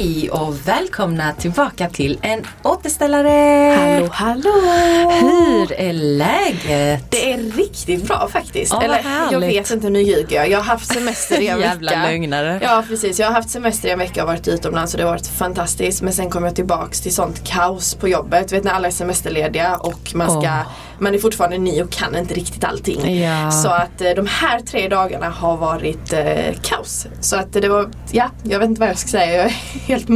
Hej 0.00 0.19
och 0.30 0.68
välkomna 0.68 1.32
tillbaka 1.32 1.88
till 1.88 2.18
en 2.22 2.46
återställare! 2.62 3.74
Hallå 3.78 4.08
hallå! 4.12 5.10
Hur 5.20 5.72
är 5.72 5.92
läget? 5.92 7.10
Det 7.10 7.32
är 7.32 7.38
riktigt 7.38 8.04
bra 8.08 8.28
faktiskt. 8.32 8.72
Vad 8.72 8.82
Eller 8.82 9.04
jag 9.32 9.40
vet 9.40 9.70
inte, 9.70 9.90
nu 9.90 10.02
ljuger 10.02 10.36
jag. 10.36 10.50
Jag 10.50 10.58
har 10.58 10.64
haft 10.64 10.92
semester 10.92 11.40
i 11.40 11.48
en 11.48 11.60
Jävla 11.60 11.90
vecka. 11.90 12.02
lögnare. 12.02 12.58
Ja 12.62 12.84
precis, 12.88 13.18
jag 13.18 13.26
har 13.26 13.34
haft 13.34 13.50
semester 13.50 13.88
i 13.88 13.92
en 13.92 13.98
vecka 13.98 14.22
och 14.22 14.28
varit 14.28 14.48
utomlands 14.48 14.94
och 14.94 14.98
det 14.98 15.04
har 15.04 15.10
varit 15.10 15.26
fantastiskt. 15.26 16.02
Men 16.02 16.12
sen 16.12 16.30
kom 16.30 16.44
jag 16.44 16.54
tillbaks 16.54 17.00
till 17.00 17.14
sånt 17.14 17.44
kaos 17.44 17.94
på 17.94 18.08
jobbet. 18.08 18.48
Du 18.48 18.54
vet 18.54 18.64
när 18.64 18.72
alla 18.72 18.88
är 18.88 18.92
semesterlediga 18.92 19.76
och 19.76 20.14
man 20.14 20.30
ska 20.30 20.40
Åh. 20.50 20.62
Man 21.02 21.14
är 21.14 21.18
fortfarande 21.18 21.58
ny 21.58 21.82
och 21.82 21.90
kan 21.90 22.16
inte 22.16 22.34
riktigt 22.34 22.64
allting. 22.64 23.20
Ja. 23.22 23.50
Så 23.50 23.68
att 23.68 24.00
eh, 24.00 24.10
de 24.10 24.26
här 24.26 24.60
tre 24.60 24.88
dagarna 24.88 25.28
har 25.28 25.56
varit 25.56 26.12
eh, 26.12 26.54
kaos. 26.62 27.06
Så 27.20 27.36
att 27.36 27.52
det 27.52 27.68
var, 27.68 27.90
ja, 28.10 28.30
jag 28.42 28.58
vet 28.58 28.68
inte 28.68 28.80
vad 28.80 28.88
jag 28.88 28.98
ska 28.98 29.08
säga. 29.08 29.36
Jag 29.36 29.44
är 29.46 29.50
helt 29.86 30.08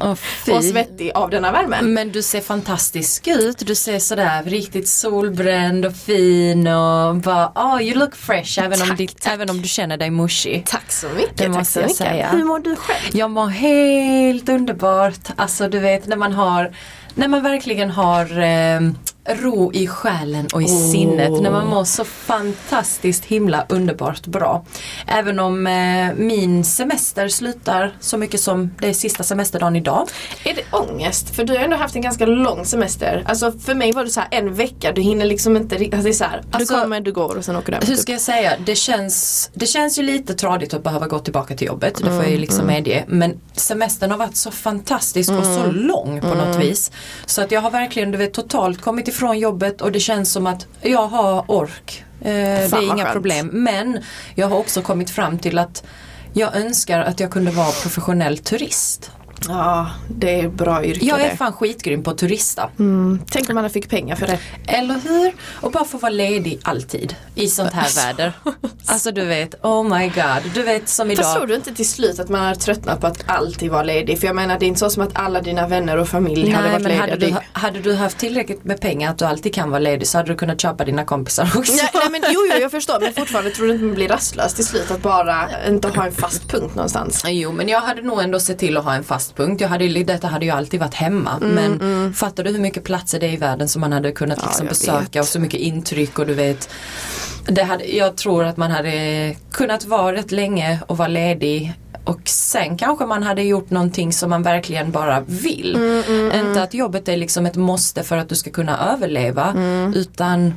Åh, 0.00 0.14
fy. 0.14 0.52
och 0.52 0.64
svettig 0.64 1.10
av 1.14 1.30
denna 1.30 1.52
värme. 1.52 1.82
Men 1.82 2.12
du 2.12 2.22
ser 2.22 2.40
fantastisk 2.40 3.28
ut. 3.28 3.58
Du 3.58 3.74
ser 3.74 3.98
sådär 3.98 4.42
riktigt 4.42 4.88
solbränd 4.88 5.86
och 5.86 5.96
fin 5.96 6.66
och 6.66 7.16
bara 7.16 7.52
oh 7.54 7.82
you 7.82 7.98
look 7.98 8.14
fresh 8.16 8.58
även, 8.60 8.82
om, 8.82 8.88
Tack, 8.88 8.98
ditt, 8.98 9.20
tack. 9.20 9.32
även 9.34 9.50
om 9.50 9.62
du 9.62 9.68
känner 9.68 9.96
dig 9.96 10.10
mushy. 10.10 10.62
Tack 10.66 10.92
så 10.92 11.06
mycket. 11.16 11.36
Det 11.36 11.48
måste 11.48 11.78
jag 11.80 11.84
mycket. 11.86 11.96
säga. 11.96 12.28
Hur 12.28 12.44
mår 12.44 12.58
du 12.58 12.76
själv? 12.76 13.16
Jag 13.16 13.30
mår 13.30 13.48
helt 13.48 14.48
underbart. 14.48 15.20
Alltså 15.36 15.68
du 15.68 15.78
vet 15.78 16.06
när 16.06 16.16
man 16.16 16.32
har 16.32 16.72
när 17.14 17.28
man 17.28 17.42
verkligen 17.42 17.90
har 17.90 18.40
eh, 18.40 18.80
ro 19.24 19.72
i 19.72 19.86
själen 19.86 20.46
och 20.54 20.62
i 20.62 20.64
Åh. 20.64 20.90
sinnet. 20.90 21.42
När 21.42 21.50
man 21.50 21.66
mår 21.66 21.84
så 21.84 22.04
fantastiskt 22.04 23.24
himla 23.24 23.66
underbart 23.68 24.26
bra. 24.26 24.64
Även 25.06 25.40
om 25.40 25.66
eh, 25.66 26.14
min 26.16 26.64
semester 26.64 27.28
slutar 27.28 27.96
så 28.00 28.16
mycket 28.16 28.40
som 28.40 28.70
det 28.78 28.88
är 28.88 28.92
sista 28.92 29.22
semesterdagen 29.22 29.76
idag. 29.76 30.08
Är 30.44 30.54
det 30.54 30.76
ångest? 30.76 31.34
För 31.34 31.44
du 31.44 31.52
har 31.52 31.60
ändå 31.60 31.76
haft 31.76 31.96
en 31.96 32.02
ganska 32.02 32.26
lång 32.26 32.64
semester. 32.64 33.24
Alltså 33.26 33.52
för 33.52 33.74
mig 33.74 33.92
var 33.92 34.04
det 34.04 34.10
så 34.10 34.20
här 34.20 34.28
en 34.30 34.54
vecka, 34.54 34.92
du 34.92 35.02
hinner 35.02 35.26
liksom 35.26 35.56
inte 35.56 35.74
riktigt, 35.74 35.94
alltså 35.94 36.04
det 36.04 36.10
är 36.10 36.12
så 36.12 36.24
här, 36.24 36.42
du 36.58 36.66
kommer, 36.66 37.00
du 37.00 37.12
går 37.12 37.36
och 37.36 37.44
sen 37.44 37.56
åker 37.56 37.66
du 37.66 37.72
hem. 37.72 37.82
Hur 37.86 37.94
typ. 37.94 38.02
ska 38.02 38.12
jag 38.12 38.20
säga, 38.20 38.52
det 38.66 38.74
känns, 38.74 39.50
det 39.54 39.66
känns 39.66 39.98
ju 39.98 40.02
lite 40.02 40.34
tradigt 40.34 40.74
att 40.74 40.82
behöva 40.82 41.06
gå 41.06 41.18
tillbaka 41.18 41.56
till 41.56 41.66
jobbet. 41.66 41.94
Det 41.94 42.04
får 42.04 42.22
jag 42.22 42.30
ju 42.30 42.38
liksom 42.38 42.66
medge. 42.66 43.04
Men 43.08 43.40
semestern 43.52 44.10
har 44.10 44.18
varit 44.18 44.36
så 44.36 44.50
fantastisk 44.50 45.30
och 45.30 45.44
så 45.44 45.66
lång 45.66 46.20
på 46.20 46.34
något 46.34 46.56
vis. 46.56 46.90
Så 47.26 47.42
att 47.42 47.50
jag 47.50 47.60
har 47.60 47.70
verkligen 47.70 48.10
du 48.10 48.18
vet, 48.18 48.32
totalt 48.32 48.80
kommit 48.80 49.11
ifrån 49.12 49.38
jobbet 49.38 49.80
och 49.80 49.92
det 49.92 50.00
känns 50.00 50.32
som 50.32 50.46
att 50.46 50.66
jag 50.82 51.06
har 51.06 51.44
ork. 51.50 52.04
Eh, 52.20 52.24
det 52.24 52.32
är 52.32 52.82
inga 52.82 52.96
skönt. 52.96 53.12
problem. 53.12 53.50
Men 53.52 53.98
jag 54.34 54.48
har 54.48 54.56
också 54.58 54.82
kommit 54.82 55.10
fram 55.10 55.38
till 55.38 55.58
att 55.58 55.84
jag 56.32 56.56
önskar 56.56 57.00
att 57.00 57.20
jag 57.20 57.30
kunde 57.30 57.50
vara 57.50 57.70
professionell 57.82 58.38
turist. 58.38 59.10
Ja, 59.48 59.90
det 60.08 60.40
är 60.40 60.48
bra 60.48 60.84
yrke 60.84 61.04
Jag 61.06 61.20
är 61.20 61.30
det. 61.30 61.36
fan 61.36 61.52
skitgrym 61.52 62.02
på 62.02 62.10
att 62.10 62.18
turista. 62.18 62.70
Mm. 62.78 63.20
Tänk 63.30 63.48
om 63.48 63.54
man 63.54 63.70
fick 63.70 63.88
pengar 63.90 64.16
för 64.16 64.26
det. 64.26 64.38
Eller 64.66 64.94
hur? 65.08 65.32
Och 65.60 65.72
bara 65.72 65.84
få 65.84 65.98
vara 65.98 66.10
ledig 66.12 66.60
alltid 66.62 67.16
i 67.34 67.48
sånt 67.48 67.72
här 67.72 68.06
väder. 68.06 68.32
Alltså 68.86 69.10
du 69.12 69.24
vet, 69.24 69.54
oh 69.64 69.98
my 69.98 70.04
god. 70.08 70.52
Du 70.54 70.62
vet 70.62 70.88
som 70.88 71.08
Fast 71.08 71.20
idag. 71.20 71.34
tror 71.36 71.46
du 71.46 71.54
inte 71.54 71.74
till 71.74 71.88
slut 71.88 72.20
att 72.20 72.28
man 72.28 72.40
har 72.44 72.54
tröttnat 72.54 73.00
på 73.00 73.06
att 73.06 73.24
alltid 73.26 73.70
vara 73.70 73.82
ledig? 73.82 74.18
För 74.20 74.26
jag 74.26 74.36
menar 74.36 74.58
det 74.58 74.64
är 74.64 74.68
inte 74.68 74.80
så 74.80 74.90
som 74.90 75.02
att 75.02 75.10
alla 75.14 75.40
dina 75.40 75.68
vänner 75.68 75.96
och 75.96 76.08
familj 76.08 76.50
hade 76.50 76.68
Nej 76.68 76.72
varit 76.72 76.82
men 76.82 76.92
lediga. 77.08 77.10
hade 77.14 77.16
du, 77.26 77.60
hade 77.60 77.80
du 77.80 77.94
haft 77.94 78.18
tillräckligt 78.18 78.64
med 78.64 78.80
pengar 78.80 79.10
att 79.10 79.18
du 79.18 79.24
alltid 79.24 79.54
kan 79.54 79.70
vara 79.70 79.78
ledig 79.80 80.08
så 80.08 80.18
hade 80.18 80.28
du 80.32 80.36
kunnat 80.36 80.60
köpa 80.60 80.84
dina 80.84 81.04
kompisar 81.04 81.50
också. 81.56 81.72
Nej, 81.72 81.90
nej 81.94 82.10
men 82.10 82.20
jo, 82.28 82.40
jo 82.54 82.60
jag 82.60 82.70
förstår 82.70 83.00
men 83.00 83.12
fortfarande 83.12 83.50
tror 83.50 83.66
du 83.66 83.72
inte 83.72 83.84
man 83.84 83.94
blir 83.94 84.08
rastlös 84.08 84.54
till 84.54 84.66
slut 84.66 84.90
att 84.90 85.02
bara 85.02 85.48
inte 85.68 85.88
ha 85.88 86.06
en 86.06 86.12
fast 86.12 86.48
punkt 86.48 86.74
någonstans. 86.74 87.22
Jo 87.28 87.52
men 87.52 87.68
jag 87.68 87.80
hade 87.80 88.02
nog 88.02 88.20
ändå 88.22 88.40
sett 88.40 88.58
till 88.58 88.76
att 88.76 88.84
ha 88.84 88.94
en 88.94 89.04
fast 89.04 89.31
punkt. 89.36 89.60
Jag 89.60 89.68
hade, 89.68 89.84
ju- 89.84 90.04
detta 90.04 90.26
hade 90.26 90.44
ju 90.44 90.50
alltid 90.50 90.80
varit 90.80 90.94
hemma. 90.94 91.38
men 91.40 92.14
fattar 92.14 92.44
du 92.44 92.50
hur 92.50 92.58
mycket 92.58 92.84
platser 92.84 93.20
det 93.20 93.26
är 93.26 93.32
i 93.32 93.36
världen 93.36 93.68
som 93.68 93.80
man 93.80 93.92
hade 93.92 94.12
kunnat 94.12 94.38
Mm, 94.38 94.44
Ja, 94.44 94.48
liksom 94.48 94.66
besöka 94.66 95.18
vet. 95.18 95.22
och 95.22 95.28
så 95.28 95.40
mycket 95.40 95.60
intryck 95.60 96.18
och 96.18 96.26
du 96.26 96.34
vet. 96.34 96.68
Det 97.46 97.62
hade, 97.62 97.84
jag 97.96 98.16
tror 98.16 98.44
att 98.44 98.56
man 98.56 98.70
hade 98.70 99.34
kunnat 99.50 99.84
vara 99.84 100.12
rätt 100.16 100.32
länge 100.32 100.78
och 100.86 100.96
vara 100.96 101.08
ledig 101.08 101.72
och 102.04 102.20
sen 102.24 102.76
kanske 102.78 103.06
man 103.06 103.22
hade 103.22 103.42
gjort 103.42 103.70
någonting 103.70 104.12
som 104.12 104.30
man 104.30 104.42
verkligen 104.42 104.90
bara 104.90 105.20
vill. 105.26 105.76
Mm, 105.76 106.46
Inte 106.48 106.62
att 106.62 106.74
jobbet 106.74 107.08
är 107.08 107.16
liksom 107.16 107.46
ett 107.46 107.56
måste 107.56 108.02
för 108.02 108.16
att 108.16 108.28
du 108.28 108.34
ska 108.34 108.50
kunna 108.50 108.92
överleva 108.92 109.50
Mm. 109.50 109.94
utan 109.94 110.54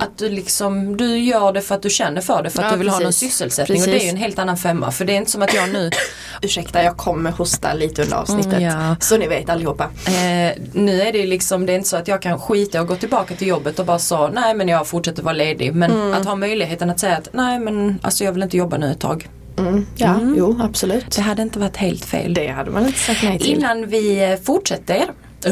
att 0.00 0.18
du 0.18 0.28
liksom, 0.30 0.96
du 0.96 1.18
gör 1.18 1.52
det 1.52 1.60
för 1.60 1.74
att 1.74 1.82
du 1.82 1.90
känner 1.90 2.20
för 2.20 2.42
det 2.42 2.50
för 2.50 2.58
att 2.58 2.64
Ja, 2.64 2.72
du 2.72 2.78
vill 2.78 2.88
ha 2.88 2.98
någon 2.98 3.06
precis. 3.06 3.30
sysselsättning 3.32 3.80
och 3.80 3.86
det 3.86 3.90
är 3.90 3.94
Precis. 3.94 4.06
ju 4.08 4.10
en 4.10 4.16
helt 4.16 4.38
annan 4.38 4.56
femma 4.56 4.90
för 4.90 5.04
det 5.04 5.12
är 5.12 5.16
inte 5.16 5.30
som 5.30 5.42
att 5.42 5.54
jag 5.54 5.72
nu 5.72 5.90
Ursäkta 6.42 6.82
jag 6.82 6.96
kommer 6.96 7.30
hosta 7.30 7.74
lite 7.74 8.02
under 8.02 8.16
avsnittet. 8.16 8.52
Mm, 8.52 8.62
ja. 8.62 8.96
Så 9.00 9.16
ni 9.16 9.26
vet 9.28 9.48
allihopa. 9.50 9.84
Eh, 10.06 10.52
nu 10.72 11.00
är 11.02 11.12
det 11.12 11.18
ju 11.18 11.26
liksom, 11.26 11.66
det 11.66 11.72
är 11.72 11.76
inte 11.76 11.88
så 11.88 11.96
att 11.96 12.08
jag 12.08 12.22
kan 12.22 12.38
skita 12.40 12.80
och 12.80 12.86
gå 12.86 12.96
tillbaka 12.96 13.34
till 13.36 13.46
jobbet 13.48 13.78
och 13.78 13.86
bara 13.86 13.98
så, 13.98 14.28
nej 14.28 14.54
men 14.54 14.68
jag 14.68 14.86
fortsätter 14.86 15.22
vara 15.22 15.34
ledig. 15.34 15.74
Men 15.74 15.90
Mm. 15.90 16.14
att 16.14 16.24
ha 16.26 16.34
möjligheten 16.36 16.90
att 16.90 17.00
säga 17.00 17.16
att 17.16 17.28
nej 17.32 17.58
men 17.58 17.98
alltså 18.02 18.24
jag 18.24 18.32
vill 18.32 18.42
inte 18.42 18.56
jobba 18.56 18.76
nu 18.76 18.90
ett 18.90 19.00
tag. 19.00 19.28
Mm. 19.58 19.86
Ja, 19.96 20.16
jo 20.36 20.60
absolut. 20.62 21.10
Det 21.16 21.22
hade 21.22 21.42
inte 21.42 21.58
varit 21.58 21.76
helt 21.76 22.04
fel. 22.04 22.34
Det 22.34 22.48
hade 22.48 22.70
man 22.70 22.86
inte 22.86 22.98
sagt 22.98 23.22
nej 23.22 23.38
till. 23.38 23.50
Innan 23.54 23.86
vi 23.88 24.36
fortsätter. 24.44 25.04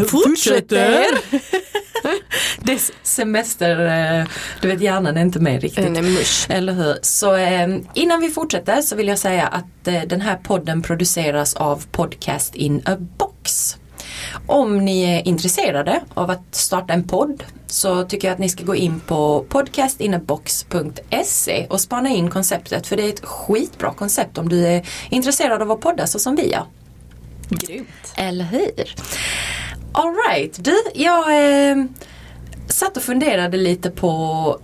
Fortsätter. 0.08 1.04
det 2.64 2.72
är 2.72 2.80
semester, 3.02 3.86
eh, 4.20 4.26
du 4.60 4.68
vet 4.68 4.80
hjärnan 4.80 5.16
är 5.16 5.22
inte 5.22 5.38
med 5.38 5.62
riktigt. 5.62 5.84
Den 5.84 5.96
är 5.96 6.02
mush. 6.02 6.46
Eller 6.48 6.72
hur? 6.72 6.96
Så 7.02 7.34
eh, 7.34 7.68
innan 7.94 8.20
vi 8.20 8.30
fortsätter 8.30 8.82
så 8.82 8.96
vill 8.96 9.08
jag 9.08 9.18
säga 9.18 9.46
att 9.46 9.88
eh, 9.88 10.02
den 10.06 10.20
här 10.20 10.36
podden 10.36 10.82
produceras 10.82 11.54
av 11.54 11.84
Podcast 11.92 12.54
in 12.54 12.82
a 12.86 12.96
box. 13.18 13.76
Om 14.46 14.84
ni 14.84 15.02
är 15.02 15.28
intresserade 15.28 16.00
av 16.14 16.30
att 16.30 16.54
starta 16.54 16.92
en 16.92 17.08
podd 17.08 17.44
så 17.66 18.04
tycker 18.04 18.28
jag 18.28 18.32
att 18.32 18.38
ni 18.38 18.48
ska 18.48 18.64
gå 18.64 18.74
in 18.74 19.00
på 19.00 19.44
podcastinabox.se 19.48 21.66
och 21.70 21.80
spana 21.80 22.08
in 22.08 22.30
konceptet 22.30 22.86
för 22.86 22.96
det 22.96 23.02
är 23.02 23.08
ett 23.08 23.24
skitbra 23.24 23.92
koncept 23.92 24.38
om 24.38 24.48
du 24.48 24.66
är 24.66 24.88
intresserad 25.10 25.62
av 25.62 25.70
att 25.70 25.80
podda 25.80 26.06
så 26.06 26.18
som 26.18 26.36
vi 26.36 26.52
är. 26.52 26.64
Grymt. 27.48 28.14
Eller 28.16 28.44
hur? 28.44 28.94
Alright, 29.92 30.64
du, 30.64 30.76
jag 30.94 31.24
eh, 31.70 31.76
satt 32.68 32.96
och 32.96 33.02
funderade 33.02 33.56
lite 33.56 33.90
på 33.90 34.58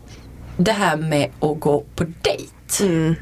det 0.56 0.72
här 0.72 0.97
med 0.97 1.31
att 1.41 1.60
gå 1.60 1.84
på 1.94 2.04
dejt. 2.04 2.84
Mm. 2.84 3.14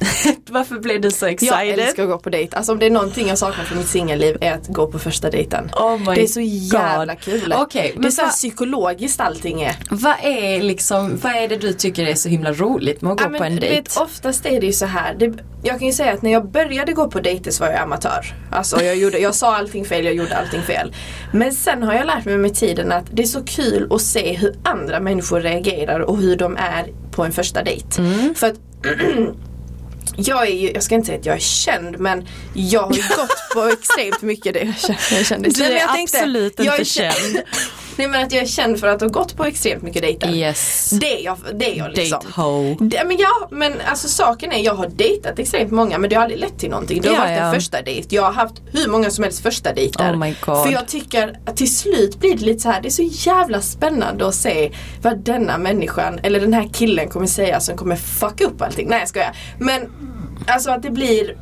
Varför 0.48 0.78
blev 0.78 1.00
du 1.00 1.10
så 1.10 1.24
Jag 1.26 1.32
excited? 1.32 1.78
älskar 1.78 2.02
att 2.02 2.08
gå 2.08 2.18
på 2.18 2.30
dejt. 2.30 2.56
Alltså 2.56 2.72
om 2.72 2.78
det 2.78 2.86
är 2.86 2.90
någonting 2.90 3.28
jag 3.28 3.38
saknar 3.38 3.64
från 3.64 3.78
mitt 3.78 3.88
singelliv 3.88 4.36
är 4.40 4.52
att 4.52 4.68
gå 4.68 4.86
på 4.86 4.98
första 4.98 5.30
dejten. 5.30 5.70
Oh 5.72 6.14
det 6.14 6.22
är 6.22 6.26
så 6.26 6.40
jävla 6.40 7.14
God. 7.14 7.22
kul. 7.22 7.54
Okej, 7.58 7.90
det 7.94 7.98
är 7.98 8.02
men 8.02 8.12
så 8.12 8.22
vad- 8.22 8.30
psykologiskt 8.30 9.20
allting 9.20 9.62
är. 9.62 9.76
Vad 9.90 10.14
är 10.22 10.62
liksom, 10.62 11.18
vad 11.22 11.32
är 11.32 11.48
det 11.48 11.56
du 11.56 11.72
tycker 11.72 12.06
är 12.06 12.14
så 12.14 12.28
himla 12.28 12.52
roligt 12.52 13.02
med 13.02 13.12
att 13.12 13.18
gå 13.18 13.24
Ja, 13.24 13.26
på 13.28 13.32
men 13.32 13.52
en 13.52 13.60
dejt? 13.60 13.76
vet, 13.76 13.96
oftast 13.96 14.46
är 14.46 14.60
det 14.60 14.66
ju 14.66 14.72
så 14.72 14.86
här. 14.86 15.14
Det, 15.14 15.32
jag 15.62 15.78
kan 15.78 15.86
ju 15.86 15.92
säga 15.92 16.12
att 16.12 16.22
när 16.22 16.32
jag 16.32 16.50
började 16.50 16.92
gå 16.92 17.08
på 17.10 17.20
dejter 17.20 17.50
så 17.50 17.64
var 17.64 17.70
jag 17.70 17.80
amatör. 17.80 18.34
Alltså 18.50 18.82
jag, 18.82 18.96
gjorde, 18.96 19.18
jag 19.18 19.34
sa 19.34 19.56
allting 19.56 19.84
fel, 19.84 20.04
jag 20.04 20.14
gjorde 20.14 20.36
allting 20.36 20.62
fel. 20.62 20.94
Men 21.32 21.52
sen 21.52 21.82
har 21.82 21.94
jag 21.94 22.06
lärt 22.06 22.24
mig 22.24 22.38
med 22.38 22.54
tiden 22.54 22.92
att 22.92 23.04
det 23.12 23.22
är 23.22 23.26
så 23.26 23.42
kul 23.44 23.88
att 23.92 24.02
se 24.02 24.32
hur 24.32 24.54
andra 24.64 25.00
människor 25.00 25.40
reagerar 25.40 26.00
och 26.00 26.18
hur 26.18 26.36
de 26.36 26.56
är 26.56 26.86
på 27.10 27.24
en 27.24 27.32
första 27.32 27.62
dejt. 27.62 28.02
Mm. 28.02 28.34
För 28.34 28.46
att 28.46 28.54
jag 30.16 30.46
är 30.46 30.54
ju, 30.54 30.70
jag 30.72 30.82
ska 30.82 30.94
inte 30.94 31.06
säga 31.06 31.18
att 31.18 31.26
jag 31.26 31.36
är 31.36 31.40
känd 31.40 31.98
men 31.98 32.28
jag 32.54 32.80
har 32.80 32.94
ju 32.94 33.02
gått 33.16 33.54
på 33.54 33.64
extremt 33.64 34.22
mycket 34.22 34.54
det 34.54 34.74
jag. 34.88 34.96
Jag 35.18 35.26
kände. 35.26 35.48
Du 35.48 35.64
är 35.64 35.70
jag 35.70 36.00
absolut 36.02 36.54
jag 36.56 36.66
inte 36.66 36.82
är 36.82 36.84
känd. 36.84 37.42
Nej 37.96 38.08
men 38.08 38.22
att 38.26 38.32
jag 38.32 38.42
är 38.42 38.46
känd 38.46 38.80
för 38.80 38.86
att 38.86 39.00
ha 39.00 39.08
gått 39.08 39.36
på 39.36 39.44
extremt 39.44 39.82
mycket 39.82 40.02
dejter. 40.02 40.28
Yes. 40.34 40.90
Det 41.00 41.20
är 41.20 41.24
jag, 41.24 41.38
det 41.54 41.72
är 41.74 41.78
jag 41.78 41.96
liksom. 41.96 42.18
Date-ho. 42.20 42.76
Det, 42.80 43.02
men 43.06 43.16
ja, 43.18 43.48
men 43.50 43.72
alltså 43.86 44.08
saken 44.08 44.52
är 44.52 44.58
jag 44.64 44.74
har 44.74 44.86
dejtat 44.88 45.38
extremt 45.38 45.70
många 45.72 45.98
men 45.98 46.10
det 46.10 46.16
har 46.16 46.22
aldrig 46.22 46.40
lett 46.40 46.58
till 46.58 46.70
någonting. 46.70 47.00
Det 47.02 47.08
har 47.08 47.14
Ja, 47.14 47.20
varit 47.20 47.38
ja. 47.38 47.44
en 47.44 47.54
första 47.54 47.82
dejt. 47.82 48.16
Jag 48.16 48.22
har 48.22 48.32
haft 48.32 48.54
hur 48.72 48.88
många 48.88 49.10
som 49.10 49.24
helst 49.24 49.42
första 49.42 49.72
dejter. 49.72 50.12
Oh 50.12 50.16
my 50.16 50.34
God. 50.46 50.62
För 50.64 50.72
jag 50.72 50.88
tycker 50.88 51.38
att 51.46 51.56
till 51.56 51.76
slut 51.76 52.20
blir 52.20 52.36
det 52.36 52.44
lite 52.44 52.60
så 52.60 52.70
här, 52.70 52.80
det 52.80 52.88
är 52.88 52.90
så 52.90 53.08
jävla 53.30 53.60
spännande 53.60 54.28
att 54.28 54.34
se 54.34 54.72
vad 55.02 55.18
denna 55.18 55.58
människan 55.58 56.18
eller 56.22 56.40
den 56.40 56.52
här 56.54 56.68
killen 56.72 57.08
kommer 57.08 57.26
säga 57.26 57.60
som 57.60 57.76
kommer 57.76 57.96
fucka 57.96 58.44
upp 58.44 58.62
allting. 58.62 58.88
Nej 58.88 58.98
jag 58.98 59.08
skojar. 59.08 59.36
Men 59.58 59.80
alltså 60.46 60.70
att 60.70 60.82
det 60.82 60.90
blir 60.90 61.36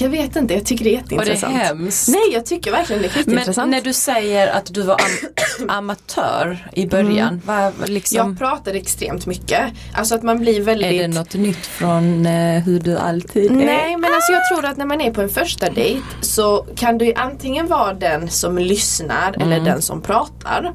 jag 0.00 0.08
vet 0.08 0.36
inte, 0.36 0.54
jag 0.54 0.64
tycker 0.66 0.84
det 0.84 0.94
är 0.96 1.00
Och 1.02 1.08
det 1.08 1.14
är 1.14 1.18
jätteintressant. 1.18 1.54
hemskt. 1.56 2.08
Nej 2.08 2.22
jag 2.32 2.46
tycker 2.46 2.70
verkligen 2.70 3.02
det 3.02 3.08
är 3.08 3.12
Men 3.16 3.24
skitintressant. 3.24 3.70
när 3.70 3.80
du 3.80 3.92
säger 3.92 4.48
att 4.48 4.74
du 4.74 4.82
var 4.82 4.94
am- 4.94 5.68
amatör 5.68 6.68
i 6.72 6.86
början, 6.86 7.40
vad 7.44 7.72
vad 7.80 7.88
liksom, 7.88 8.16
Jag 8.16 8.38
pratar 8.38 8.74
extremt 8.74 9.26
mycket. 9.26 9.60
Alltså 9.94 10.14
att 10.14 10.22
man 10.22 10.38
blir 10.38 10.60
väldigt 10.62 10.92
är 10.92 11.08
det 11.08 11.08
något 11.14 11.34
nytt 11.34 11.66
från 11.66 12.26
eh, 12.26 12.62
hur 12.62 12.80
du 12.80 12.96
alltid 12.98 13.50
är? 13.50 13.54
Nej 13.54 13.96
men 13.96 14.10
alltså 14.14 14.32
jag 14.32 14.48
tror 14.48 14.64
att 14.70 14.76
när 14.76 14.86
man 14.86 15.00
är 15.00 15.10
på 15.10 15.20
en 15.20 15.28
första 15.28 15.70
dejt 15.70 16.02
så 16.20 16.66
kan 16.76 16.98
du 16.98 17.12
antingen 17.14 17.66
vara 17.66 17.94
den 17.94 18.28
som 18.30 18.58
lyssnar 18.58 19.42
eller 19.42 19.60
den 19.60 19.82
som 19.82 20.02
pratar. 20.02 20.72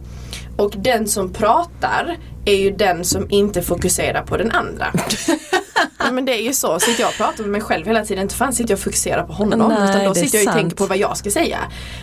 Och 0.57 0.73
den 0.77 1.07
som 1.07 1.33
pratar 1.33 2.17
är 2.45 2.55
ju 2.55 2.71
den 2.71 3.03
som 3.05 3.27
inte 3.29 3.61
fokuserar 3.61 4.21
på 4.23 4.37
den 4.37 4.51
andra. 4.51 4.87
Ja, 5.97 6.11
men 6.11 6.25
det 6.25 6.33
är 6.39 6.41
ju 6.43 6.53
så, 6.53 6.79
så 6.79 6.91
jag 7.01 7.13
pratar 7.13 7.43
med 7.43 7.51
mig 7.51 7.61
själv 7.61 7.85
hela 7.85 8.05
tiden. 8.05 8.21
Inte 8.21 8.35
fan 8.35 8.53
sitter 8.53 8.71
jag 8.71 8.77
och 8.77 8.83
fokuserar 8.83 9.23
på 9.23 9.33
honom. 9.33 9.59
Nej, 9.79 9.89
utan 9.89 10.05
då 10.05 10.13
sitter 10.13 10.37
jag 10.37 10.41
och 10.41 10.45
sant. 10.53 10.57
tänker 10.57 10.75
på 10.75 10.85
vad 10.85 10.97
jag 10.97 11.17
ska 11.17 11.31
säga. 11.31 11.57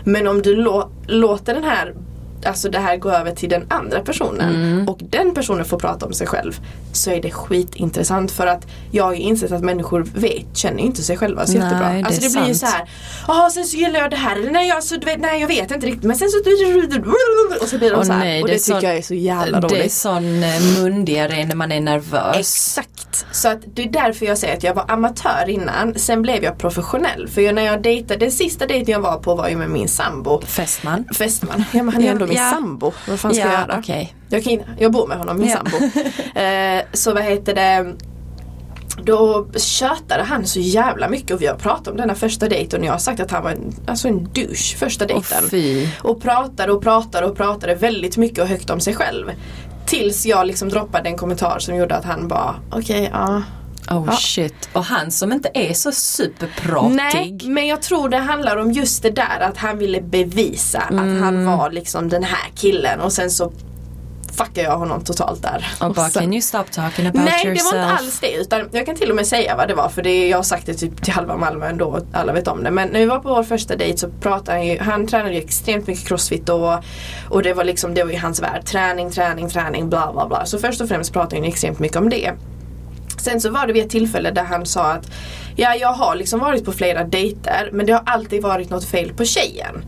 Men 0.05 0.27
om 0.27 0.43
du 0.43 0.57
lå- 0.57 0.91
låter 1.09 1.55
den 1.55 1.65
här 1.65 1.95
Alltså 2.47 2.69
det 2.71 2.79
här 2.79 2.97
gå 2.97 3.11
över 3.11 3.31
till 3.33 3.49
den 3.49 3.67
andra 3.71 4.01
personen 4.01 4.55
Mm. 4.55 4.89
och 4.89 4.99
den 5.01 5.35
personen 5.35 5.65
får 5.65 5.79
prata 5.79 6.07
om 6.07 6.13
sig 6.13 6.27
själv 6.27 6.61
så 6.93 7.11
är 7.11 7.23
det 7.23 7.31
skitintressant 7.31 8.31
för 8.31 8.47
att 8.47 8.67
jag 8.91 9.05
har 9.05 9.13
ju 9.15 9.21
insett 9.21 9.53
att 9.53 9.63
människor 9.65 10.07
vet, 10.15 10.57
känner 10.57 10.83
inte 10.83 11.03
sig 11.03 11.17
själva 11.17 11.47
så 11.47 11.53
Nej, 11.53 11.63
jättebra. 11.63 11.89
det 11.93 12.05
Alltså 12.05 12.21
det 12.21 12.33
blir 12.33 12.49
ju 12.49 12.55
så 12.55 12.59
sant. 12.67 12.75
här, 12.75 12.89
ja 13.29 13.51
sen 13.55 13.65
så 13.65 13.77
gillar 13.77 14.01
jag 14.01 14.11
det 14.11 14.17
här, 14.17 14.37
eller 14.37 14.51
nej 14.51 14.69
jag, 14.69 14.83
så, 14.85 14.97
nej 15.19 15.41
jag 15.41 15.49
vet 15.49 15.71
inte 15.71 15.87
riktigt 15.87 16.03
men 16.05 16.17
sen 16.17 16.29
så 16.29 16.39
och 17.63 17.69
så 17.69 17.79
blir 17.79 17.91
de 17.91 17.97
Åh, 17.97 18.03
så 18.03 18.13
här 18.13 18.19
nej, 18.19 18.43
och 18.43 18.49
det 18.49 18.53
det, 18.53 18.57
är 18.57 18.59
så- 18.59 18.75
tycker 18.75 18.89
jag 18.89 18.97
är 18.97 19.03
så 19.03 19.15
jävla 19.15 19.61
roligt. 19.61 19.71
Det 19.71 19.85
är 19.85 19.89
sån 19.89 20.43
eh, 20.43 20.83
mundiare 20.83 21.45
när 21.47 21.55
man 21.55 21.73
är 21.73 21.81
nervös. 21.81 22.37
Exakt. 22.37 23.27
Så 23.33 23.49
att 23.49 23.59
det 23.75 23.83
är 23.83 23.89
därför 23.89 24.27
jag 24.27 24.39
säger 24.39 24.57
att 24.57 24.63
jag 24.63 24.75
var 24.75 24.85
amatör 24.89 25.45
innan. 25.49 25.95
Sen 25.99 26.23
blev 26.23 26.45
jag 26.45 26.59
professionell. 26.59 27.29
För 27.29 27.53
när 27.53 27.63
jag 27.63 27.83
dejtade, 27.83 28.21
den 28.21 28.33
sista 28.33 28.67
dejten 28.67 28.93
jag 28.93 29.01
var 29.01 29.17
på 29.19 29.35
var 29.35 29.49
ju 29.49 29.57
med 29.57 29.71
min 29.71 29.89
sambo. 29.89 30.43
Fästman. 30.47 31.05
Fästman. 31.15 31.65
Ja 31.73 31.83
men 31.83 31.95
han 31.95 32.05
är 32.05 32.11
ändå 32.11 32.27
min 32.29 32.37
ja. 32.37 32.51
sambo. 32.51 32.93
Vad 33.09 33.21
fan 33.21 33.35
ska 33.35 33.43
jag 33.45 33.53
Ja, 33.53 33.61
göra? 33.61 33.77
okej. 33.79 34.15
Jag, 34.29 34.45
kan, 34.45 34.59
jag 34.79 34.93
bor 34.93 35.07
med 35.07 35.19
honom, 35.19 35.39
min 35.41 35.49
Ja. 35.49 35.57
sambo. 35.57 36.01
Eh, 36.41 36.83
så 36.93 37.15
vad 37.15 37.23
heter 37.23 37.55
det 37.55 37.93
då 39.05 39.47
tjötade 39.57 40.23
han 40.23 40.47
så 40.47 40.61
jävla 40.61 41.09
mycket 41.09 41.31
och 41.31 41.43
vi 41.43 41.47
har 41.47 41.55
pratat 41.55 41.89
om 41.89 41.97
denna 41.97 42.15
första 42.15 42.49
dejten 42.49 42.81
och 42.81 42.87
jag 42.87 42.93
har 42.93 42.99
sagt 42.99 43.21
att 43.21 43.31
han 43.31 43.43
var 43.43 43.51
en, 43.51 43.75
alltså 43.87 44.09
en 44.09 44.25
douche 44.35 44.77
första 44.79 45.07
dejten. 45.07 45.49
fy. 45.51 45.89
Och 46.03 46.23
pratade 46.23 46.73
och 46.73 46.83
pratade 46.83 47.27
och 47.27 47.37
pratade 47.37 47.75
väldigt 47.75 48.17
mycket 48.17 48.39
och 48.39 48.47
högt 48.49 48.71
om 48.71 48.81
sig 48.81 48.95
själv. 48.95 49.31
Tills 49.87 50.27
jag 50.27 50.47
liksom 50.47 50.69
droppade 50.69 51.09
en 51.09 51.17
kommentar 51.17 51.59
som 51.59 51.77
gjorde 51.77 51.97
att 51.97 52.05
han 52.05 52.29
bara 52.29 52.55
okej 52.71 53.11
ja. 53.13 53.43
Oh 53.91 54.05
Ja. 54.07 54.13
shit. 54.17 54.69
Och 54.73 54.85
han 54.85 55.11
som 55.11 55.33
inte 55.33 55.51
är 55.55 55.73
så 55.73 55.93
superpratig. 55.93 56.95
Nej 56.97 57.39
men 57.45 57.67
jag 57.67 57.83
tror 57.83 58.09
det 58.09 58.17
handlar 58.19 58.57
om 58.57 58.73
just 58.73 59.03
det 59.03 59.11
där 59.11 59.41
att 59.41 59.57
han 59.57 59.79
ville 59.79 60.01
bevisa 60.01 60.79
att 60.81 60.91
Mm. 60.91 61.23
han 61.23 61.45
var 61.47 61.71
liksom 61.71 62.09
den 62.09 62.23
här 62.25 62.51
killen 62.55 63.01
och 63.01 63.13
sen 63.13 63.31
så 63.31 63.53
fuckade 64.37 64.63
jag 64.69 64.79
honom 64.79 65.05
totalt 65.05 65.43
där. 65.43 65.67
Och 65.81 65.95
bara, 65.95 66.09
can 66.11 66.33
you 66.33 66.43
stop 66.43 66.65
talking 66.71 67.07
about 67.07 67.25
Nej 67.25 67.41
det 67.45 67.49
yourself? 67.49 67.73
var 67.75 67.83
inte 67.83 67.93
alls 67.95 68.21
det 68.21 68.33
utan 68.35 68.69
jag 68.73 68.87
kan 68.87 68.97
till 68.97 69.11
och 69.11 69.17
med 69.17 69.27
säga 69.27 69.57
vad 69.57 69.69
det 69.69 69.75
var 69.75 69.89
för 69.89 70.03
det, 70.03 70.29
jag 70.29 70.39
har 70.39 70.43
sagt 70.43 70.67
det 70.67 70.75
typ 70.75 71.03
till 71.05 71.13
halva 71.13 71.37
Malmö 71.37 71.67
ändå, 71.69 72.01
alla 72.13 72.33
vet 72.33 72.49
om 72.49 72.65
det. 72.65 72.71
Men 72.71 72.89
när 72.89 73.01
vi 73.01 73.07
var 73.07 73.19
på 73.19 73.29
vår 73.29 73.43
första 73.43 73.77
dejt 73.77 73.99
så 73.99 74.09
pratade 74.09 74.59
han 74.59 74.67
ju, 74.67 74.79
han 74.79 75.07
tränade 75.07 75.35
ju 75.35 75.41
extremt 75.41 75.87
mycket 75.87 76.09
crossfit 76.09 76.47
då 76.47 76.83
och 77.31 77.43
det 77.43 77.55
var 77.55 77.65
liksom, 77.65 77.95
det 77.95 78.05
var 78.05 78.11
ju 78.13 78.19
hans 78.19 78.43
värld. 78.43 78.65
Träning, 78.65 79.11
träning, 79.11 79.51
träning, 79.51 79.89
bla 79.89 80.13
bla 80.13 80.29
bla. 80.29 80.47
Så 80.47 80.59
först 80.59 80.81
och 80.81 80.89
främst 80.89 81.13
pratade 81.13 81.37
han 81.37 81.45
ju 81.45 81.51
extremt 81.51 81.79
mycket 81.79 81.97
om 81.97 82.09
det. 82.11 82.33
Sen 83.19 83.41
så 83.41 83.51
var 83.51 83.67
det 83.67 83.73
vid 83.73 83.83
ett 83.85 83.91
tillfälle 83.91 84.31
där 84.31 84.45
han 84.45 84.67
sa 84.67 84.83
att 84.93 85.11
Ja 85.57 85.75
jag 85.75 85.93
har 85.93 86.17
liksom 86.17 86.41
varit 86.41 86.65
på 86.65 86.73
flera 86.73 87.05
dejter 87.05 87.71
men 87.73 87.87
det 87.87 87.93
har 87.93 88.03
alltid 88.07 88.43
varit 88.43 88.71
något 88.71 88.85
fel 88.85 89.13
på 89.15 89.25
tjejen. 89.25 89.85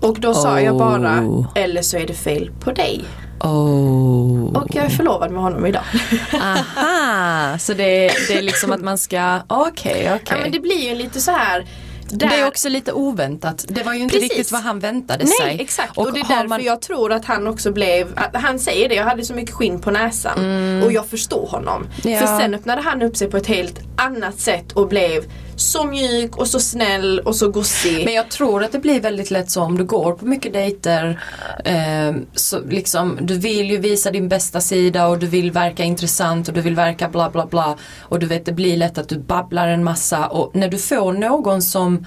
Och 0.00 0.20
då 0.20 0.34
sa 0.34 0.60
jag 0.60 0.76
bara 0.78 1.20
Oh. 1.20 1.46
eller 1.54 1.82
så 1.82 1.96
är 1.96 2.06
det 2.06 2.14
fel 2.14 2.50
på 2.60 2.72
dig. 2.72 3.04
Oh. 3.40 4.56
Och 4.56 4.74
jag 4.74 4.84
är 4.84 4.88
förlovad 4.88 5.30
med 5.30 5.42
honom 5.42 5.66
idag. 5.66 5.82
Aha, 6.32 7.58
så 7.58 7.72
det, 7.74 8.10
det 8.28 8.38
är 8.38 8.42
liksom 8.42 8.72
att 8.72 8.80
man 8.80 8.98
ska, 8.98 9.38
okej 9.48 10.10
okej. 10.14 10.20
Ja 10.30 10.36
men 10.42 10.52
det 10.52 10.60
blir 10.60 10.88
ju 10.88 10.94
lite 10.94 11.20
så 11.20 11.30
här 11.30 11.66
där... 12.08 12.28
Det 12.28 12.34
är 12.34 12.46
också 12.46 12.68
lite 12.68 12.92
oväntat. 12.92 13.64
Det 13.68 13.82
var 13.82 13.94
ju 13.94 14.00
inte 14.00 14.14
Precis. 14.14 14.30
riktigt 14.30 14.52
vad 14.52 14.60
han 14.62 14.78
väntade 14.80 15.26
sig. 15.26 15.46
Nej 15.46 15.56
exakt 15.60 15.98
och, 15.98 16.12
det 16.12 16.20
är 16.20 16.28
därför 16.28 16.48
man- 16.48 16.62
jag 16.64 16.82
tror 16.82 17.12
att 17.12 17.24
han 17.24 17.46
också 17.46 17.72
blev, 17.72 18.18
han 18.32 18.58
säger 18.58 18.88
det, 18.88 18.94
jag 18.94 19.04
hade 19.04 19.24
så 19.24 19.34
mycket 19.34 19.54
skinn 19.54 19.80
på 19.80 19.90
näsan 19.90 20.38
och 20.82 20.92
jag 20.92 21.06
förstår 21.06 21.46
honom. 21.46 21.86
Mm. 22.04 22.14
Ja. 22.16 22.20
För 22.26 22.38
sen 22.38 22.54
öppnade 22.54 22.82
han 22.82 23.02
upp 23.02 23.16
sig 23.16 23.30
på 23.30 23.36
ett 23.36 23.46
helt 23.46 23.80
annat 23.96 24.40
sätt 24.40 24.72
och 24.72 24.88
blev 24.88 25.24
så 25.56 25.84
mjuk 25.84 26.36
och 26.36 26.48
så 26.48 26.60
snäll 26.60 27.20
och 27.20 27.36
så 27.36 27.48
gosig. 27.48 28.04
Men 28.04 28.14
jag 28.14 28.28
tror 28.28 28.64
att 28.64 28.72
det 28.72 28.78
blir 28.78 29.00
väldigt 29.00 29.30
lätt 29.30 29.50
så 29.50 29.62
om 29.62 29.78
du 29.78 29.84
går 29.84 30.12
på 30.12 30.26
mycket 30.26 30.52
dejter. 30.52 31.20
Eh, 31.64 32.14
så 32.34 32.60
liksom, 32.60 33.18
du 33.20 33.38
vill 33.38 33.70
ju 33.70 33.78
visa 33.78 34.10
din 34.10 34.28
bästa 34.28 34.60
sida 34.60 35.06
och 35.06 35.18
du 35.18 35.26
vill 35.26 35.50
verka 35.50 35.84
intressant 35.84 36.48
och 36.48 36.54
du 36.54 36.60
vill 36.60 36.74
verka 36.74 37.08
bla 37.08 37.30
bla 37.30 37.46
bla. 37.46 37.76
Och 38.00 38.18
du 38.18 38.26
vet 38.26 38.44
det 38.44 38.52
blir 38.52 38.76
lätt 38.76 38.98
att 38.98 39.08
du 39.08 39.18
babblar 39.18 39.68
en 39.68 39.84
massa 39.84 40.26
och 40.26 40.56
när 40.56 40.68
du 40.68 40.78
får 40.78 41.12
någon 41.12 41.62
som 41.62 42.06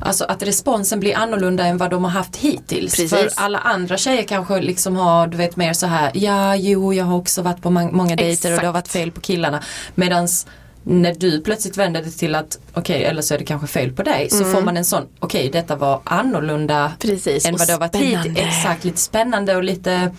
Alltså 0.00 0.24
att 0.24 0.42
responsen 0.42 1.00
blir 1.00 1.16
annorlunda 1.16 1.66
än 1.66 1.78
vad 1.78 1.90
de 1.90 2.04
har 2.04 2.10
haft 2.10 2.36
hittills. 2.36 2.96
Precis. 2.96 3.10
För 3.10 3.30
alla 3.36 3.58
andra 3.58 3.96
tjejer 3.96 4.22
kanske 4.22 4.60
liksom 4.60 4.96
har, 4.96 5.26
du 5.26 5.36
vet 5.36 5.56
mer 5.56 5.72
så 5.72 5.86
här, 5.86 6.10
ja 6.14 6.56
jo 6.56 6.94
jag 6.94 7.04
har 7.04 7.16
också 7.16 7.42
varit 7.42 7.62
på 7.62 7.70
många 7.70 8.16
dejter 8.16 8.54
och 8.54 8.60
det 8.60 8.66
har 8.66 8.72
varit 8.72 8.88
fel 8.88 9.10
på 9.10 9.20
killarna. 9.20 9.62
Medans 9.94 10.46
när 10.84 11.14
du 11.14 11.40
plötsligt 11.40 11.76
vänder 11.76 12.02
det 12.02 12.10
till 12.10 12.34
att 12.34 12.58
okej 12.74 13.04
eller 13.04 13.22
så 13.22 13.34
är 13.34 13.38
det 13.38 13.44
kanske 13.44 13.66
fel 13.66 13.92
på 13.92 14.02
dig 14.02 14.30
så 14.30 14.44
får 14.44 14.62
man 14.62 14.76
en 14.76 14.84
sån 14.84 15.02
okej 15.18 15.50
detta 15.52 15.76
var 15.76 16.00
annorlunda 16.04 16.92
Precis, 16.98 17.46
än 17.46 17.56
vad 17.56 17.68
det 17.68 17.72
har 17.72 17.80
varit 17.80 17.96
hittills. 17.96 18.38
Exakt, 18.38 18.84
lite 18.84 18.98
spännande 18.98 19.56
och 19.56 19.64
lite 19.64 20.10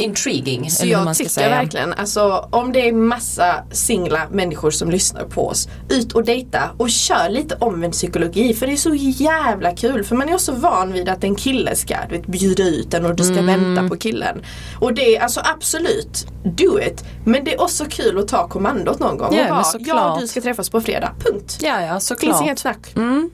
intriguing. 0.00 0.70
Så 0.70 0.86
jag 0.86 1.16
tycker 1.16 1.30
säga. 1.30 1.48
verkligen, 1.48 1.92
alltså 1.92 2.48
om 2.50 2.72
det 2.72 2.88
är 2.88 2.92
massa 2.92 3.54
singla 3.72 4.20
människor 4.32 4.70
som 4.70 4.90
lyssnar 4.90 5.24
på 5.24 5.46
oss, 5.48 5.68
ut 5.90 6.12
och 6.12 6.24
dejta 6.24 6.62
och 6.76 6.90
kör 6.90 7.28
lite 7.28 7.54
omvänd 7.60 7.92
psykologi 7.92 8.54
för 8.54 8.66
det 8.66 8.72
är 8.72 8.76
så 8.76 8.94
jävla 8.94 9.76
kul 9.76 10.04
för 10.04 10.16
man 10.16 10.28
är 10.28 10.38
så 10.38 10.52
van 10.52 10.92
vid 10.92 11.08
att 11.08 11.24
en 11.24 11.34
kille 11.34 11.76
ska 11.76 11.96
du 12.08 12.16
vet, 12.16 12.26
bjuda 12.26 12.62
ut 12.62 12.94
en 12.94 13.06
och 13.06 13.14
du 13.16 13.24
ska 13.24 13.38
Mm. 13.38 13.46
vänta 13.74 13.88
på 13.88 13.96
killen. 14.00 14.42
Och 14.80 14.94
det 14.94 15.16
är 15.16 15.22
alltså 15.22 15.40
absolut, 15.44 16.26
do 16.44 16.80
it. 16.80 17.04
Men 17.24 17.44
det 17.44 17.54
är 17.54 17.60
också 17.62 17.84
kul 17.90 18.18
att 18.18 18.28
ta 18.28 18.48
kommandot 18.48 18.98
någon 18.98 19.18
gång 19.18 19.34
Ja, 19.34 19.42
och 19.44 19.48
bara, 19.48 19.64
ja 19.86 20.18
du 20.20 20.26
ska 20.28 20.40
träffas 20.40 20.70
på 20.70 20.80
fredag, 20.80 21.12
punkt. 21.24 21.58
Ja, 21.60 21.82
ja 21.82 21.92
Finns 21.92 22.06
såklart. 22.06 22.42
inget 22.42 22.58
snack. 22.58 22.92
Mm. 22.96 23.30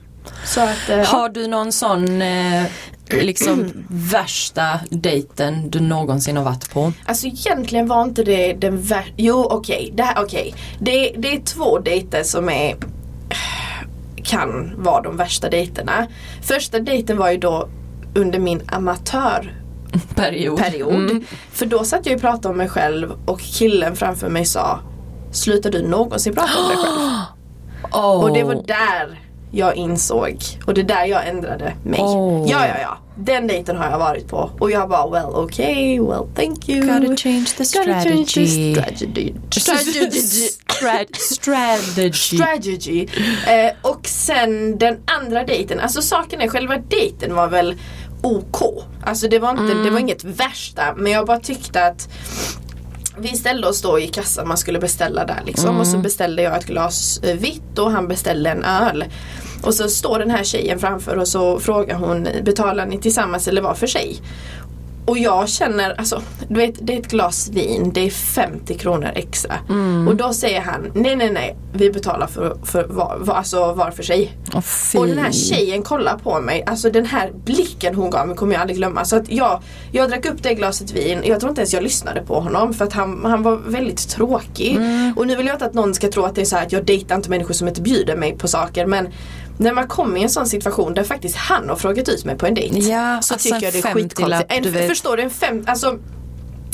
Att, 0.57 0.89
eh, 0.89 1.05
Har 1.05 1.29
du 1.29 1.47
någon 1.47 1.71
sån 1.71 2.21
eh, 2.21 2.63
liksom 3.09 3.71
värsta 3.89 4.79
dejten 4.89 5.69
du 5.69 5.79
någonsin 5.79 6.37
har 6.37 6.43
varit 6.43 6.73
på? 6.73 6.93
Alltså 7.05 7.27
egentligen 7.27 7.87
var 7.87 8.01
inte 8.01 8.23
det 8.23 8.53
den 8.53 8.81
värsta, 8.81 9.11
jo 9.17 9.47
okej, 9.51 9.93
det, 9.95 10.03
här- 10.03 10.23
okej. 10.23 10.55
det, 10.79 11.13
det 11.17 11.35
är 11.35 11.39
två 11.41 11.79
dejter 11.79 12.23
som 12.23 12.49
är 12.49 12.75
kan 14.23 14.73
vara 14.83 15.01
de 15.01 15.17
värsta 15.17 15.49
dejterna. 15.49 16.07
Första 16.43 16.79
dejten 16.79 17.17
var 17.17 17.31
ju 17.31 17.37
då 17.37 17.69
under 18.15 18.39
min 18.39 18.61
amatörperiod. 18.67 20.57
Period. 20.63 20.93
Mm. 20.95 21.25
För 21.51 21.65
då 21.65 21.83
satt 21.83 22.05
jag 22.05 22.15
och 22.15 22.21
pratade 22.21 22.47
om 22.47 22.57
mig 22.57 22.69
själv 22.69 23.11
och 23.25 23.39
killen 23.39 23.95
framför 23.95 24.29
mig 24.29 24.45
sa 24.45 24.79
Slutar 25.31 25.71
du 25.71 25.87
någonsin 25.87 26.33
prata 26.33 26.59
om 26.61 26.67
dig 26.67 26.77
själv? 26.77 26.99
Oh. 27.91 28.23
Och 28.23 28.33
det 28.33 28.43
var 28.43 28.63
där 28.67 29.19
jag 29.55 29.75
insåg 29.75 30.37
och 30.65 30.73
det 30.73 30.81
är 30.81 30.85
där 30.85 31.05
jag 31.05 31.27
ändrade 31.27 31.73
mig. 31.83 31.99
Oh. 31.99 32.51
Ja, 32.51 32.67
ja, 32.67 32.75
ja. 32.81 32.97
Den 33.17 33.47
dejten 33.47 33.77
har 33.77 33.89
jag 33.91 33.99
varit 33.99 34.27
på 34.27 34.51
och 34.59 34.71
jag 34.71 34.89
bara 34.89 35.09
well 35.09 35.35
okay, 35.35 35.99
well 35.99 36.23
thank 36.35 36.69
you. 36.69 36.81
Gotta 36.81 37.15
change 37.17 37.45
the 37.57 37.63
Gotta 37.63 38.03
change 38.03 38.25
the 38.25 38.47
strategy. 38.47 38.75
strategy. 38.75 39.33
Strategy. 39.51 40.49
Strat- 40.67 41.15
strategy. 41.15 42.11
strategy. 42.37 43.07
Eh, 43.47 43.71
och 43.91 44.07
sen 44.07 44.77
den 44.77 44.97
andra 45.21 45.43
dejten, 45.43 45.79
alltså 45.79 46.01
saken 46.01 46.41
är 46.41 46.47
själva 46.47 46.77
dejten 46.77 47.35
var 47.35 47.47
väl 47.47 47.75
OK. 48.21 48.61
Alltså 49.05 49.27
det 49.27 49.39
var, 49.39 49.51
inte, 49.51 49.73
det 49.83 49.89
var 49.89 49.99
inget 49.99 50.23
värsta 50.23 50.93
men 50.97 51.11
jag 51.11 51.25
bara 51.27 51.39
tyckte 51.39 51.85
att 51.85 52.09
vi 53.17 53.27
ställde 53.37 53.67
oss 53.67 53.81
då 53.81 53.99
i 53.99 54.07
kassan, 54.07 54.47
man 54.47 54.57
skulle 54.57 54.79
beställa 54.79 55.25
där 55.25 55.41
liksom 55.45 55.79
och 55.79 55.87
så 55.87 55.97
beställde 55.97 56.41
jag 56.41 56.57
ett 56.57 56.65
glas 56.65 57.19
eh, 57.23 57.35
vitt 57.37 57.79
och 57.79 57.91
han 57.91 58.07
beställde 58.07 58.49
en 58.49 58.63
öl. 58.63 59.05
Och 59.63 59.73
så 59.73 59.89
står 59.89 60.19
den 60.19 60.31
här 60.31 60.43
tjejen 60.43 60.79
framför 60.79 61.17
och 61.17 61.27
så 61.27 61.59
frågar 61.59 61.95
hon 61.95 62.27
betalar 62.43 62.85
ni 62.85 62.97
tillsammans 62.97 63.47
eller 63.47 63.61
var 63.61 63.73
för 63.73 63.87
sig? 63.87 64.21
Och 65.05 65.17
jag 65.17 65.49
känner, 65.49 65.95
alltså 65.97 66.21
du 66.47 66.55
vet 66.55 66.75
det 66.81 66.93
är 66.93 66.99
ett 66.99 67.11
glas 67.11 67.49
vin, 67.49 67.91
det 67.93 68.05
är 68.05 68.09
50 68.09 68.77
kronor 68.77 69.09
extra. 69.15 69.53
Och 70.07 70.15
då 70.15 70.33
säger 70.33 70.61
han, 70.61 70.91
nej 70.93 71.15
nej 71.15 71.31
nej, 71.31 71.55
vi 71.73 71.91
betalar 71.91 72.27
för, 72.27 72.57
för 72.63 72.83
var, 72.83 73.17
var, 73.19 73.35
alltså 73.35 73.73
var 73.73 73.91
för 73.91 74.03
sig. 74.03 74.37
Fy. 74.63 74.97
Och 74.97 75.07
den 75.07 75.17
här 75.17 75.31
tjejen 75.31 75.83
kollar 75.83 76.17
på 76.17 76.41
mig, 76.41 76.63
alltså 76.67 76.89
den 76.89 77.05
här 77.05 77.31
blicken 77.45 77.95
hon 77.95 78.09
gav 78.09 78.27
mig 78.27 78.37
kommer 78.37 78.53
jag 78.53 78.61
aldrig 78.61 78.77
glömma. 78.77 79.05
Så 79.05 79.15
att 79.15 79.31
jag, 79.31 79.61
jag 79.91 80.09
drack 80.09 80.25
upp 80.25 80.43
det 80.43 80.53
glaset 80.53 80.91
vin, 80.91 81.21
jag 81.25 81.39
tror 81.39 81.49
inte 81.49 81.61
ens 81.61 81.73
jag 81.73 81.83
lyssnade 81.83 82.21
på 82.21 82.39
honom 82.39 82.73
för 82.73 82.85
att 82.85 82.93
han, 82.93 83.25
han 83.25 83.43
var 83.43 83.55
väldigt 83.55 84.09
tråkig. 84.09 84.79
Och 85.15 85.27
nu 85.27 85.35
vill 85.35 85.45
jag 85.45 85.55
inte 85.55 85.65
att 85.65 85.73
någon 85.73 85.93
ska 85.93 86.11
tro 86.11 86.23
att 86.23 86.35
det 86.35 86.41
är 86.41 86.45
så 86.45 86.55
här 86.55 86.65
att 86.65 86.71
jag 86.71 86.85
dejtar 86.85 87.15
inte 87.15 87.29
människor 87.29 87.53
som 87.53 87.67
inte 87.67 87.81
bjuder 87.81 88.15
mig 88.15 88.37
på 88.37 88.47
saker 88.47 88.85
men 88.85 89.07
när 89.57 89.73
man 89.73 89.87
kommer 89.87 90.19
i 90.19 90.23
en 90.23 90.29
sån 90.29 90.47
situation 90.47 90.93
där 90.93 91.03
faktiskt 91.03 91.35
han 91.35 91.69
har 91.69 91.75
frågat 91.75 92.09
ut 92.09 92.25
mig 92.25 92.37
på 92.37 92.45
en 92.45 92.53
dejt 92.53 92.79
Ja, 92.79 93.21
så 93.21 93.33
alltså 93.33 93.49
tycker 93.49 93.65
jag 93.65 93.73
det 93.73 93.79
är 93.79 93.93
50-lapp, 93.93 94.51
skitkonstigt. 94.51 94.87
Förstår 94.87 95.17
du? 95.17 95.23
En 95.23 95.29
fem, 95.29 95.63
alltså, 95.67 95.99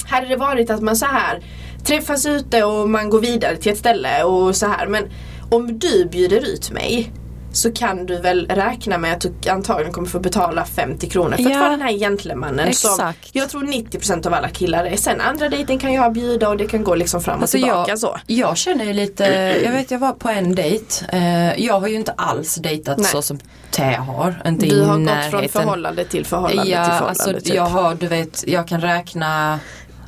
hade 0.06 0.28
det 0.28 0.36
varit 0.36 0.70
att 0.70 0.82
man 0.82 0.96
så 0.96 1.06
här 1.06 1.44
träffas 1.86 2.26
ute 2.26 2.64
och 2.64 2.90
man 2.90 3.10
går 3.10 3.22
vidare 3.22 3.58
till 3.58 3.72
ett 3.72 3.78
ställe 3.78 4.24
och 4.24 4.56
så 4.56 4.66
här 4.66 4.88
men 4.88 5.04
om 5.50 5.80
du 5.80 6.06
bjuder 6.06 6.54
ut 6.54 6.72
mig 6.72 7.12
så 7.54 7.72
kan 7.72 8.06
du 8.06 8.18
väl 8.22 8.48
räkna 8.50 8.98
med 8.98 9.14
att 9.14 9.22
du 9.42 9.50
antagligen 9.50 9.94
kommer 9.94 10.08
få 10.08 10.20
betala 10.20 10.66
50 10.66 11.10
kronor 11.10 11.36
för 11.36 11.44
Ja. 11.44 11.50
att 11.52 11.60
vara 11.60 11.70
den 11.70 11.82
här 11.82 11.92
gentlemannen 11.94 12.74
som 12.74 12.92
Exakt. 12.92 13.30
jag 13.32 13.50
tror 13.50 13.62
90% 13.64 14.28
av 14.28 14.34
alla 14.34 14.50
killar 14.50 14.86
är. 14.86 14.96
Sen 14.98 15.22
andra 15.22 15.50
dejten 15.50 15.80
kan 15.80 15.94
jag 15.94 16.14
bjuda 16.14 16.50
och 16.50 16.58
det 16.58 16.68
kan 16.68 16.84
gå 16.84 16.96
liksom 16.96 17.22
fram 17.22 17.36
och 17.36 17.42
Alltså 17.42 17.58
tillbaka 17.58 17.92
jag, 17.92 18.00
så. 18.00 18.18
jag 18.28 18.58
känner 18.58 18.86
ju 18.86 18.94
lite, 18.94 19.24
jag 19.66 19.72
vet 19.72 19.92
jag 19.92 20.00
var 20.00 20.12
på 20.14 20.30
en 20.30 20.56
dejt. 20.56 21.06
Eh, 21.10 21.66
jag 21.66 21.80
har 21.80 21.88
ju 21.88 21.96
inte 21.96 22.12
alls 22.12 22.56
dejtat 22.56 22.98
Nej. 22.98 23.08
så 23.08 23.22
som 23.22 23.40
Tä 23.72 23.84
har. 23.96 24.42
Inte 24.48 24.66
Du 24.66 24.82
har 24.84 24.98
gått 24.98 25.32
från 25.32 25.50
förhållande 25.50 26.06
till 26.06 26.26
förhållande 26.26 26.72
Ja, 26.72 26.84
till 26.84 26.94
förhållande. 26.94 27.24
alltså 27.24 27.34
typ. 27.46 27.56
jag 27.56 27.66
har, 27.66 27.96
du 27.96 28.08
vet, 28.08 28.44
jag 28.48 28.68
kan 28.68 28.82
räkna 28.82 29.60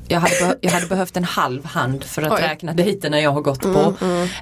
jag 0.08 0.20
hade, 0.20 0.58
jag 0.62 0.72
hade 0.72 0.86
behövt 0.86 1.18
en 1.18 1.24
halv 1.24 1.66
hand 1.66 2.04
för 2.04 2.22
att 2.22 2.32
Oj. 2.32 2.38
Mm, 2.38 2.50
räkna 2.50 2.74
dejterna 2.74 3.20
jag 3.22 3.32
har 3.32 3.42
gått 3.42 3.62
på. 3.62 3.94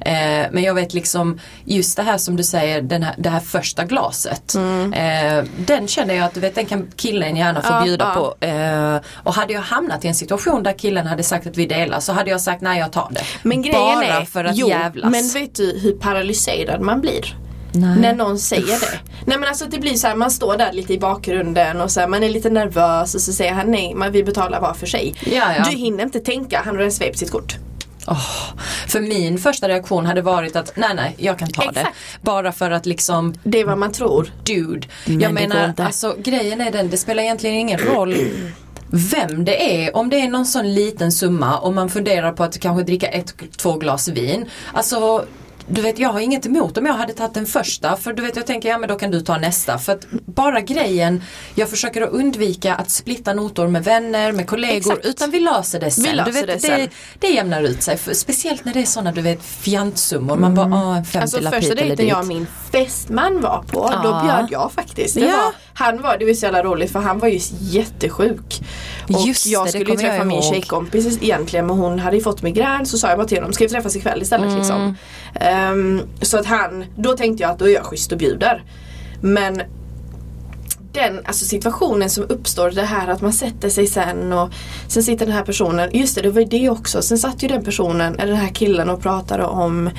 Eh, 0.01 0.47
men 0.51 0.63
jag 0.63 0.73
vet 0.73 0.93
liksom 0.93 1.39
just 1.65 1.97
det 1.97 2.03
här 2.03 2.17
som 2.17 2.35
du 2.35 2.43
säger, 2.43 3.01
här, 3.03 3.15
det 3.17 3.29
här 3.29 3.39
första 3.39 3.85
glaset. 3.85 4.55
Eh, 4.55 5.45
den 5.57 5.87
känner 5.87 6.13
jag 6.15 6.25
att 6.25 6.33
du 6.33 6.39
vet, 6.39 6.55
den 6.55 6.65
kan 6.65 6.87
killen 6.95 7.35
gärna 7.35 7.61
få 7.61 7.67
Mm. 7.71 7.79
Ja, 7.79 7.85
bjuda 7.85 8.11
ja. 8.15 8.35
på. 8.39 8.45
Eh, 8.45 8.99
och 9.23 9.33
hade 9.33 9.53
jag 9.53 9.61
hamnat 9.61 10.05
i 10.05 10.07
en 10.07 10.15
situation 10.15 10.63
där 10.63 10.73
killen 10.73 11.07
hade 11.07 11.23
sagt 11.23 11.47
att 11.47 11.57
vi 11.57 11.65
delar 11.65 11.99
så 11.99 12.13
hade 12.13 12.29
jag 12.29 12.41
sagt 12.41 12.61
nej 12.61 12.79
jag 12.79 12.91
tar 12.91 13.07
det. 13.11 13.21
Men 13.43 13.61
grejen 13.61 13.79
Bara 13.95 14.05
är, 14.05 14.25
för 14.25 14.43
att 14.45 14.55
jo, 14.57 14.69
jävlas. 14.69 15.11
men 15.11 15.29
vet 15.41 15.55
du 15.55 15.79
hur 15.83 15.91
paralyserad 15.93 16.81
man 16.81 17.01
blir? 17.01 17.35
Nej. 17.73 17.99
När 17.99 18.13
någon 18.15 18.39
säger 18.39 18.79
det. 18.79 18.99
Nej 19.25 19.37
men 19.37 19.49
alltså 19.49 19.65
det 19.65 19.79
blir 19.79 19.93
så 19.93 20.07
här, 20.07 20.15
man 20.15 20.31
står 20.31 20.57
där 20.57 20.71
lite 20.73 20.93
i 20.93 20.99
bakgrunden 20.99 21.81
och 21.81 21.91
så 21.91 21.99
här, 21.99 22.07
man 22.07 22.23
är 22.23 22.29
lite 22.29 22.49
nervös 22.49 23.15
och 23.15 23.21
så 23.21 23.33
säger 23.33 23.53
han 23.53 23.71
nej, 23.71 23.93
men 23.95 24.11
vi 24.11 24.23
betalar 24.23 24.61
var 24.61 24.73
för 24.73 24.87
sig. 24.87 25.15
Ja, 25.25 25.53
ja. 25.57 25.69
Du 25.69 25.77
hinner 25.77 26.03
inte 26.03 26.19
tänka, 26.19 26.61
han 26.65 26.67
har 26.75 26.77
redan 26.77 26.91
svept 26.91 27.19
sitt 27.19 27.31
kort. 27.31 27.55
Åh, 28.07 28.25
för 28.87 29.01
min 29.01 29.37
första 29.37 29.67
reaktion 29.67 30.05
hade 30.05 30.21
varit 30.21 30.55
att 30.55 30.71
nej 30.75 30.89
nej 30.95 31.15
jag 31.17 31.39
kan 31.39 31.49
ta 31.49 31.61
det. 31.71 31.79
Exakt. 31.79 31.97
Bara 32.21 32.51
för 32.51 32.71
att 32.71 32.85
liksom 32.85 33.33
Det 33.43 33.59
är 33.59 33.65
vad 33.65 33.77
man 33.77 33.91
tror. 33.91 34.31
dude. 34.43 34.87
Men 35.05 35.19
jag 35.19 35.29
det 35.29 35.33
menar 35.33 35.73
alltså 35.77 36.15
grejen 36.23 36.61
är 36.61 36.71
den, 36.71 36.89
det 36.89 36.97
spelar 36.97 37.23
egentligen 37.23 37.55
ingen 37.55 37.79
roll 37.79 38.15
vem 38.93 39.45
det 39.45 39.85
är. 39.85 39.95
Om 39.95 40.09
det 40.09 40.21
är 40.21 40.27
någon 40.29 40.45
sån 40.45 40.73
liten 40.73 41.11
summa 41.11 41.57
och 41.57 41.73
man 41.73 41.89
funderar 41.89 42.31
på 42.31 42.43
att 42.43 42.59
kanske 42.59 42.83
dricka 42.83 43.07
ett, 43.07 43.33
två 43.57 43.77
glas 43.77 44.07
vin. 44.07 44.45
Alltså 44.73 45.25
du 45.71 45.81
vet 45.81 45.99
jag 45.99 46.09
har 46.09 46.19
inget 46.19 46.45
emot 46.45 46.77
om 46.77 46.85
jag 46.85 46.93
hade 46.93 47.13
tagit 47.13 47.33
den 47.33 47.45
första 47.45 47.97
för 47.97 48.13
du 48.13 48.21
vet 48.21 48.35
jag 48.35 48.47
tänker 48.47 48.69
ja 48.69 48.77
men 48.77 48.89
då 48.89 48.95
kan 48.95 49.11
du 49.11 49.21
ta 49.21 49.37
nästa. 49.37 49.77
För 49.77 49.93
att 49.93 50.05
bara 50.25 50.61
grejen, 50.61 51.23
jag 51.55 51.69
försöker 51.69 52.01
att 52.01 52.09
undvika 52.09 52.75
att 52.75 52.89
splitta 52.89 53.33
notor 53.33 53.67
med 53.67 53.83
vänner, 53.83 54.31
med 54.31 54.47
kollegor 54.47 54.77
Exakt. 54.77 55.05
utan 55.05 55.31
vi 55.31 55.39
löser 55.39 55.79
det 55.79 55.91
sen. 55.91 56.03
Vi 56.03 56.11
löser 56.13 56.31
du 56.31 56.45
vet, 56.47 56.47
det 56.47 56.59
sen. 56.67 56.79
Det, 56.79 56.89
det 57.19 57.27
jämnar 57.27 57.63
ut 57.63 57.83
sig. 57.83 57.97
För, 57.97 58.13
speciellt 58.13 58.65
när 58.65 58.73
det 58.73 58.81
är 58.81 58.85
sådana 58.85 59.11
du 59.11 59.21
vet 59.21 59.43
fjantsummor. 59.43 60.35
Man 60.37 60.55
bara, 60.55 60.75
ah, 60.75 60.95
en 60.95 61.05
50 61.05 61.37
Alltså 61.37 61.51
första 61.51 61.75
dejten 61.75 62.07
jag 62.07 62.19
och 62.19 62.27
min 62.27 62.47
fästman 62.71 63.41
var 63.41 63.63
på, 63.67 63.87
då 63.87 64.09
Ja. 64.09 64.21
bjöd 64.23 64.47
jag 64.51 64.71
faktiskt. 64.71 65.15
Det 65.15 65.21
Ja. 65.21 65.27
var, 65.37 65.53
han 65.81 66.01
var, 66.01 66.17
det 66.17 66.25
var 66.25 66.33
så 66.33 66.45
jävla 66.45 66.63
roligt 66.63 66.91
för 66.91 66.99
han 66.99 67.19
var 67.19 67.27
ju 67.27 67.39
jättesjuk. 67.59 68.61
Och 69.13 69.27
Just 69.27 69.43
det, 69.43 69.49
jag 69.49 69.65
det 69.65 69.69
skulle 69.69 69.85
ju 69.85 69.91
kommer 69.91 70.03
jag 70.03 70.11
träffa 70.11 70.25
min 70.25 70.41
tjejkompis 70.41 71.17
egentligen 71.21 71.67
men 71.67 71.77
hon 71.77 71.99
hade 71.99 72.15
ju 72.17 72.23
fått 72.23 72.41
migrän 72.41 72.85
så 72.85 72.97
sa 72.97 73.09
jag 73.09 73.17
bara 73.17 73.27
till 73.27 73.37
honom, 73.37 73.53
ska 73.53 73.63
vi 73.63 73.69
träffas 73.69 73.95
ikväll 73.95 74.21
istället 74.21 74.45
Mm. 74.47 74.57
liksom. 74.57 74.95
Ehm, 75.35 76.01
så 76.21 76.37
att 76.37 76.45
han, 76.45 76.85
då 76.95 77.17
tänkte 77.17 77.43
jag 77.43 77.51
att 77.51 77.59
då 77.59 77.69
är 77.69 77.73
jag 77.73 77.83
schysst 77.83 78.11
och 78.11 78.17
bjuder. 78.17 78.63
Men 79.21 79.61
den 80.93 81.21
alltså 81.25 81.45
situationen 81.45 82.09
som 82.09 82.23
uppstår, 82.29 82.71
det 82.71 82.81
här 82.81 83.07
att 83.07 83.21
man 83.21 83.33
sätter 83.33 83.69
sig 83.69 83.87
sen 83.87 84.33
och 84.33 84.49
sen 84.87 85.03
sitter 85.03 85.25
den 85.25 85.35
här 85.35 85.43
personen, 85.43 85.89
just 85.93 86.15
det, 86.15 86.21
det 86.21 86.29
var 86.29 86.41
ju 86.41 86.47
det 86.47 86.69
också. 86.69 87.01
Sen 87.01 87.17
satt 87.17 87.43
ju 87.43 87.47
den 87.47 87.63
personen, 87.63 88.19
eller 88.19 88.31
den 88.31 88.41
här 88.41 88.53
killen 88.53 88.89
och 88.89 89.01
pratade 89.01 89.43
om 89.43 89.89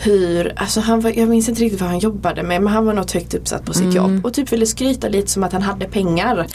hur, 0.00 0.52
alltså 0.56 0.80
han 0.80 1.00
var, 1.00 1.10
jag 1.18 1.28
minns 1.28 1.48
inte 1.48 1.62
riktigt 1.62 1.80
vad 1.80 1.90
han 1.90 1.98
jobbade 1.98 2.42
med 2.42 2.62
men 2.62 2.72
han 2.72 2.84
var 2.86 2.92
något 2.94 3.10
högt 3.12 3.34
uppsatt 3.34 3.64
på 3.64 3.72
sitt 3.72 3.82
Mm. 3.82 3.96
jobb 3.96 4.26
och 4.26 4.34
typ 4.34 4.52
ville 4.52 4.66
skryta 4.66 5.08
lite 5.08 5.30
som 5.30 5.44
att 5.44 5.52
han 5.52 5.62
hade 5.62 5.86
pengar. 5.86 6.46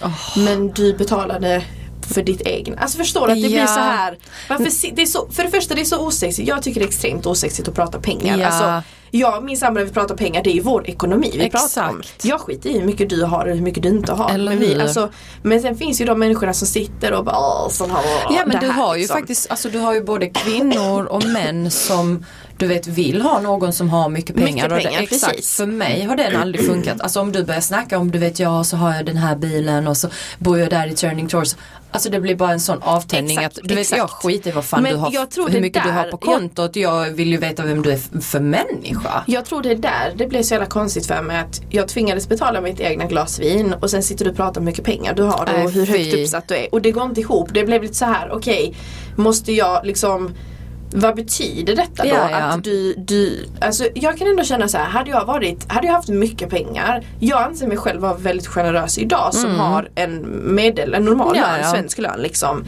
Men 0.46 0.72
du 0.72 0.94
betalade 0.94 1.64
för 2.14 2.24
ditt 2.24 2.42
egna. 2.42 2.78
Alltså 2.82 2.98
förstår 2.98 3.28
du 3.28 3.34
att 3.34 3.42
det 3.42 3.48
blir 3.48 3.58
Ja. 3.58 3.68
så 3.68 3.80
här. 3.80 4.18
Varför, 4.50 4.96
det 4.96 5.02
är 5.02 5.06
så, 5.06 5.28
för 5.32 5.44
det 5.44 5.50
första 5.50 5.76
det 5.76 5.82
är 5.82 5.86
så 5.86 6.08
osexigt. 6.08 6.48
Jag 6.48 6.64
tycker 6.64 6.80
det 6.80 6.86
är 6.86 6.88
extremt 6.88 7.26
osexigt 7.26 7.68
att 7.68 7.76
prata 7.76 8.00
pengar. 8.00 8.38
Ja. 8.38 8.46
Alltså, 8.48 8.90
jag 9.16 9.38
och 9.38 9.44
min 9.44 9.58
sambo 9.58 9.84
vi 9.84 9.90
pratar 9.90 10.16
pengar 10.16 10.44
det 10.44 10.50
är 10.50 10.54
ju 10.54 10.62
vår 10.62 10.90
ekonomi 10.90 11.32
vi 11.34 11.50
pratar 11.50 11.90
om. 11.90 12.00
Exakt. 12.00 12.26
Jag 12.26 12.40
skiter 12.42 12.70
i 12.70 12.74
hur 12.80 12.86
mycket 12.86 13.10
du 13.10 13.24
har 13.24 13.46
och 13.46 13.56
hur 13.56 13.62
mycket 13.62 13.84
du 13.84 13.90
inte 13.90 14.12
har. 14.14 14.30
Eller 14.30 14.52
men, 14.52 14.60
vi, 14.60 14.82
alltså, 14.82 15.10
men 15.44 15.62
sen 15.62 15.78
finns 15.78 16.02
ju 16.02 16.06
de 16.06 16.20
människorna 16.20 16.54
som 16.54 16.68
sitter 16.68 17.14
och 17.14 17.26
bara 17.26 17.38
åh, 17.38 17.70
sån 17.70 17.92
här, 17.92 18.00
åh, 18.06 18.36
Ja 18.38 18.44
men 18.46 18.60
du 18.60 18.68
här, 18.68 18.74
har 18.74 18.96
ju 18.96 19.02
liksom. 19.02 19.18
faktiskt, 19.18 19.52
alltså 19.52 19.70
du 19.70 19.80
har 19.80 19.94
ju 19.94 20.04
både 20.04 20.28
kvinnor 20.30 21.06
och 21.06 21.24
män 21.26 21.72
som 21.72 22.26
du 22.58 22.68
vet 22.68 22.88
vill 22.88 23.22
ha 23.22 23.40
någon 23.40 23.74
som 23.74 23.90
har 23.90 24.10
mycket 24.10 24.36
pengar. 24.36 24.54
Mycket 24.54 24.72
och 24.72 24.78
det, 24.78 24.84
pengar, 24.84 25.02
exakt, 25.02 25.32
precis. 25.36 25.56
För 25.58 25.66
mig 25.66 26.04
har 26.04 26.16
den 26.16 26.36
aldrig 26.36 26.66
funkat. 26.66 27.02
Alltså 27.02 27.22
om 27.22 27.32
du 27.32 27.44
börjar 27.44 27.62
snacka 27.62 27.98
om 27.98 28.12
du 28.12 28.20
vet 28.20 28.40
ja 28.40 28.64
så 28.64 28.78
har 28.78 28.96
jag 28.96 29.06
den 29.06 29.18
här 29.18 29.36
bilen 29.36 29.88
och 29.88 29.98
så 29.98 30.10
bor 30.38 30.60
jag 30.60 30.70
där 30.70 30.88
i 30.88 30.94
Turning 30.96 31.28
Tours. 31.28 31.56
Alltså 31.94 32.10
det 32.10 32.20
blir 32.20 32.36
bara 32.36 32.52
en 32.52 32.60
sån 32.60 32.82
avtändning 32.82 33.38
Exakt, 33.38 33.58
att 33.58 33.64
du 33.68 33.76
vet 33.76 33.92
jag 33.92 34.10
skiter 34.10 34.50
i 34.50 34.54
vad 34.54 34.66
fan 34.66 34.84
Men 34.84 34.92
du 34.92 34.98
har, 34.98 35.12
jag 35.14 35.30
tror 35.32 35.50
hur 35.50 35.62
mycket 35.62 35.84
du 35.84 35.90
har 35.90 36.04
där- 36.04 36.12
på 36.12 36.18
jag- 36.22 36.34
kontot. 36.36 36.76
Jag 36.76 37.10
vill 37.10 37.28
ju 37.32 37.38
veta 37.38 37.64
vem 37.64 37.82
du 37.82 37.92
är 37.92 38.22
för 38.22 38.40
människa. 38.40 39.24
Jag 39.28 39.46
tror 39.46 39.62
det 39.62 39.72
är 39.72 39.76
där 39.76 40.14
det 40.16 40.28
blev 40.28 40.44
så 40.44 40.54
jävla 40.54 40.68
konstigt 40.68 41.06
för 41.06 41.22
mig 41.22 41.38
att 41.40 41.62
jag 41.70 41.88
tvingades 41.88 42.30
betala 42.30 42.62
mitt 42.62 42.80
egna 42.80 43.06
glas 43.06 43.40
vin 43.40 43.74
och 43.82 43.90
sen 43.90 44.04
sitter 44.04 44.26
du 44.26 44.32
och 44.32 44.38
pratar 44.38 44.62
om 44.62 44.68
hur 44.68 44.72
mycket 44.72 44.86
pengar 44.86 45.14
du 45.14 45.24
har 45.24 45.64
och 45.64 45.72
hur 45.72 45.86
högt 45.86 46.14
uppsatt 46.14 46.48
du 46.48 46.56
är. 46.56 46.68
Och 46.72 46.82
det 46.82 46.92
går 46.92 47.04
inte 47.04 47.22
ihop. 47.22 47.50
Det 47.54 47.64
blev 47.64 47.82
lite 47.84 47.96
så 47.96 48.06
här, 48.06 48.32
okej, 48.32 48.76
måste 49.16 49.52
jag 49.54 49.86
liksom 49.86 50.32
vad 50.96 51.16
betyder 51.16 51.76
detta 51.76 52.04
då? 52.04 52.10
Ja, 52.10 52.30
ja. 52.32 52.38
Att 52.38 52.64
du, 52.64 52.94
du, 52.98 53.46
alltså 53.62 53.88
jag 53.96 54.18
kan 54.18 54.28
ändå 54.28 54.44
känna 54.44 54.68
så 54.68 54.78
här, 54.78 54.86
hade 54.86 55.10
jag 55.10 55.26
varit, 55.26 55.72
hade 55.72 55.88
jag 55.88 55.94
haft 55.94 56.10
mycket 56.10 56.50
pengar, 56.50 57.04
jag 57.20 57.42
anser 57.42 57.68
mig 57.68 57.78
själv 57.78 58.02
vara 58.02 58.14
väldigt 58.14 58.48
generös 58.48 58.98
idag 58.98 59.34
som 59.34 59.60
har 59.60 59.90
en 59.96 60.42
medel, 60.56 60.94
en 60.94 61.06
normal 61.06 61.24
Mm. 61.34 61.50
Ja, 61.50 61.58
lön, 61.58 61.72
svensk 61.72 61.98
lön 61.98 62.22
liksom. 62.22 62.66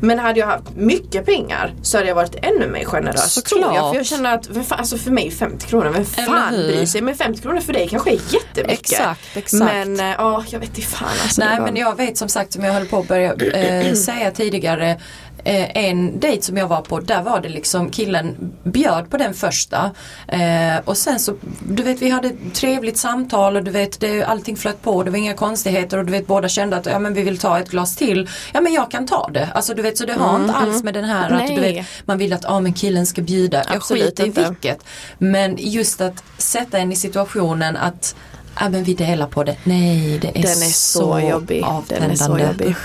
Men 0.00 0.18
hade 0.18 0.40
jag 0.40 0.46
haft 0.46 0.76
mycket 0.76 1.26
pengar 1.26 1.74
så 1.82 1.96
hade 1.96 2.08
jag 2.08 2.14
varit 2.14 2.34
ännu 2.42 2.66
mer 2.68 2.84
generös 2.84 3.32
Såklart. 3.34 3.62
tror 3.62 3.74
jag. 3.74 3.90
För 3.90 3.96
jag 3.96 4.06
känner 4.06 4.34
att, 4.34 4.46
fan, 4.46 4.78
alltså 4.78 4.96
för 4.96 5.10
mig 5.10 5.30
50 5.30 5.66
kronor, 5.66 5.90
vem 5.90 6.04
fan 6.04 6.52
bryr 6.52 6.86
sig? 6.86 7.02
Men 7.02 7.14
50 7.14 7.42
kronor 7.42 7.60
för 7.60 7.72
dig 7.72 7.88
kanske 7.88 8.10
är 8.10 8.20
jättemycket. 8.28 8.90
Exakt, 8.90 9.36
exakt. 9.36 9.72
Men 9.74 10.00
eh, 10.00 10.06
ja, 10.18 10.44
jag 10.48 10.60
vet 10.60 10.68
inte 10.68 10.80
fan 10.80 11.08
alltså. 11.22 11.40
Nej 11.44 11.60
men 11.60 11.76
jag 11.76 11.96
vet 11.96 12.18
som 12.18 12.28
sagt 12.28 12.52
som 12.52 12.64
jag 12.64 12.72
höll 12.72 12.86
på 12.86 12.98
att 12.98 13.08
börja 13.08 13.34
eh, 13.34 13.92
säga 14.06 14.30
tidigare 14.30 15.00
eh, 15.44 15.76
en 15.86 16.20
dejt 16.20 16.42
som 16.42 16.56
jag 16.56 16.68
var 16.68 16.80
på 16.80 17.00
där 17.00 17.22
var 17.22 17.40
det 17.40 17.48
liksom 17.48 17.90
killen 17.90 18.52
bjöd 18.64 19.10
på 19.10 19.16
den 19.16 19.34
första 19.34 19.90
eh, 20.28 20.76
och 20.84 20.96
sen 20.96 21.20
så 21.20 21.34
du 21.68 21.82
vet 21.82 22.02
vi 22.02 22.10
hade 22.10 22.28
ett 22.28 22.54
trevligt 22.54 22.98
samtal 22.98 23.56
och 23.56 23.64
du 23.64 23.70
vet 23.70 24.00
det, 24.00 24.22
allting 24.24 24.56
flöt 24.56 24.82
på 24.82 25.02
det 25.02 25.10
var 25.10 25.18
inga 25.18 25.34
konstigheter 25.34 25.98
och 25.98 26.04
du 26.04 26.12
vet 26.12 26.26
båda 26.26 26.48
kände 26.48 26.76
att 26.76 26.86
ja 26.86 26.98
men 26.98 27.14
vi 27.14 27.22
vill 27.22 27.38
ta 27.38 27.58
ett 27.58 27.70
glas 27.70 27.96
till. 27.96 28.28
Ja 28.52 28.60
men 28.60 28.72
jag 28.72 28.90
kan 28.90 29.06
ta 29.06 29.30
det. 29.32 29.48
Alltså 29.54 29.74
du 29.74 29.82
vet 29.82 29.98
så 29.98 30.06
det 30.06 30.12
har 30.12 30.36
inte 30.40 30.54
alls 30.54 30.82
med 30.82 30.94
den 30.94 31.04
här 31.04 31.30
att 31.30 31.46
du 31.48 31.54
Nej. 31.54 31.74
vet 31.74 31.86
man 32.04 32.18
vill 32.18 32.32
att 32.32 32.42
ja 32.42 32.60
men 32.60 32.72
killen 32.72 33.06
ska 33.06 33.22
bjuda. 33.22 33.62
Jag 33.66 33.76
Absolut 33.76 34.04
skiter 34.04 34.24
i 34.24 34.26
inte. 34.26 34.48
vilket. 34.48 34.84
Men 35.18 35.56
just 35.58 36.00
att 36.00 36.24
sätta 36.38 36.78
en 36.78 36.92
i 36.92 36.96
situationen 36.96 37.76
att 37.76 38.14
Ja 38.60 38.68
men 38.68 38.84
vi 38.84 38.94
delar 38.94 39.26
på 39.26 39.44
det. 39.44 39.56
Nej 39.64 40.18
det 40.18 40.28
är, 40.28 40.32
Den 40.32 40.42
är 40.42 40.72
så 40.72 41.20
jobbig. 41.30 41.64
Den 41.88 42.10
är 42.10 42.14
så 42.16 42.24
avtändande. 42.24 42.64
jobbig. 42.64 42.76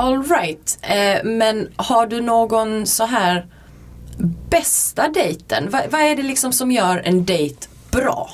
All 0.00 0.22
right. 0.22 0.78
Eh, 0.82 1.24
men 1.24 1.68
har 1.76 2.06
du 2.06 2.20
någon 2.20 2.86
så 2.86 3.06
här 3.06 3.46
bästa 4.50 5.08
dejten? 5.08 5.70
Va, 5.70 5.80
vad 5.90 6.00
är 6.00 6.16
det 6.16 6.22
liksom 6.22 6.52
som 6.52 6.70
gör 6.70 7.02
en 7.04 7.24
dejt 7.24 7.66
bra? 7.90 8.30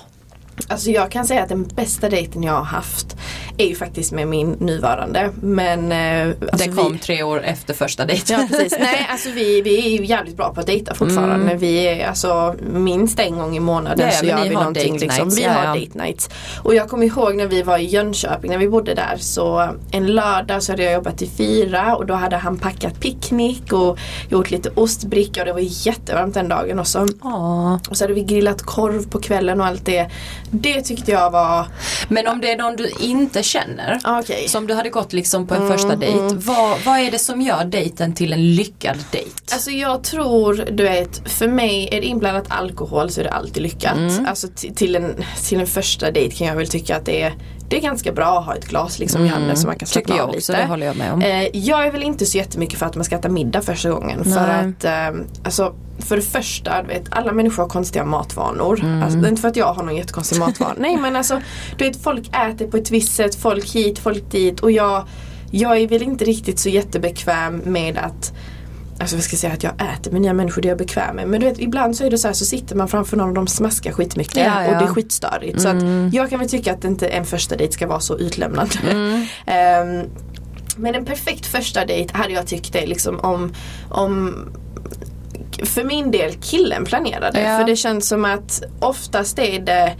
Alltså 0.69 0.91
jag 0.91 1.11
kan 1.11 1.27
säga 1.27 1.43
att 1.43 1.49
den 1.49 1.65
bästa 1.65 2.09
dejten 2.09 2.43
jag 2.43 2.53
har 2.53 2.65
haft 2.65 3.17
är 3.59 3.67
ju 3.67 3.75
faktiskt 3.75 4.13
med 4.13 4.29
min 4.29 4.51
nuvarande. 4.51 5.31
Men 5.41 5.93
eh, 5.93 6.35
alltså 6.53 6.69
det 6.69 6.77
kom 6.77 6.93
vi, 6.93 6.99
tre 6.99 7.23
år 7.23 7.43
efter 7.45 7.75
första 7.75 8.05
dejten. 8.05 8.49
Ja. 8.51 8.59
Nej 8.79 9.07
alltså 9.11 9.31
vi, 9.31 9.63
vi 9.63 9.87
är 9.87 9.99
ju 9.99 10.05
jävligt 10.05 10.37
bra 10.37 10.55
på 10.55 10.61
att 10.61 10.67
dejta 10.67 10.95
fortfarande. 10.95 11.55
Vi 11.55 11.87
är 11.87 12.09
alltså 12.09 12.55
minst 12.73 13.19
en 13.19 13.39
gång 13.39 13.57
i 13.57 13.61
månaden 13.61 14.07
Mm. 14.07 14.15
Ja, 14.15 14.21
så 14.21 14.27
gör 14.27 14.49
vi 14.49 14.55
någonting. 14.55 14.99
Liksom. 14.99 15.31
Vi 15.31 15.43
ja, 15.43 15.51
har 15.51 15.67
date 15.67 15.99
nights. 15.99 16.31
Och 16.63 16.75
jag 16.75 16.89
kommer 16.89 17.07
ihåg 17.07 17.37
när 17.37 17.47
vi 17.47 17.63
var 17.63 17.79
i 17.79 17.85
Jönköping, 17.85 18.51
när 18.51 18.59
vi 18.59 18.69
bodde 18.69 18.95
där 18.95 19.17
så 19.19 19.69
en 19.91 20.07
lördag 20.07 20.63
så 20.63 20.73
hade 20.73 20.83
jag 20.83 20.93
jobbat 20.93 21.19
till 21.19 21.29
fyra 21.29 21.97
och 21.97 22.07
då 22.07 22.15
hade 22.15 22.37
han 22.37 22.59
packat 22.59 23.01
picknick 23.01 23.73
och 23.73 23.99
gjort 24.29 24.51
lite 24.51 24.71
ostbricka 24.75 25.41
och 25.41 25.47
det 25.47 25.53
var 25.53 25.87
jättevarmt 25.87 26.35
den 26.35 26.49
dagen 26.49 26.79
också. 26.79 27.07
Ja. 27.23 27.81
Och 27.91 27.97
så 27.97 28.05
hade 28.05 28.15
vi 28.15 28.23
grillat 28.23 28.63
korv 28.63 29.11
på 29.11 29.21
kvällen 29.21 29.61
och 29.61 29.67
allt 29.67 29.87
det. 29.87 30.11
Det 30.51 30.83
tyckte 30.83 31.11
jag 31.11 31.31
var, 31.31 31.67
Men 32.09 32.27
om 32.27 32.41
det 32.41 32.53
är 32.53 32.59
någon 32.59 32.77
du 32.77 32.91
inte 33.01 33.43
känner. 33.47 33.99
ah, 34.05 34.21
okej. 34.21 34.49
Som 34.49 34.67
du 34.67 34.75
hade 34.75 34.91
gått 34.91 35.13
liksom 35.13 35.47
på 35.47 35.55
en 35.55 35.69
första 35.69 35.97
dejt. 35.97 36.35
Vad, 36.35 36.79
vad 36.85 36.99
är 36.99 37.11
det 37.11 37.19
som 37.19 37.41
gör 37.41 37.65
dejten 37.65 38.15
till 38.15 38.33
en 38.33 38.55
lyckad 38.55 38.97
dejt? 39.13 39.31
Alltså 39.53 39.71
jag 39.71 40.05
tror, 40.05 40.65
du 40.73 40.83
vet, 40.85 41.29
för 41.29 41.49
mig 41.49 41.89
är 41.93 42.01
det 42.01 42.07
inblandat 42.07 42.45
alkohol 42.49 43.11
så 43.11 43.21
är 43.21 43.25
det 43.25 43.33
alltid 43.33 43.63
lyckat. 43.63 43.97
Mm. 43.97 44.27
Alltså 44.27 44.49
till, 44.75 44.97
en, 44.97 45.25
till 45.49 45.61
en 45.61 45.67
första 45.67 46.11
dejt 46.11 46.37
kan 46.37 46.47
jag 46.47 46.57
väl 46.57 46.69
tycka 46.69 46.97
att 46.97 47.05
det 47.05 47.23
är 47.23 47.35
det 47.69 47.77
är 47.77 47.81
ganska 47.81 48.13
bra 48.13 48.39
att 48.39 48.47
ha 48.47 48.55
ett 48.57 48.69
glas 48.69 48.99
liksom 48.99 49.25
i 49.25 49.29
handen 49.29 49.57
så 49.57 49.67
man 49.67 49.79
kan 49.79 49.87
Mm. 49.87 50.05
Slappna 50.07 50.23
av 50.23 50.35
lite. 50.35 50.53
det 50.57 50.65
håller 50.67 50.87
jag 50.87 50.97
med 50.97 51.13
om. 51.13 51.23
Eh, 51.23 51.49
jag 51.53 51.87
är 51.87 51.93
väl 51.93 52.03
inte 52.03 52.27
så 52.27 52.39
jättemycket 52.39 52.79
för 52.79 52.87
att 52.87 52.95
man 52.95 53.05
ska 53.05 53.17
äta 53.17 53.29
middag 53.29 53.63
första 53.63 53.91
gången. 53.91 54.25
För 54.25 54.31
Nej. 54.31 54.73
att 54.79 54.85
eh, 55.15 55.21
alltså, 55.45 55.75
för 55.99 56.17
det 56.17 56.23
första, 56.23 56.83
du 56.83 56.89
vet, 56.89 57.05
alla 57.11 57.33
människor 57.33 57.63
har 57.63 57.71
konstiga 57.71 58.05
matvanor. 58.05 58.81
Mm. 58.81 59.03
Alltså, 59.03 59.19
det 59.19 59.27
är 59.27 59.29
inte 59.29 59.43
för 59.43 59.49
att 59.49 59.57
jag 59.57 59.73
har 59.73 59.83
någon 59.83 59.97
jättekonstig 59.97 60.39
matvana. 60.39 60.75
Nej 60.79 60.97
men 60.97 61.17
alltså, 61.17 61.41
du 61.79 61.85
vet 61.85 62.03
folk 62.03 62.29
äter 62.29 62.67
på 62.67 62.77
ett 62.77 62.91
visst 62.91 63.15
sätt, 63.15 63.35
folk 63.35 63.75
hit, 63.75 63.99
folk 63.99 64.31
dit 64.31 64.61
och 64.61 64.71
jag, 64.71 65.07
jag 65.51 65.79
är 65.79 65.89
väl 65.89 66.03
inte 66.03 66.25
riktigt 66.25 66.59
så 66.59 66.69
jättebekväm 66.69 67.57
med 67.65 67.99
att 67.99 68.33
Alltså 68.99 69.17
vad 69.17 69.25
ska 69.25 69.35
jag 69.35 69.41
säga 69.41 69.53
att 69.53 69.63
jag 69.63 69.73
äter 69.73 70.13
med 70.13 70.21
nya 70.21 70.33
människor, 70.33 70.63
det 70.63 70.69
är 70.69 70.71
jag 70.71 70.79
bekväm 70.79 71.17
med. 71.17 71.29
Men 71.29 71.41
du 71.41 71.47
vet 71.47 71.59
ibland 71.59 71.97
så 71.97 72.05
är 72.05 72.11
det 72.11 72.19
så 72.19 72.29
här 72.29 72.35
så 72.35 72.45
sitter 72.45 72.77
man 72.77 72.89
framför 72.89 73.17
någon 73.17 73.29
och 73.29 73.35
de 73.35 73.47
smaskar 73.47 73.93
skitmycket 73.93 74.37
Ja, 74.37 74.65
ja. 74.65 74.71
och 74.71 74.77
det 74.77 74.85
är 74.85 74.95
skitstörigt. 74.95 75.61
Så 75.61 75.69
att 75.69 75.83
jag 76.13 76.31
kan 76.31 76.39
väl 76.39 76.49
tycka 76.49 76.73
att 76.73 76.85
inte 76.85 77.07
en 77.07 77.25
första 77.25 77.57
dejt 77.57 77.73
ska 77.73 77.87
vara 77.87 78.01
så 78.01 78.19
utlämnande. 78.19 78.75
Ehm, 79.47 80.03
men 80.77 80.95
en 80.95 81.05
perfekt 81.05 81.47
första 81.47 81.85
dejt 81.85 82.17
hade 82.17 82.33
jag 82.33 82.47
tyckt 82.47 82.73
det 82.73 82.87
liksom 82.87 83.21
om, 83.21 83.55
om 83.91 84.35
för 85.65 85.85
min 85.85 86.11
del 86.11 86.33
killen 86.33 86.85
planerade. 86.85 87.41
Ja. 87.41 87.59
För 87.59 87.65
det 87.67 87.77
känns 87.77 88.09
som 88.09 88.25
att 88.25 88.63
oftast 88.81 89.39
är 89.39 89.59
det 89.61 89.95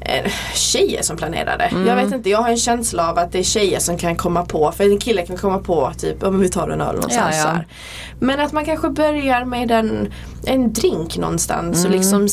eh, 0.00 0.30
tjejer 0.54 1.02
som 1.02 1.16
planerade. 1.16 1.64
Mm. 1.64 1.86
Jag 1.86 1.96
vet 1.96 2.12
inte, 2.14 2.30
jag 2.30 2.38
har 2.38 2.50
en 2.50 2.56
känsla 2.56 3.10
av 3.10 3.18
att 3.18 3.32
det 3.32 3.38
är 3.38 3.42
tjejer 3.42 3.78
som 3.78 3.98
kan 3.98 4.16
komma 4.16 4.44
på, 4.44 4.72
för 4.72 4.84
en 4.84 4.98
kille 4.98 5.26
kan 5.26 5.36
komma 5.36 5.58
på 5.58 5.92
typ 5.98 6.22
om 6.22 6.40
vi 6.40 6.48
tar 6.48 6.68
en 6.68 6.80
öl 6.80 6.94
någonstans. 6.94 7.36
Ja, 7.44 7.52
ja. 7.54 7.60
Men 8.20 8.40
att 8.40 8.52
man 8.52 8.64
kanske 8.64 8.88
börjar 8.88 9.44
med 9.44 9.70
en, 9.70 10.12
en 10.46 10.72
drink 10.72 11.16
någonstans 11.18 11.78
Mm. 11.78 11.92
och 11.92 11.98
liksom 11.98 12.28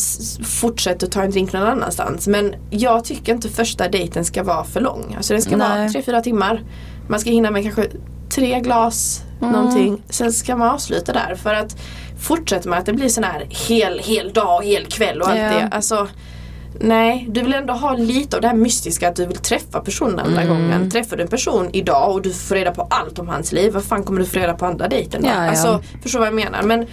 fortsätter 0.45 1.07
ta 1.07 1.21
en 1.23 1.31
drink 1.31 1.53
någon 1.53 1.63
annanstans. 1.67 2.27
Men 2.27 2.55
jag 2.69 3.03
tycker 3.05 3.33
inte 3.33 3.49
första 3.49 3.87
dejten 3.89 4.25
ska 4.25 4.43
vara 4.43 4.63
för 4.63 4.81
lång. 4.81 5.13
Alltså 5.17 5.33
den 5.33 5.41
ska 5.41 5.57
Nej. 5.57 5.79
vara 5.79 5.89
tre 5.89 6.01
fyra 6.01 6.21
timmar. 6.21 6.63
Man 7.09 7.19
ska 7.19 7.29
hinna 7.29 7.51
med 7.51 7.63
kanske 7.63 7.87
tre 8.29 8.59
glas 8.59 9.23
Mm. 9.41 9.51
någonting. 9.53 10.01
Sen 10.09 10.33
ska 10.33 10.55
man 10.55 10.69
avsluta 10.69 11.13
där. 11.13 11.35
För 11.35 11.53
att 11.53 11.77
fortsätter 12.19 12.69
man 12.69 12.79
att 12.79 12.85
det 12.85 12.93
blir 12.93 13.09
sån 13.09 13.23
här 13.23 13.45
hel, 13.49 13.99
hel 13.99 14.33
dag, 14.33 14.65
hel 14.65 14.85
kväll 14.85 15.21
och 15.21 15.27
allt 15.29 15.37
det. 15.37 15.67
Alltså, 15.71 16.07
Nej, 16.79 17.25
du 17.29 17.41
vill 17.41 17.53
ändå 17.53 17.73
ha 17.73 17.93
lite 17.95 18.35
av 18.35 18.41
det 18.41 18.47
här 18.47 18.55
mystiska 18.55 19.09
att 19.09 19.15
du 19.15 19.25
vill 19.25 19.37
träffa 19.37 19.79
personen 19.79 20.19
andra 20.19 20.41
Mm. 20.41 20.47
gången. 20.53 20.91
Träffar 20.91 21.17
du 21.17 21.23
en 21.23 21.29
person 21.29 21.69
idag 21.73 22.11
och 22.11 22.21
du 22.21 22.33
får 22.33 22.55
reda 22.55 22.71
på 22.71 22.87
allt 22.89 23.19
om 23.19 23.27
hans 23.27 23.51
liv, 23.51 23.73
vad 23.73 23.83
fan 23.83 24.03
kommer 24.03 24.19
du 24.19 24.25
få 24.25 24.39
reda 24.39 24.53
på 24.53 24.65
andra 24.65 24.87
dejten 24.87 25.21
då? 25.21 25.27
Ja, 25.27 25.33
ja. 25.43 25.49
Alltså, 25.49 25.83
förstår 26.03 26.19
vad 26.19 26.27
jag 26.27 26.35
menar. 26.35 26.61
Men 26.63 26.85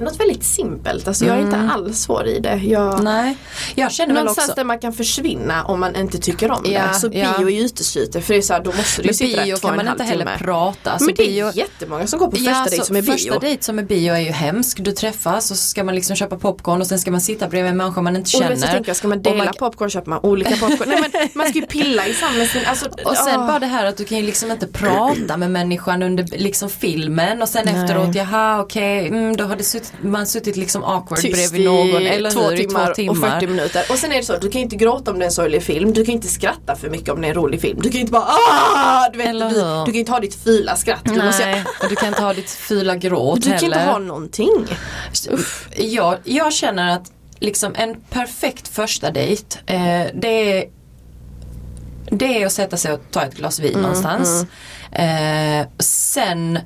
något 0.00 0.20
väldigt 0.20 0.44
simpelt, 0.44 1.08
alltså 1.08 1.24
jag 1.24 1.36
är 1.36 1.40
inte 1.40 1.56
alls 1.74 1.98
svår 2.02 2.26
i 2.26 2.38
det. 2.40 2.56
Jag, 2.64 2.86
Mm. 2.92 3.04
Nej, 3.04 3.36
jag 3.74 3.92
känner 3.92 4.14
väl 4.14 4.24
Någonstans 4.24 4.48
också 4.48 4.56
där 4.60 4.64
man 4.64 4.78
kan 4.78 4.92
försvinna 4.92 5.64
om 5.64 5.80
man 5.80 5.96
inte 5.96 6.18
tycker 6.18 6.50
om 6.50 6.62
Ja, 6.64 6.82
det. 6.92 6.94
Så 6.94 7.06
ja. 7.12 7.34
bio 7.38 7.50
är 7.50 7.64
uteslutet 7.64 8.24
för 8.26 8.34
det 8.34 8.40
är 8.40 8.42
så 8.42 8.52
här, 8.52 8.60
då 8.64 8.72
måste 8.72 9.02
du 9.02 9.08
ju 9.08 9.14
sitta 9.14 9.42
bio 9.44 9.54
och 9.54 9.60
kan 9.60 9.76
man 9.76 9.88
inte 9.88 10.04
heller 10.04 10.24
timme. 10.24 10.38
prata. 10.38 10.90
Alltså 10.90 11.06
Men 11.06 11.14
det 11.14 11.22
bio, 11.26 11.46
är 11.46 11.56
jättemånga 11.56 12.06
som 12.06 12.18
går 12.18 12.26
på 12.26 12.36
första 12.36 12.50
Ja, 12.50 12.64
dejt 12.70 12.84
som 12.84 12.96
är 12.96 13.02
bio. 13.02 13.12
Första 13.12 13.38
dejt 13.38 13.62
som 13.62 13.78
är 13.78 13.82
bio 13.82 14.12
är 14.14 14.18
ju 14.20 14.30
hemsk. 14.30 14.78
Du 14.84 14.92
träffas 14.92 15.50
och 15.50 15.56
så 15.56 15.68
ska 15.68 15.84
man 15.84 15.94
liksom 15.94 16.16
köpa 16.16 16.36
popcorn 16.38 16.80
och 16.80 16.86
sen 16.86 16.98
ska 16.98 17.10
man 17.10 17.20
sitta 17.20 17.48
bredvid 17.48 17.70
en 17.70 17.76
människa 17.76 18.00
man 18.02 18.16
inte 18.16 18.26
Och 18.26 18.28
känner. 18.28 18.48
vet 18.48 18.60
så 18.60 18.66
tänker 18.66 18.88
jag, 18.90 18.96
ska 18.96 19.08
man 19.08 19.18
Och 19.18 19.24
dela 19.24 19.44
man- 19.44 19.54
popcorn 19.58 19.90
köper 19.90 20.10
man 20.10 20.20
olika 20.22 20.56
popcorn. 20.56 20.88
Nej 20.88 20.98
men 21.12 21.28
man 21.34 21.48
ska 21.48 21.58
ju 21.58 21.66
pilla 21.66 22.06
i 22.06 22.14
samma 22.14 22.44
sin, 22.46 22.62
alltså, 22.66 22.86
Och 23.04 23.16
sen 23.16 23.40
ah. 23.40 23.46
bara 23.46 23.58
det 23.58 23.66
här 23.66 23.86
att 23.86 23.96
du 23.96 24.04
kan 24.04 24.18
ju 24.18 24.24
liksom 24.24 24.50
inte 24.50 24.66
prata 24.66 25.36
med 25.36 25.50
människan 25.50 26.02
under 26.02 26.24
liksom 26.38 26.68
filmen 26.70 27.42
och 27.42 27.48
sen 27.48 27.68
efteråt, 27.68 28.14
jaha 28.14 28.60
okej, 28.60 29.08
mm, 29.08 29.36
då 29.36 29.44
har 29.44 29.56
det 29.56 29.64
suttit, 29.64 29.85
man 30.00 30.26
suttit 30.26 30.56
liksom 30.56 30.84
awkward 30.84 31.20
tyst 31.20 31.34
bredvid 31.34 31.64
någon 31.64 32.06
eller 32.06 32.30
två, 32.30 32.40
hur, 32.40 32.56
timmar 32.56 32.86
två 32.86 32.94
timmar. 32.94 33.12
och 33.12 33.32
40 33.40 33.46
minuter. 33.46 33.84
Och 33.90 33.98
sen 33.98 34.12
är 34.12 34.16
det 34.16 34.22
så, 34.22 34.36
du 34.36 34.50
kan 34.50 34.60
inte 34.60 34.76
gråta 34.76 35.10
om 35.10 35.18
det 35.18 35.24
är 35.24 35.26
en 35.26 35.32
sorglig 35.32 35.62
film. 35.62 35.92
Du 35.92 36.04
kan 36.04 36.14
inte 36.14 36.28
skratta 36.28 36.76
för 36.76 36.90
mycket 36.90 37.08
om 37.08 37.20
det 37.20 37.26
är 37.26 37.28
en 37.28 37.34
rolig 37.34 37.60
film. 37.60 37.78
Du 37.82 37.90
kan 37.90 38.00
inte 38.00 38.12
bara 38.12 38.24
ah! 38.24 39.08
Du, 39.12 39.18
vet, 39.18 39.32
du, 39.32 39.48
du 39.86 39.92
kan 39.92 39.94
inte 39.94 40.12
ha 40.12 40.20
ditt 40.20 40.34
fula 40.34 40.76
skratt. 40.76 41.04
Du, 41.04 41.22
måste, 41.22 41.64
och 41.82 41.88
du 41.88 41.96
kan 41.96 42.08
inte 42.08 42.22
ha 42.22 42.34
ditt 42.34 42.50
fula 42.50 42.96
gråt 42.96 43.42
du 43.42 43.50
kan 43.50 43.52
heller. 43.52 43.66
inte 43.66 43.78
ha 43.78 43.98
någonting. 43.98 44.66
Jag, 45.76 46.16
jag 46.24 46.52
känner 46.52 46.96
att 46.96 47.12
liksom 47.38 47.74
en 47.76 48.00
perfekt 48.10 48.68
första 48.68 49.10
dejt, 49.10 49.58
eh, 49.66 50.06
det 50.14 50.52
är 50.52 50.64
det 52.10 52.42
är 52.42 52.46
att 52.46 52.52
sätta 52.52 52.76
sig 52.76 52.92
och 52.92 53.00
ta 53.10 53.22
ett 53.22 53.34
glas 53.34 53.58
Mm, 53.58 53.72
vin 53.72 53.82
någonstans. 53.82 54.46
Eh, 54.92 55.66
sen, 55.78 56.58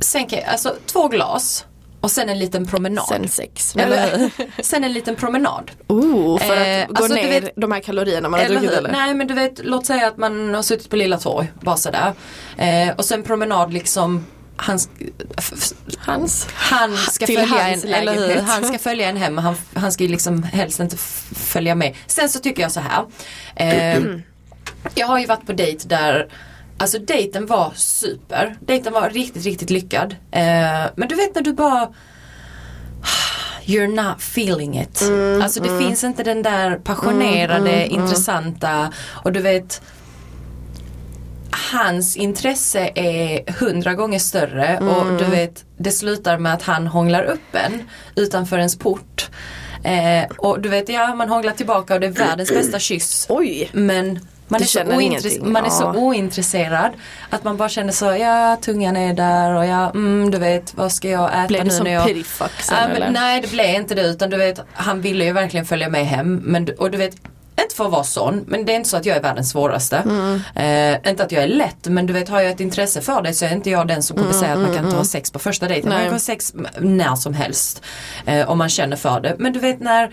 sen 0.00 0.26
kan 0.26 0.38
jag, 0.38 0.48
alltså 0.48 0.76
två 0.86 1.08
glas 1.08 1.64
och 2.02 2.10
sen 2.10 2.28
en 2.28 2.38
liten 2.38 2.66
promenad. 2.66 3.04
Sen 3.08 3.28
sex. 3.28 3.76
eller, 3.76 4.30
sen 4.62 4.84
en 4.84 4.92
liten 4.92 5.16
promenad. 5.16 5.70
Oh, 5.86 6.38
för 6.38 6.56
Eh, 6.56 6.82
att 6.82 6.88
gå 6.88 6.94
alltså, 6.96 7.14
ner 7.14 7.40
vet- 7.40 7.52
de 7.56 7.72
här 7.72 7.80
kalorierna 7.80 8.28
man 8.28 8.40
har 8.40 8.46
Eller 8.46 8.60
druckit 8.60 8.78
eller? 8.78 8.92
Nej 8.92 9.14
men 9.14 9.26
du 9.26 9.34
vet, 9.34 9.60
låt 9.64 9.86
säga 9.86 10.06
att 10.08 10.16
man 10.16 10.54
har 10.54 10.62
suttit 10.62 10.90
på 10.90 10.96
Lilla 10.96 11.18
Torg, 11.18 11.52
bara 11.60 11.76
sådär. 11.76 12.12
Eh, 12.56 12.90
och 12.96 13.04
sen 13.04 13.22
promenad 13.22 13.72
liksom, 13.72 14.26
han, 14.56 14.78
f- 15.38 15.52
f- 15.62 15.72
Hans. 15.98 16.48
han 16.54 16.96
ska 16.96 17.26
följa 17.26 17.44
hans 17.46 17.84
en, 17.84 17.92
eller 17.94 18.14
hur? 18.14 18.40
Han 18.42 18.64
ska 18.64 18.78
följa 18.88 19.08
en 19.08 19.16
hem, 19.16 19.38
han, 19.38 19.54
han 19.74 19.92
ska 19.92 20.04
ju 20.04 20.10
liksom 20.10 20.42
helst 20.42 20.80
inte 20.80 20.96
följa 21.34 21.74
med. 21.74 21.94
Sen 22.06 22.28
så 22.28 22.38
tycker 22.38 22.62
jag 22.62 22.72
så 22.72 22.80
här. 22.80 23.04
Eh, 23.56 24.02
jag 24.94 25.06
har 25.06 25.18
ju 25.18 25.26
varit 25.26 25.46
på 25.46 25.52
dejt 25.52 25.88
där 25.88 26.28
Alltså 26.82 26.98
dejten 26.98 27.46
var 27.46 27.72
super. 27.74 28.56
Dejten 28.60 28.92
var 28.92 29.10
riktigt, 29.10 29.44
riktigt 29.44 29.70
lyckad. 29.70 30.16
Eh, 30.30 30.90
men 30.96 31.08
du 31.08 31.14
vet 31.14 31.34
när 31.34 31.42
du 31.42 31.52
bara 31.52 31.88
You're 33.64 34.08
not 34.08 34.18
feeling 34.18 34.80
it. 34.80 35.02
alltså 35.42 35.62
det 35.62 35.78
finns 35.78 36.04
inte 36.04 36.22
den 36.22 36.42
där 36.42 36.76
passionerade, 36.76 37.86
intressanta 37.86 38.92
och 39.08 39.32
du 39.32 39.40
vet 39.40 39.82
Hans 41.72 42.16
intresse 42.16 42.90
är 42.94 43.52
hundra 43.52 43.94
gånger 43.94 44.18
större 44.18 44.78
och 44.78 45.18
du 45.18 45.24
vet 45.24 45.64
det 45.76 45.90
slutar 45.90 46.38
med 46.38 46.54
att 46.54 46.62
han 46.62 46.86
hånglar 46.86 47.22
upp 47.22 47.54
en 47.54 47.82
utanför 48.16 48.58
ens 48.58 48.78
port. 48.78 49.30
Eh, 49.84 50.30
och 50.38 50.60
du 50.60 50.68
vet 50.68 50.88
ja 50.88 51.14
man 51.14 51.28
hånglar 51.28 51.52
tillbaka 51.52 51.94
och 51.94 52.00
det 52.00 52.06
är 52.06 52.10
världens 52.10 52.48
bästa 52.48 52.78
kyss. 52.78 53.26
Oj. 53.28 53.70
Men 53.72 54.20
man 54.52 54.60
Du 54.60 54.64
är, 54.64 55.38
så 55.38 55.44
man 55.44 55.64
är 55.64 55.70
så 55.70 55.82
ja. 55.84 55.94
ointresserad 56.00 56.90
att 57.30 57.44
man 57.44 57.56
bara 57.56 57.68
känner 57.68 57.92
så, 57.92 58.04
ja 58.04 58.56
tungan 58.62 58.96
är 58.96 59.14
där 59.14 59.54
och 59.54 59.66
ja, 59.66 59.90
mm, 59.90 60.30
du 60.30 60.38
vet 60.38 60.74
vad 60.76 60.92
ska 60.92 61.08
jag 61.08 61.30
äta 61.38 61.46
Blev 61.48 61.64
nu 61.64 61.70
som 61.70 61.84
när 61.84 61.92
jag... 61.92 62.06
pirifuck 62.06 62.60
sen 62.60 62.76
Ja, 62.80 62.88
men, 62.88 62.96
eller? 62.96 63.10
nej 63.10 63.40
det 63.40 63.50
blev 63.50 63.74
inte 63.74 63.94
det 63.94 64.02
utan 64.02 64.30
du 64.30 64.36
vet 64.36 64.60
han 64.72 65.00
ville 65.00 65.24
ju 65.24 65.32
verkligen 65.32 65.66
följa 65.66 65.88
med 65.88 66.06
hem 66.06 66.36
men, 66.36 66.64
du- 66.64 66.74
och 66.74 66.90
du 66.90 66.98
vet 66.98 67.14
inte 67.62 67.74
för 67.76 67.84
att 67.84 67.90
vara 67.90 68.04
sån 68.04 68.44
men 68.48 68.64
det 68.64 68.72
är 68.72 68.76
inte 68.76 68.88
så 68.88 68.96
att 68.96 69.06
jag 69.06 69.16
är 69.16 69.22
världens 69.22 69.50
svåraste. 69.50 69.96
Mm. 69.96 70.40
Eh, 71.04 71.10
inte 71.10 71.24
att 71.24 71.32
jag 71.32 71.42
är 71.42 71.46
lätt 71.48 71.86
men 71.86 72.06
du 72.06 72.12
vet 72.12 72.28
har 72.28 72.40
jag 72.40 72.50
ett 72.52 72.60
intresse 72.60 73.00
för 73.00 73.22
det 73.22 73.34
så 73.34 73.44
är 73.44 73.52
inte 73.52 73.70
jag 73.70 73.88
den 73.88 74.02
som 74.02 74.16
kommer 74.16 74.32
säga 74.32 74.52
att 74.52 74.58
man 74.58 74.74
kan 74.74 74.84
inte 74.84 74.96
ha 74.96 75.04
sex 75.04 75.30
på 75.30 75.38
första 75.38 75.68
dejten. 75.68 75.88
Man 75.88 75.98
Mm, 75.98 76.06
kan 76.06 76.14
ha 76.14 76.18
sex 76.20 76.52
när 76.78 77.14
som 77.14 77.34
helst 77.34 77.82
eh, 78.26 78.50
om 78.50 78.58
man 78.58 78.68
känner 78.68 78.96
för 78.96 79.20
det. 79.20 79.36
Men 79.38 79.52
du 79.52 79.58
vet 79.60 79.80
när 79.80 80.10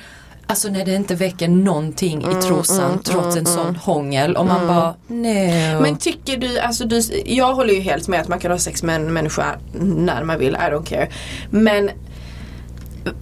Alltså 0.50 0.70
när 0.70 0.86
det 0.86 0.96
inte 0.96 1.16
väcker 1.16 1.48
någonting 1.48 2.24
Mm, 2.24 2.38
i 2.38 2.42
trosan 2.42 3.00
trots 3.04 3.38
en 3.38 3.46
sån 3.46 3.76
hångel 3.76 4.36
och 4.36 4.46
man 4.46 4.68
bara 4.68 4.96
nej. 5.08 5.82
Men 5.82 5.98
tycker 5.98 6.38
du, 6.38 6.60
alltså 6.60 6.86
du, 6.86 7.02
jag 7.26 7.54
håller 7.54 7.74
ju 7.74 7.80
helt 7.80 8.08
med 8.08 8.22
att 8.22 8.28
man 8.28 8.40
kan 8.40 8.52
ha 8.52 8.58
sex 8.58 8.84
med 8.84 8.96
en 8.96 9.14
människa 9.14 9.56
när 9.80 10.24
man 10.24 10.40
vill, 10.40 10.54
I 10.54 10.72
don't 10.72 10.86
care. 10.86 11.10
Men 11.50 11.90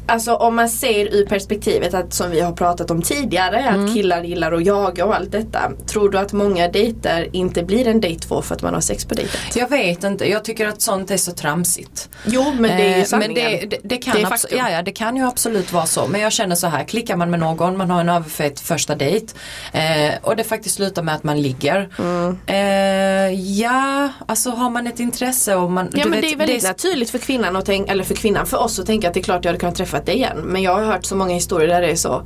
Alltså 0.05 0.33
om 0.33 0.55
man 0.55 0.69
ser 0.69 1.13
ur 1.15 1.25
perspektivet 1.25 1.93
att 1.93 2.13
som 2.13 2.31
vi 2.31 2.39
har 2.41 2.51
pratat 2.51 2.91
om 2.91 3.01
tidigare 3.01 3.57
Mm. 3.59 3.85
att 3.85 3.93
killar 3.93 4.23
gillar 4.23 4.51
att 4.51 4.65
jaga 4.65 5.05
och 5.05 5.15
allt 5.15 5.31
detta. 5.31 5.71
Tror 5.87 6.09
du 6.09 6.17
att 6.17 6.33
många 6.33 6.67
dejter 6.67 7.29
inte 7.31 7.63
blir 7.63 7.87
en 7.87 8.01
dejt 8.01 8.27
två 8.27 8.41
för 8.41 8.55
att 8.55 8.61
man 8.61 8.73
har 8.73 8.81
sex 8.81 9.05
på 9.05 9.13
dejten? 9.13 9.39
Jag 9.55 9.69
vet 9.69 10.03
inte, 10.03 10.29
jag 10.29 10.43
tycker 10.45 10.67
att 10.67 10.81
sånt 10.81 11.11
är 11.11 11.17
så 11.17 11.31
tramsigt. 11.31 12.09
Jo 12.25 12.53
men 12.59 12.77
det 12.77 12.83
är 12.83 12.89
ju 12.95 13.01
Eh, 13.01 13.03
sanningen. 13.03 13.33
Men 13.33 13.59
det, 13.59 13.65
det, 13.65 13.77
det, 13.83 13.97
kan 13.97 14.15
Det 14.15 14.21
är 14.21 14.25
abso- 14.25 14.29
faktum. 14.29 14.57
ja, 14.57 14.69
ja, 14.71 14.81
det 14.81 14.91
kan 14.91 15.15
ju 15.17 15.27
absolut 15.27 15.73
vara 15.73 15.85
så. 15.85 16.07
Men 16.07 16.21
jag 16.21 16.31
känner 16.31 16.55
så 16.55 16.67
här, 16.67 16.83
klickar 16.83 17.15
man 17.15 17.29
med 17.29 17.39
någon, 17.39 17.77
man 17.77 17.91
har 17.91 18.01
en 18.01 18.09
överfet 18.09 18.59
första 18.59 18.95
dejt 18.95 19.33
eh, 19.73 19.81
och 20.21 20.35
det 20.35 20.43
faktiskt 20.43 20.75
slutar 20.75 21.03
med 21.03 21.15
att 21.15 21.23
man 21.23 21.41
ligger. 21.41 21.89
Mm. 21.99 22.37
Eh, 22.47 23.41
ja, 23.61 24.09
alltså 24.25 24.49
har 24.49 24.69
man 24.69 24.87
ett 24.87 24.99
intresse 24.99 25.55
och 25.55 25.71
man... 25.71 25.89
Ja 25.93 26.03
men 26.03 26.11
vet, 26.11 26.21
det 26.21 26.31
är 26.31 26.37
väldigt 26.37 26.63
naturligt 26.63 27.09
för 27.09 27.17
kvinnan 27.17 27.55
att 27.55 27.65
tänka, 27.65 27.91
eller 27.91 28.03
för 28.03 28.15
kvinnan, 28.15 28.45
för 28.45 28.57
oss 28.57 28.79
att 28.79 28.85
tänka 28.85 29.07
att 29.07 29.13
det 29.13 29.19
är 29.19 29.23
klart 29.23 29.45
jag 29.45 29.49
hade 29.49 29.59
kunnat 29.59 29.76
träffat 29.77 30.05
dig 30.05 30.15
igen. 30.15 30.37
Men 30.43 30.61
jag 30.61 30.73
har 30.73 30.83
hört 30.83 31.05
så 31.05 31.15
många 31.15 31.33
historier 31.33 31.67
där 31.67 31.81
det 31.81 31.91
är 31.91 31.95
så 31.95 32.23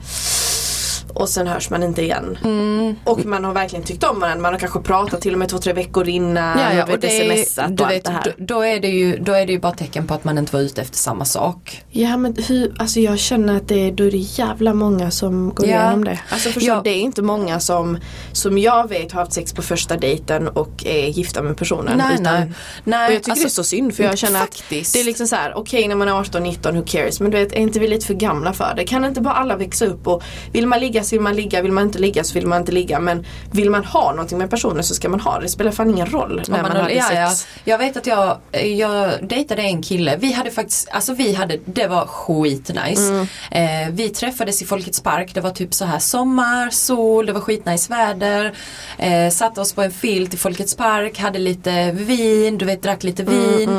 och 1.14 1.30
sen 1.30 1.48
hörs 1.48 1.70
man 1.70 1.84
inte 1.84 2.02
igen. 2.02 2.38
Mm. 2.44 2.96
Och 3.04 3.26
man 3.26 3.44
har 3.46 3.54
verkligen 3.54 3.86
tyckt 3.86 4.04
om 4.04 4.20
varandra. 4.20 4.42
Man 4.42 4.54
har 4.54 4.60
kanske 4.60 4.80
pratat 4.80 5.22
till 5.22 5.34
och 5.34 5.40
med 5.40 5.50
två, 5.50 5.58
tre 5.58 5.74
veckor 5.74 6.08
innan. 6.10 6.60
Ja, 6.60 6.74
ja, 6.74 6.84
och 6.84 7.04
vet, 7.04 7.46
smsat 7.48 7.66
och 7.66 7.72
du 7.72 7.84
allt 7.84 7.94
vet, 7.94 8.04
det 8.06 8.12
här. 8.12 8.24
då, 8.38 8.46
då, 8.56 8.62
är 8.62 8.80
det 8.80 8.88
ju, 8.88 9.18
då 9.18 9.32
är 9.34 9.46
det 9.46 9.52
ju 9.54 9.60
bara 9.60 9.72
tecken 9.74 10.08
på 10.08 10.14
att 10.14 10.24
man 10.24 10.38
inte 10.38 10.54
var 10.54 10.62
ute 10.62 10.82
efter 10.82 10.98
samma 10.98 11.26
sak. 11.26 11.84
Ja 11.90 12.18
men 12.18 12.36
hur, 12.48 12.74
alltså 12.80 13.00
jag 13.00 13.20
känner 13.20 13.58
att 13.58 13.68
det, 13.68 13.92
då 13.92 14.04
är 14.04 14.12
det 14.12 14.18
jävla 14.18 14.74
många 14.74 15.12
som 15.12 15.50
går 15.56 15.68
Ja. 15.68 15.72
igenom 15.82 16.04
det. 16.04 16.20
Alltså 16.30 16.50
förstå, 16.50 16.68
Ja. 16.72 16.82
det 16.84 16.90
är 16.90 17.02
inte 17.02 17.22
många 17.22 17.60
som, 17.60 17.98
som 18.32 18.58
jag 18.58 18.90
vet 18.90 19.12
har 19.12 19.20
haft 19.20 19.34
sex 19.34 19.54
på 19.54 19.62
första 19.62 19.98
dejten 19.98 20.48
och 20.48 20.86
är 20.86 21.08
gifta 21.08 21.42
med 21.42 21.58
personen. 21.58 21.98
Nej, 21.98 22.14
utan, 22.14 22.24
nej. 22.24 22.52
nej 22.84 23.08
Och 23.08 23.14
jag 23.14 23.20
tycker 23.24 23.32
alltså, 23.32 23.44
det 23.46 23.48
är 23.48 23.50
så 23.50 23.64
synd 23.64 23.96
för 23.96 24.04
jag 24.04 24.18
känner 24.18 24.40
faktiskt. 24.40 24.90
att 24.90 24.94
det 24.94 25.00
är 25.00 25.04
liksom 25.04 25.28
så 25.28 25.36
här: 25.36 25.54
okej 25.58 25.88
när 25.88 25.96
man 25.96 26.08
är 26.08 26.12
18-19 26.14 26.72
who 26.76 26.84
cares 26.88 27.20
men 27.20 27.32
du 27.32 27.38
vet 27.38 27.52
är 27.54 27.58
inte 27.58 27.80
vi 27.80 27.88
lite 27.88 28.06
för 28.06 28.14
gamla 28.14 28.54
för 28.54 28.74
det? 28.76 28.84
Kan 28.84 29.06
inte 29.06 29.22
bara 29.22 29.34
alla 29.34 29.56
växa 29.58 29.86
upp 29.86 30.08
och 30.08 30.24
vill 30.52 30.68
man 30.68 30.80
ligga 30.80 31.01
ligga 31.02 31.10
så 31.10 31.16
vill 31.16 31.22
man 31.22 31.36
ligga, 31.36 31.62
vill 31.62 31.72
man 31.72 31.84
inte 31.84 32.00
ligga 32.00 32.24
så 32.24 32.34
vill 32.34 32.48
man 32.48 32.60
inte 32.60 32.72
ligga. 32.72 33.00
Men 33.00 33.26
vill 33.52 33.70
man 33.70 33.86
ha 33.86 34.12
någonting 34.12 34.38
med 34.38 34.50
personen 34.50 34.84
så 34.84 34.94
ska 34.94 35.10
man 35.10 35.20
ha 35.20 35.38
det. 35.38 35.46
Det 35.46 35.50
spelar 35.50 35.72
fan 35.72 35.90
ingen 35.90 36.08
roll 36.08 36.42
när 36.48 36.62
man, 36.62 36.74
man 36.74 36.82
har 36.82 36.90
ja, 36.90 37.04
sex. 37.04 37.48
ja. 37.64 37.72
Jag 37.72 37.78
vet 37.78 37.98
att 37.98 38.08
jag, 38.08 38.38
jag 38.78 39.28
dejtade 39.28 39.62
en 39.62 39.82
kille, 39.84 40.18
vi 40.18 40.32
hade 40.32 40.52
faktiskt, 40.52 40.90
alltså 40.92 41.14
vi 41.14 41.34
hade, 41.34 41.58
det 41.66 41.88
var 41.88 42.06
skitnice. 42.06 43.12
Mm. 43.12 43.28
Eh, 43.52 43.94
vi 43.94 44.10
träffades 44.10 44.62
i 44.62 44.66
Folkets 44.66 45.02
Park, 45.02 45.34
det 45.34 45.42
var 45.42 45.52
typ 45.52 45.74
så 45.74 45.86
här 45.86 46.00
sommar, 46.00 46.70
sol, 46.70 47.26
det 47.26 47.34
var 47.34 47.42
skitnice 47.42 47.90
väder. 47.90 48.54
Eh, 48.98 49.30
satte 49.30 49.62
oss 49.62 49.74
på 49.74 49.82
en 49.82 49.92
filt 49.92 50.34
i 50.34 50.38
Folkets 50.38 50.76
Park, 50.76 51.20
hade 51.20 51.40
lite 51.40 51.92
vin, 51.92 52.58
du 52.58 52.66
vet 52.66 52.84
drack 52.84 53.04
lite 53.04 53.24
vin. 53.24 53.70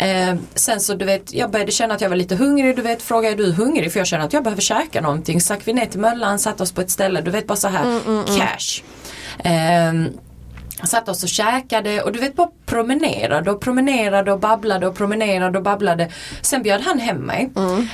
Eh, 0.00 0.34
sen 0.54 0.80
så 0.80 0.94
du 0.94 1.04
vet, 1.04 1.34
jag 1.34 1.50
började 1.50 1.72
känna 1.72 1.94
att 1.94 2.00
jag 2.00 2.08
var 2.08 2.16
lite 2.16 2.36
hungrig, 2.36 2.76
du 2.76 2.82
vet 2.82 3.02
frågade 3.02 3.30
är 3.30 3.36
du 3.36 3.52
hungrig? 3.52 3.92
För 3.92 4.00
jag 4.00 4.06
känner 4.06 4.24
att 4.24 4.32
jag 4.32 4.44
behöver 4.44 4.62
käka 4.62 5.00
någonting. 5.00 5.40
Så 5.40 5.54
vi 5.64 5.72
ner 5.72 5.86
till 5.86 6.00
Möllan, 6.00 6.38
satte 6.60 6.62
oss 6.62 6.72
på 6.72 6.80
ett 6.80 6.90
ställe, 6.90 7.20
du 7.20 7.30
vet 7.30 7.46
bara 7.46 7.56
så 7.56 7.68
här 7.68 7.84
cash. 8.38 8.82
Ehm, 9.44 10.08
Satt 10.84 11.08
oss 11.08 11.22
och 11.22 11.28
käkade 11.28 12.02
och 12.02 12.12
du 12.12 12.18
vet 12.20 12.36
bara 12.36 12.48
promenerade 12.66 13.50
och 13.50 13.60
promenerade 13.60 14.32
och 14.32 14.40
babblade 14.40 14.86
och 14.86 14.94
promenerade 14.96 15.58
och 15.58 15.64
babblade. 15.64 16.08
Sen 16.42 16.62
bjöd 16.62 16.80
han 16.80 16.98
hem 16.98 17.16
mig. 17.16 17.50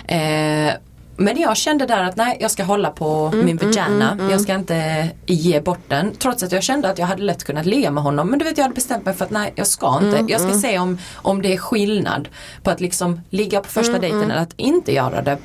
Eh, 0.09 0.72
men 1.18 1.38
jag 1.40 1.57
kände 1.57 1.87
där 1.87 2.02
att 2.05 2.16
nej 2.16 2.37
jag 2.40 2.50
ska 2.50 2.62
hålla 2.64 2.90
på 2.90 3.31
min 3.35 3.57
vagina. 3.57 4.18
Jag 4.31 4.40
ska 4.40 4.55
inte 4.55 5.09
ge 5.26 5.61
bort 5.61 5.88
den. 5.88 6.14
Trots 6.18 6.42
att 6.42 6.52
jag 6.52 6.62
kände 6.62 6.88
att 6.88 6.98
jag 6.98 7.07
hade 7.07 7.22
lätt 7.22 7.44
kunnat 7.44 7.66
ligga 7.66 7.90
med 7.90 8.02
honom. 8.02 8.29
Men 8.31 8.38
du 8.38 8.44
vet 8.44 8.59
jag 8.59 8.64
hade 8.64 8.74
bestämt 8.74 9.05
mig 9.05 9.14
för 9.14 9.24
att 9.24 9.31
nej 9.31 9.52
jag 9.57 9.66
ska 9.66 10.00
inte. 10.02 10.33
Jag 10.33 10.40
ska 10.40 10.52
se 10.59 10.79
om, 10.79 10.98
om 11.14 11.42
det 11.42 11.52
är 11.55 11.59
skillnad 11.59 12.29
på 12.62 12.70
att 12.70 12.81
liksom 12.81 13.20
ligga 13.31 13.61
på 13.61 13.68
första 13.68 13.98
dejten 13.98 14.31
eller 14.31 14.42
att 14.42 14.55
inte 14.57 14.92
göra 14.92 15.22
det. 15.22 15.38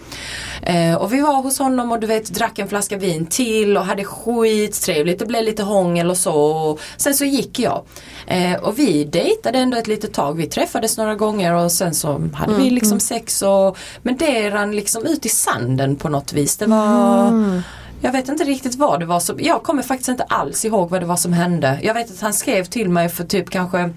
Eh, 0.62 0.96
och 0.96 1.14
vi 1.14 1.22
var 1.22 1.42
hos 1.42 1.60
honom 1.60 1.92
och 1.92 2.00
du 2.00 2.08
vet 2.08 2.34
drack 2.34 2.60
en 2.60 2.68
flaska 2.68 2.98
vin 2.98 3.26
till 3.26 3.78
och 3.78 3.86
hade 3.86 4.04
skittrevligt. 4.04 5.20
Det 5.20 5.26
blev 5.26 5.44
lite 5.44 5.64
hångel 5.64 6.10
och 6.10 6.18
så. 6.18 6.78
Sen 6.98 7.14
så 7.14 7.26
gick 7.26 7.60
jag. 7.60 7.84
Eh, 8.28 8.54
och 8.54 8.80
vi 8.80 9.04
dejtade 9.04 9.60
ändå 9.60 9.78
ett 9.78 9.88
litet 9.88 10.14
tag. 10.14 10.38
Vi 10.38 10.46
träffades 10.46 10.98
några 10.98 11.16
gånger 11.16 11.54
och 11.54 11.72
sen 11.72 11.94
så 11.94 12.30
hade 12.34 12.54
vi 12.54 12.70
liksom 12.70 13.00
sex 13.00 13.42
och 13.42 13.78
men 14.02 14.18
det 14.18 14.50
rann 14.50 14.76
liksom 14.76 15.06
ut 15.06 15.26
i 15.26 15.30
sanden 15.30 15.96
på 15.96 16.10
något 16.10 16.34
vis. 16.34 16.58
Det 16.58 16.66
var 16.66 17.62
Jag 18.02 18.12
vet 18.12 18.30
inte 18.30 18.44
riktigt 18.44 18.76
vad 18.76 19.00
det 19.00 19.06
var 19.06 19.20
som, 19.20 19.40
jag 19.40 19.64
kommer 19.64 19.84
faktiskt 19.84 20.10
inte 20.10 20.24
alls 20.24 20.66
ihåg 20.66 20.90
vad 20.90 21.02
det 21.02 21.06
var 21.06 21.16
som 21.16 21.34
hände. 21.34 21.80
Jag 21.84 21.94
vet 21.94 22.12
att 22.12 22.22
han 22.22 22.34
skrev 22.34 22.64
till 22.64 22.90
mig 22.90 23.10
för 23.10 23.24
typ 23.24 23.50
kanske 23.50 23.90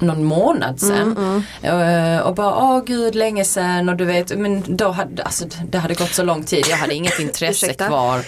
någon 0.00 0.24
månad 0.24 0.80
sedan. 0.80 1.42
Eh, 1.62 2.18
Och 2.20 2.34
bara, 2.34 2.56
åh 2.56 2.82
gud 2.86 3.14
länge 3.14 3.44
sedan 3.44 3.88
och 3.88 3.96
du 3.96 4.04
vet, 4.04 4.38
men 4.38 4.76
då 4.76 4.88
hade, 4.90 5.22
alltså, 5.22 5.44
det 5.68 5.78
hade 5.78 5.94
gått 5.94 6.14
så 6.14 6.22
lång 6.22 6.42
tid, 6.44 6.64
jag 6.70 6.76
hade 6.76 6.94
inget 6.94 7.18
intresse 7.20 7.72
kvar. 7.74 8.20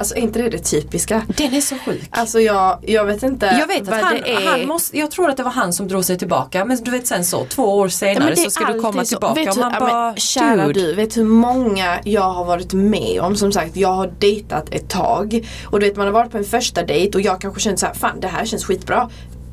Alltså 0.00 0.14
är 0.16 0.20
inte 0.20 0.42
det 0.42 0.48
det 0.50 0.58
typiska? 0.58 1.22
Den 1.26 1.54
är 1.54 1.60
så 1.60 1.74
sjuk. 1.86 2.08
Alltså 2.10 2.40
jag, 2.40 2.78
jag 2.86 3.04
vet 3.04 3.22
inte 3.22 3.46
Jag 3.60 3.66
vet 3.66 3.86
vad 3.86 3.98
att 3.98 4.04
han, 4.04 4.14
det 4.14 4.32
är. 4.32 4.46
han 4.46 4.66
måste, 4.66 4.98
jag 4.98 5.10
tror 5.10 5.30
att 5.30 5.36
det 5.36 5.42
var 5.42 5.50
han 5.50 5.72
som 5.72 5.88
drog 5.88 6.04
sig 6.04 6.18
tillbaka 6.18 6.64
men 6.64 6.76
du 6.84 6.90
vet 6.90 7.06
sen 7.06 7.24
så 7.24 7.44
två 7.44 7.62
år 7.78 7.86
Ja, 7.86 7.90
senare 7.90 8.30
är 8.32 8.36
så 8.36 8.50
ska 8.50 8.64
du 8.64 8.80
komma 8.80 9.04
så. 9.04 9.08
tillbaka 9.08 9.34
Vet 9.40 9.48
och 9.50 9.56
man 9.56 9.72
ja, 9.72 9.80
bara, 9.80 10.06
men, 10.06 10.16
kära 10.16 10.66
dude. 10.66 10.80
du, 10.80 10.94
vet 10.94 11.16
hur 11.16 11.24
många 11.24 11.98
jag 12.04 12.22
har 12.30 12.44
varit 12.44 12.72
med 12.72 13.20
om. 13.20 13.36
Som 13.36 13.52
sagt, 13.52 13.76
jag 13.76 13.92
har 13.92 14.10
dejtat 14.18 14.74
ett 14.74 14.90
tag. 14.90 15.48
Och 15.66 15.80
du 15.80 15.86
vet 15.88 15.96
man 15.96 16.06
har 16.06 16.12
varit 16.14 16.30
på 16.32 16.38
en 16.38 16.44
första 16.44 16.82
dejt 16.82 17.18
och 17.18 17.22
jag 17.24 17.40
kanske 17.40 17.60
känt 17.60 17.78
så 17.78 17.86
här, 17.86 17.94
fan 17.94 18.20
det 18.20 18.28
här 18.28 18.44
känns 18.44 18.64
skitbra. 18.64 19.10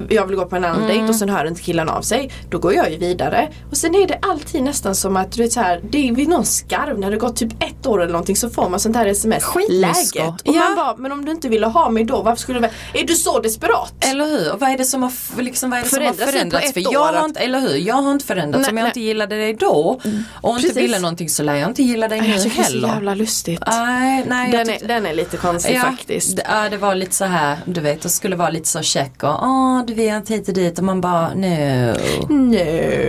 Jag 0.10 0.25
vill 0.27 0.36
gå 0.36 0.45
på 0.45 0.55
en 0.55 0.65
annan 0.65 0.75
Mm. 0.77 0.88
dejt 0.88 1.10
och 1.10 1.15
sen 1.15 1.29
hör 1.29 1.45
inte 1.47 1.62
killen 1.62 1.89
av 1.89 2.01
sig. 2.01 2.31
Då 2.49 2.58
går 2.60 2.73
jag 2.73 2.91
ju 2.91 2.97
vidare. 2.97 3.49
Och 3.71 3.77
sen 3.77 3.95
är 3.95 4.08
det 4.08 4.19
alltid 4.21 4.63
nästan 4.63 4.95
som 4.95 5.17
att 5.17 5.31
du 5.31 5.41
vet 5.43 5.53
så 5.53 5.60
här, 5.60 5.81
det 5.89 6.08
är 6.10 6.12
vid 6.15 6.29
någon 6.29 6.45
skarv 6.45 6.99
när 6.99 7.12
det 7.12 7.17
gått 7.17 7.36
typ 7.36 7.63
ett 7.63 7.88
år 7.88 8.01
eller 8.01 8.12
någonting 8.12 8.36
så 8.36 8.49
får 8.49 8.69
man 8.69 8.79
sånt 8.79 8.95
här 8.95 9.05
sms. 9.05 9.43
Skitlusko. 9.43 10.19
Läget. 10.19 10.41
Och 10.41 10.55
Ja. 10.55 10.60
man 10.60 10.75
bara, 10.75 10.95
men 10.97 11.12
om 11.12 11.25
du 11.25 11.31
inte 11.31 11.49
ville 11.49 11.67
ha 11.67 11.89
mig 11.89 12.03
då, 12.03 12.21
varför 12.21 12.41
skulle 12.41 12.60
du 12.60 12.65
Är 12.99 13.08
du 13.08 13.13
så 13.15 13.39
desperat? 13.39 13.93
Eller 13.99 14.25
hur? 14.25 14.53
Och 14.53 14.60
vad 14.60 14.69
är 14.69 14.77
det 14.77 14.86
som 14.86 15.03
har, 15.03 15.12
liksom, 15.41 15.69
vad 15.69 15.79
är 15.79 15.84
det 15.84 15.89
som 15.89 15.97
har 15.97 16.05
Förändrats 16.13 16.31
förändrats? 16.31 16.65
ett 16.67 16.73
För 16.73 16.93
jag 16.93 16.99
har 17.13 17.25
inte, 17.25 17.39
eller 17.39 17.60
hur? 17.60 17.75
Jag 17.75 17.95
har 17.95 18.12
inte 18.12 18.25
förändrats. 18.25 18.62
Nej, 18.62 18.71
Om 18.71 18.77
jag 18.77 18.84
nej. 18.84 18.89
inte 18.89 18.99
gillade 18.99 19.36
dig 19.36 19.53
då 19.53 19.99
och 20.41 20.49
inte 20.55 20.62
Precis. 20.67 20.77
ville 20.84 20.99
någonting 20.99 21.29
så 21.29 21.43
lär 21.43 21.55
jag 21.55 21.69
inte 21.69 21.84
gilla 21.84 22.08
dig 22.08 22.21
nu 22.21 22.27
tycker 22.27 22.39
det 22.39 22.45
är 22.49 22.49
så 22.49 22.62
heller. 22.62 22.88
jävla 22.88 23.15
lustigt. 23.15 23.63
Nej, 23.67 24.25
nej, 24.27 24.51
Den 24.51 24.69
är, 24.69 24.88
den 24.88 25.05
är 25.05 25.13
lite 25.13 25.38
konstig 25.38 25.81
faktiskt. 25.81 26.36
d- 26.38 26.43
Ja, 26.49 26.69
det 26.69 26.77
var 26.77 26.95
lite 26.95 27.15
så 27.15 27.25
här, 27.25 27.58
du 27.65 27.81
vet, 27.81 28.01
det 28.01 28.10
skulle 28.10 28.36
vara 28.36 28.49
lite 28.49 28.67
så 28.69 28.81
check 28.81 29.23
och 29.23 29.43
åh, 29.43 29.85
du 29.88 29.93
vill 29.93 30.08
inte 30.08 30.34
hit 30.34 30.48
och 30.48 30.54
dit 30.54 30.78
och 30.78 30.84
man 30.84 31.02
bara 31.02 31.34
no. 31.34 31.95
No. 32.30 32.56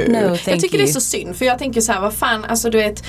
No, 0.09 0.37
jag 0.47 0.61
tycker 0.61 0.79
det 0.79 0.85
you. 0.85 0.89
är 0.89 0.93
så 0.93 1.01
synd 1.01 1.37
för 1.37 1.45
jag 1.45 1.59
tänker 1.59 1.81
så 1.81 1.93
här, 1.93 2.01
vad 2.01 2.15
fan, 2.15 2.45
alltså 2.45 2.71
du 2.71 2.79
vet 2.79 3.03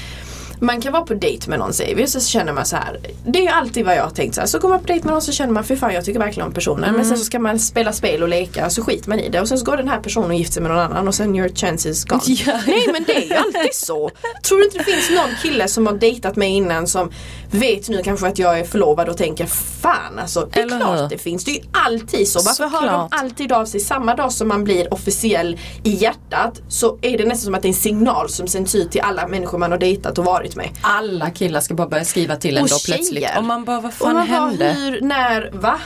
man 0.60 0.82
kan 0.82 0.94
vara 0.94 1.04
på 1.04 1.14
dejt 1.14 1.50
med 1.50 1.60
någon 1.60 1.74
säger 1.74 1.96
vi 1.96 2.06
och 2.06 2.10
så 2.10 2.20
känner 2.20 2.54
man 2.54 2.66
så 2.66 2.76
här. 2.76 3.00
Det 3.26 3.40
är 3.40 3.44
ju 3.44 3.50
alltid 3.50 3.86
vad 3.86 3.96
jag 3.96 4.04
har 4.04 4.10
tänkt 4.10 4.36
så 4.36 4.42
här. 4.42 4.48
Så 4.48 4.60
går 4.60 4.70
man 4.70 4.80
på 4.80 4.86
dejt 4.88 5.06
med 5.06 5.14
någon 5.14 5.22
så 5.22 5.32
känner 5.32 5.54
man 5.54 5.64
för 5.64 5.76
fan 5.76 5.94
jag 5.94 6.06
tycker 6.06 6.20
verkligen 6.20 6.48
om 6.48 6.54
personen. 6.54 6.82
Men 6.82 6.90
Mm. 6.96 7.06
sen 7.06 7.18
så 7.18 7.24
ska 7.26 7.40
man 7.40 7.60
spela 7.60 7.94
spel 7.94 8.24
och 8.24 8.30
leka 8.30 8.70
så 8.70 8.84
skiter 8.84 9.10
man 9.10 9.20
i 9.20 9.30
det. 9.30 9.42
Och 9.42 9.48
sen 9.48 9.58
så 9.58 9.66
går 9.66 9.78
den 9.78 9.88
här 9.88 10.00
personen 10.00 10.30
och 10.30 10.36
gifter 10.36 10.54
sig 10.54 10.62
med 10.64 10.72
någon 10.72 10.80
annan 10.80 11.08
och 11.08 11.16
sen 11.16 11.36
your 11.36 11.50
chance 11.56 11.90
is 11.90 12.06
gone. 12.06 12.22
Ja. 12.28 12.60
Nej 12.68 12.88
men 12.94 13.04
det 13.04 13.16
är 13.16 13.28
ju 13.28 13.34
alltid 13.34 13.74
så. 13.74 14.10
Tror 14.48 14.58
du 14.58 14.66
inte 14.66 14.78
det 14.78 14.84
finns 14.84 15.10
någon 15.10 15.30
kille 15.42 15.68
som 15.68 15.86
har 15.88 15.94
dejtat 15.94 16.36
mig 16.36 16.50
innan 16.50 16.88
som 16.88 17.12
vet 17.52 17.90
nu 17.90 18.04
kanske 18.04 18.28
att 18.28 18.40
jag 18.40 18.60
är 18.60 18.64
förlovad 18.64 19.10
och 19.10 19.18
tänker 19.18 19.46
fan 19.82 20.20
alltså. 20.20 20.50
Det 20.54 20.60
är 20.60 20.64
Eller 20.64 20.78
klart 20.78 21.00
hur? 21.02 21.10
det 21.10 21.18
finns. 21.18 21.44
Det 21.46 21.52
är 21.52 21.56
ju 21.56 21.62
alltid 21.72 22.28
så. 22.28 22.40
Varför 22.46 22.68
hör 22.78 22.88
de 22.92 23.08
alltid 23.12 23.52
av 23.52 23.66
sig 23.66 23.80
samma 23.80 24.16
dag 24.16 24.32
som 24.32 24.48
man 24.48 24.64
blir 24.64 24.94
officiell 24.94 25.60
i 25.84 25.90
hjärtat 25.90 26.62
så 26.68 26.98
är 27.02 27.18
det 27.18 27.24
nästan 27.26 27.46
som 27.46 27.56
att 27.56 27.62
det 27.62 27.66
är 27.68 27.70
en 27.70 27.74
signal 27.74 28.30
som 28.30 28.48
sänds 28.48 28.76
ut 28.76 28.92
till 28.92 29.02
alla 29.02 29.28
människor 29.28 29.58
man 29.58 29.72
har 29.72 29.78
dejtat 29.80 30.18
och 30.18 30.26
varit 30.26 30.47
med. 30.56 30.70
Alla 30.82 31.30
killar 31.30 31.60
ska 31.60 31.74
bara 31.74 31.88
börja 31.88 32.06
skriva 32.06 32.36
till 32.36 32.58
en 32.58 32.64
Och 32.64 32.70
då 32.70 32.76
tjejer. 32.78 32.98
plötsligt. 32.98 33.30
Och 33.38 33.44
man 33.44 33.66
bara, 33.66 33.76
vad 33.82 33.86
Och 33.86 33.94
fan 33.94 34.14
man 34.16 34.28
bara, 34.28 34.40
hände? 34.40 34.76
hur, 34.78 35.02
när, 35.02 35.52
va? 35.54 35.80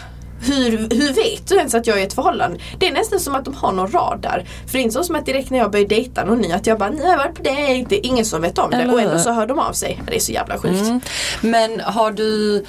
Hur, 0.43 0.71
hur 0.77 1.13
vet 1.13 1.47
du 1.49 1.55
ens 1.55 1.75
att 1.75 1.87
jag 1.87 1.97
är 1.97 2.01
i 2.01 2.03
ett 2.05 2.13
förhållande? 2.13 2.59
Det 2.79 2.87
är 2.87 2.93
nästan 2.93 3.19
som 3.19 3.35
att 3.35 3.45
de 3.45 3.53
har 3.53 3.71
någon 3.71 3.91
radar. 3.91 4.45
För 4.65 4.73
det 4.73 4.79
är 4.79 4.81
inte 4.83 4.93
så 4.93 5.03
som 5.03 5.15
att 5.15 5.25
direkt 5.25 5.49
när 5.49 5.57
jag 5.57 5.71
börjar 5.71 5.87
dejta 5.87 6.25
någon 6.25 6.39
ny 6.39 6.51
att 6.51 6.67
jag 6.67 6.79
bara, 6.79 6.89
ni 6.89 7.09
har 7.09 7.17
varit 7.17 7.35
på 7.35 7.43
dejt. 7.43 7.85
Det 7.89 7.95
är 7.99 8.05
ingen 8.05 8.25
som 8.25 8.41
vet 8.41 8.57
om 8.57 8.69
det 8.71 8.77
Eller 8.77 8.93
och 8.93 9.01
ändå 9.01 9.19
så 9.19 9.31
hör 9.31 9.47
de 9.47 9.59
av 9.59 9.73
sig. 9.73 10.01
Det 10.07 10.15
är 10.15 10.19
så 10.19 10.31
jävla 10.31 10.57
sjukt. 10.57 10.81
Mm. 10.81 11.01
Men 11.41 11.79
har 11.79 12.11
du, 12.11 12.65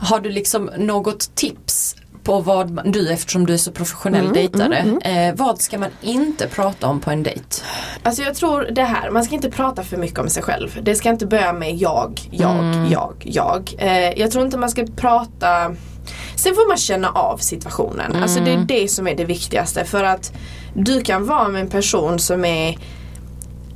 har 0.00 0.20
du 0.20 0.30
liksom 0.30 0.70
något 0.78 1.34
tips 1.34 1.96
på 2.24 2.40
vad 2.40 2.70
man, 2.70 2.92
du 2.92 3.10
eftersom 3.10 3.46
du 3.46 3.52
är 3.52 3.56
så 3.56 3.72
professionell 3.72 4.20
Mm, 4.20 4.32
dejtare, 4.32 4.84
Eh, 5.04 5.34
vad 5.34 5.60
ska 5.60 5.78
man 5.78 5.90
inte 6.02 6.48
prata 6.48 6.86
om 6.86 7.00
på 7.00 7.10
en 7.10 7.22
dejt? 7.22 7.44
Alltså 8.02 8.22
jag 8.22 8.34
tror 8.34 8.68
det 8.72 8.82
här, 8.82 9.10
man 9.10 9.24
ska 9.24 9.34
inte 9.34 9.50
prata 9.50 9.82
för 9.82 9.96
mycket 9.96 10.18
om 10.18 10.28
sig 10.28 10.42
själv. 10.42 10.78
Det 10.82 10.94
ska 10.94 11.08
inte 11.10 11.26
börja 11.26 11.52
med 11.52 11.76
jag, 11.76 12.20
jag, 12.30 12.58
Mm. 12.58 12.90
jag, 12.90 13.14
jag. 13.24 13.74
Eh, 13.78 14.10
jag 14.20 14.30
tror 14.30 14.44
inte 14.44 14.58
man 14.58 14.70
ska 14.70 14.86
prata 14.96 15.74
Sen 16.36 16.54
får 16.54 16.68
man 16.68 16.76
känna 16.76 17.08
av 17.08 17.36
situationen. 17.38 18.16
Alltså 18.22 18.40
det 18.40 18.50
är 18.50 18.54
Mm. 18.54 18.66
det 18.66 18.88
som 18.90 19.06
är 19.08 19.14
det 19.16 19.24
viktigaste. 19.24 19.84
För 19.84 20.04
att 20.04 20.32
du 20.74 21.00
kan 21.00 21.26
vara 21.26 21.48
med 21.48 21.60
en 21.60 21.68
person 21.68 22.18
som 22.18 22.44
är 22.44 22.78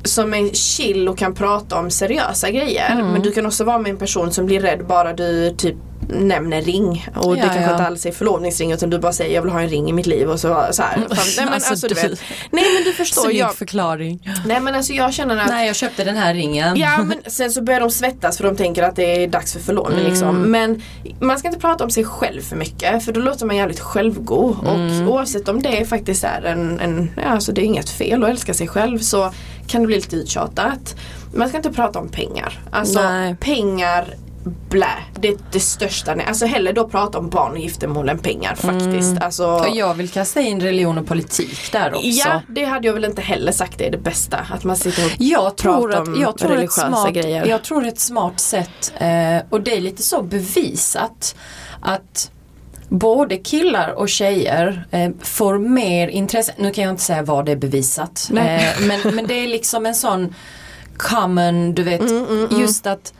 som 0.04 0.35
är 0.35 0.54
chill 0.54 1.09
och 1.09 1.18
kan 1.18 1.35
prata 1.35 1.78
om 1.78 1.90
seriösa 1.90 2.50
grejer. 2.50 2.90
Mm. 2.92 3.06
Men 3.12 3.22
du 3.22 3.32
kan 3.32 3.46
också 3.46 3.64
vara 3.64 3.78
med 3.78 3.90
en 3.90 3.96
person 3.96 4.32
som 4.32 4.46
blir 4.46 4.61
rädd 4.61 4.87
bara 4.87 5.12
du 5.12 5.54
typ 5.56 5.76
nämner 6.08 6.62
ring. 6.62 7.08
Och 7.14 7.34
det 7.34 7.38
Ja, 7.40 7.44
kanske 7.44 7.62
ja. 7.62 7.70
inte 7.70 7.86
alls 7.86 8.06
är 8.06 8.12
förlovningsring 8.12 8.72
utan 8.72 8.90
du 8.90 8.98
bara 8.98 9.12
säger 9.12 9.34
jag 9.34 9.42
vill 9.42 9.50
ha 9.52 9.60
en 9.60 9.68
ring 9.68 9.88
i 9.90 9.92
mitt 9.92 10.06
liv 10.06 10.30
och 10.30 10.40
så, 10.40 10.66
så 10.70 10.82
här. 10.82 10.94
Fan, 10.96 11.06
nej, 11.36 11.44
men, 11.44 11.48
Alltså, 11.54 11.70
alltså, 11.70 11.88
du 11.88 11.94
vet. 11.94 12.20
nej 12.50 12.64
men 12.74 12.84
du 12.84 12.92
förstår. 12.92 13.22
Snygg 13.22 13.36
Jag, 13.36 13.54
förklaring. 13.54 14.30
nej 14.46 14.60
men 14.60 14.74
alltså 14.74 14.92
jag 14.92 15.14
känner 15.14 15.36
att 15.36 15.48
Nej 15.48 15.66
jag 15.66 15.76
köpte 15.76 16.04
den 16.04 16.16
här 16.16 16.34
ringen. 16.34 16.76
Ja 16.76 16.98
men 17.04 17.18
sen 17.26 17.50
så 17.50 17.62
börjar 17.62 17.80
de 17.80 17.90
svettas 17.90 18.36
för 18.36 18.44
de 18.44 18.56
tänker 18.56 18.82
att 18.82 18.96
det 18.96 19.24
är 19.24 19.28
dags 19.28 19.52
för 19.52 19.60
förlovning 19.60 19.98
Mm. 20.00 20.10
liksom. 20.10 20.42
Men 20.42 20.82
man 21.20 21.38
ska 21.38 21.48
inte 21.48 21.60
prata 21.60 21.84
om 21.84 21.90
sig 21.90 22.04
själv 22.04 22.40
för 22.42 22.56
mycket 22.56 23.04
för 23.04 23.12
då 23.12 23.20
låter 23.20 23.46
man 23.46 23.56
jävligt 23.56 23.80
självgod. 23.80 24.56
Mm. 24.66 25.08
Och 25.08 25.14
oavsett 25.14 25.48
om 25.48 25.62
det 25.62 25.84
faktiskt 25.88 26.24
är 26.24 26.42
en, 26.42 26.80
en, 26.80 27.10
ja 27.16 27.22
alltså 27.28 27.52
det 27.52 27.60
är 27.60 27.64
inget 27.64 27.90
fel 27.90 28.24
att 28.24 28.30
älska 28.30 28.54
sig 28.54 28.68
själv 28.68 28.98
så 28.98 29.32
kan 29.66 29.80
det 29.80 29.86
bli 29.86 29.96
lite 29.96 30.16
uttjatat. 30.16 30.96
Man 31.34 31.48
ska 31.48 31.56
inte 31.56 31.72
prata 31.72 31.98
om 31.98 32.08
pengar. 32.08 32.60
Alltså 32.70 33.02
Nej. 33.02 33.36
pengar 33.40 34.14
Blä, 34.68 34.88
det 35.20 35.28
är 35.28 35.37
det 35.52 35.61
största. 35.61 36.16
Alltså 36.26 36.46
hellre 36.46 36.72
då 36.72 36.88
prata 36.88 37.18
om 37.18 37.30
barn 37.30 37.52
och 37.52 37.59
giftermål 37.59 38.09
än 38.09 38.18
pengar 38.18 38.54
faktiskt. 38.54 39.20
Alltså, 39.20 39.46
Och 39.46 39.76
jag 39.76 39.94
vill 39.94 40.09
kasta 40.09 40.40
in 40.40 40.61
religion 40.61 40.98
och 40.98 41.06
politik 41.06 41.72
där 41.72 41.94
också. 41.94 42.06
ja, 42.06 42.42
det 42.48 42.64
hade 42.64 42.87
jag 42.87 42.94
väl 42.94 43.04
inte 43.04 43.22
heller 43.22 43.52
sagt 43.52 43.80
är 43.80 43.90
det 43.90 43.98
bästa. 43.98 44.38
Att 44.50 44.64
man 44.64 44.76
sitter 44.76 45.04
och 45.06 45.12
Jag 45.18 45.56
tror, 45.56 45.88
prata 45.88 46.02
att, 46.02 46.09
om 46.09 46.20
jag, 46.20 46.38
tror 46.38 46.50
ett 46.50 46.56
religiösa 46.56 46.88
smart, 46.88 47.12
grejer. 47.14 47.46
jag 47.46 47.64
tror 47.64 47.87
ett 47.87 48.00
smart 48.00 48.40
sätt, 48.40 48.92
eh, 48.96 49.38
och 49.50 49.61
det 49.61 49.76
är 49.76 49.80
lite 49.80 50.02
så 50.02 50.22
bevisat, 50.22 51.37
att 51.80 52.30
både 52.88 53.37
killar 53.37 53.90
och 53.90 54.09
tjejer 54.09 54.87
eh, 54.90 55.11
får 55.22 55.59
mer 55.59 56.09
intresse, 56.09 56.52
nu 56.59 56.70
kan 56.70 56.85
jag 56.85 56.90
inte 56.92 57.02
säga 57.02 57.22
vad 57.22 57.46
det 57.46 57.52
är 57.52 57.56
bevisat, 57.56 58.30
eh, 58.30 58.37
men, 58.80 59.00
men 59.14 59.26
det 59.26 59.35
är 59.35 59.48
liksom 59.48 59.87
en 59.87 59.94
sån 59.94 60.35
common, 60.96 61.74
du 61.74 61.82
vet, 61.82 62.00
Mm, 62.00 62.48
just 62.61 62.87
att 62.87 63.12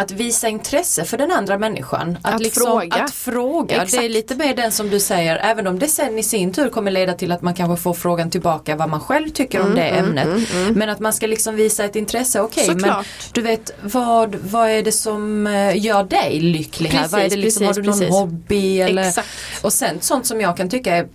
att 0.00 0.10
visa 0.10 0.48
intresse 0.48 1.04
för 1.04 1.18
den 1.18 1.30
andra 1.30 1.58
människan. 1.58 2.18
Att, 2.22 2.34
Att 2.46 2.52
fråga. 2.54 2.96
Att 2.96 3.10
fråga. 3.10 3.84
Det 3.90 3.96
är 3.96 4.08
lite 4.08 4.34
mer 4.34 4.54
den 4.54 4.72
som 4.72 4.90
du 4.90 5.00
säger, 5.00 5.36
även 5.36 5.66
om 5.66 5.78
det 5.78 5.88
sen 5.88 6.18
i 6.18 6.22
sin 6.22 6.52
tur 6.52 6.68
kommer 6.68 6.90
leda 6.90 7.12
till 7.14 7.32
att 7.32 7.42
man 7.42 7.54
kanske 7.54 7.82
får 7.82 7.94
frågan 7.94 8.30
tillbaka 8.30 8.76
vad 8.76 8.88
man 8.88 9.00
själv 9.00 9.28
tycker 9.28 9.58
Mm, 9.60 9.70
om 9.70 9.76
det 9.76 9.82
ämnet. 9.88 10.28
Men 10.76 10.88
att 10.88 11.00
man 11.00 11.12
ska 11.12 11.26
liksom 11.26 11.56
visa 11.56 11.84
ett 11.84 11.96
intresse, 11.96 12.40
okej 12.40 12.66
men 12.68 12.78
Såklart. 12.80 13.06
du 13.32 13.40
vet 13.40 13.70
vad, 13.82 14.34
vad 14.34 14.68
är 14.70 14.82
det 14.82 14.92
som 14.92 15.46
eh, 15.46 15.84
gör 15.84 16.04
dig 16.04 16.40
lycklig 16.40 16.90
här? 16.90 16.98
Precis, 16.98 17.12
Vad 17.12 17.22
är 17.22 17.28
det 17.30 17.36
liksom, 17.36 17.66
precis, 17.66 17.76
har 17.76 17.82
du 17.82 17.88
någon 17.90 17.98
precis. 17.98 18.14
hobby 18.14 18.80
eller? 18.80 19.08
Exakt. 19.08 19.28
Och 19.62 19.72
sen 19.72 19.96
sånt 20.00 20.26
som 20.26 20.40
jag 20.40 20.56
kan 20.56 20.68
tycka 20.68 20.96
är 20.96 21.08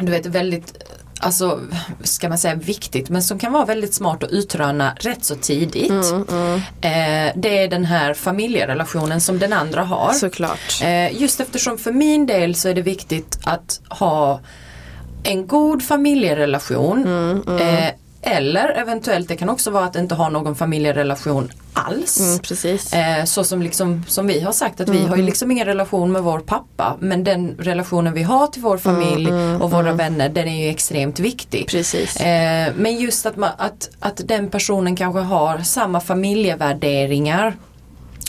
du 0.00 0.12
vet 0.12 0.26
väldigt 0.26 0.74
Alltså, 1.20 1.60
ska 2.02 2.28
man 2.28 2.38
säga 2.38 2.54
viktigt, 2.54 3.08
men 3.08 3.22
som 3.22 3.38
kan 3.38 3.52
vara 3.52 3.64
väldigt 3.64 3.94
smart 3.94 4.22
att 4.22 4.30
utröna 4.30 4.92
rätt 5.00 5.24
så 5.24 5.34
tidigt. 5.34 5.90
Mm, 5.90 6.60
Eh, 6.80 7.32
det 7.36 7.58
är 7.58 7.68
den 7.68 7.84
här 7.84 8.14
familjerelationen 8.14 9.20
som 9.20 9.38
den 9.38 9.52
andra 9.52 9.82
har. 9.82 10.12
Såklart. 10.12 10.82
Eh, 10.82 11.20
just 11.22 11.40
eftersom 11.40 11.78
för 11.78 11.92
min 11.92 12.26
del 12.26 12.54
så 12.54 12.68
är 12.68 12.74
det 12.74 12.82
viktigt 12.82 13.38
att 13.44 13.80
ha 13.88 14.40
en 15.24 15.46
god 15.46 15.82
familjerelation. 15.82 17.06
Mm, 17.06 17.58
Eh, 17.60 17.90
eller 18.22 18.68
eventuellt 18.68 19.28
det 19.28 19.36
kan 19.36 19.48
också 19.48 19.70
vara 19.70 19.84
att 19.84 19.96
inte 19.96 20.14
ha 20.14 20.28
någon 20.28 20.54
familjerelation 20.54 21.50
alls. 21.72 22.20
Mm, 22.20 22.38
precis. 22.38 22.92
Eh, 22.92 23.24
så 23.24 23.44
som, 23.44 23.62
liksom, 23.62 24.04
som 24.08 24.26
vi 24.26 24.40
har 24.40 24.52
sagt 24.52 24.80
att 24.80 24.88
vi 24.88 25.06
har 25.06 25.16
ju 25.16 25.22
liksom 25.22 25.50
ingen 25.50 25.66
relation 25.66 26.12
med 26.12 26.22
vår 26.22 26.38
pappa 26.38 26.96
men 27.00 27.24
den 27.24 27.56
relationen 27.58 28.12
vi 28.12 28.22
har 28.22 28.46
till 28.46 28.62
vår 28.62 28.78
familj 28.78 29.32
och 29.60 29.70
våra 29.70 29.92
vänner 29.92 30.28
den 30.28 30.48
är 30.48 30.64
ju 30.64 30.70
extremt 30.70 31.20
viktig. 31.20 31.66
Precis. 31.68 32.16
Eh, 32.16 32.72
men 32.76 32.96
just 32.96 33.26
att, 33.26 33.36
man, 33.36 33.50
att, 33.58 33.90
att 34.00 34.20
den 34.24 34.48
personen 34.50 34.96
kanske 34.96 35.20
har 35.20 35.58
samma 35.58 36.00
familjevärderingar. 36.00 37.56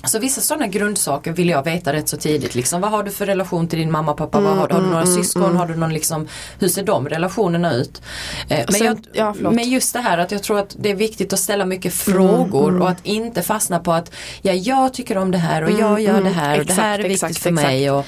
Så 0.04 0.20
vissa 0.20 0.42
sådana 0.42 0.68
grundsaker 0.68 1.32
vill 1.32 1.50
jag 1.50 1.64
veta 1.64 1.94
rätt 1.94 2.10
så 2.10 2.18
tidigt. 2.18 2.56
Liksom, 2.56 2.82
vad 2.82 2.92
har 2.92 3.04
du 3.04 3.12
för 3.12 3.26
relation 3.26 3.68
till 3.68 3.80
din 3.80 3.92
mamma 3.92 4.12
och 4.12 4.18
pappa? 4.18 4.40
vad 4.40 4.58
har, 4.58 4.68
du? 4.68 4.74
har 4.74 4.82
du 4.82 4.88
några 4.88 5.06
syskon? 5.06 5.58
Har 5.58 5.68
du 5.68 5.76
någon 5.76 5.94
liksom, 5.94 6.28
hur 6.60 6.68
ser 6.68 6.84
de 6.84 7.10
relationerna 7.10 7.74
ut? 7.74 8.02
Eh, 8.50 8.58
men, 8.58 8.74
Sen- 8.74 9.04
jag, 9.14 9.36
ja, 9.42 9.52
men 9.52 9.70
just 9.70 9.94
det 9.94 10.00
här 10.00 10.18
att 10.18 10.32
jag 10.32 10.44
tror 10.44 10.60
att 10.60 10.76
det 10.80 10.92
är 10.92 10.96
viktigt 10.96 11.34
att 11.34 11.40
ställa 11.40 11.66
mycket 11.66 11.94
frågor 11.94 12.82
och 12.82 12.90
att 12.90 13.06
inte 13.06 13.42
fastna 13.42 13.80
på 13.80 13.94
att 13.94 14.12
ja, 14.42 14.54
jag 14.54 14.94
tycker 14.94 15.18
om 15.18 15.32
det 15.32 15.38
här 15.38 15.64
och 15.64 15.72
jag 15.72 16.02
gör 16.02 16.22
det 16.22 16.30
här 16.30 16.60
och 16.60 16.66
det 16.66 16.74
här 16.74 17.00
är 17.00 17.06
Exakt, 17.06 17.12
viktigt 17.12 17.30
exakt, 17.30 17.44
för 17.44 17.52
mig. 17.52 17.92
Och, 17.92 18.06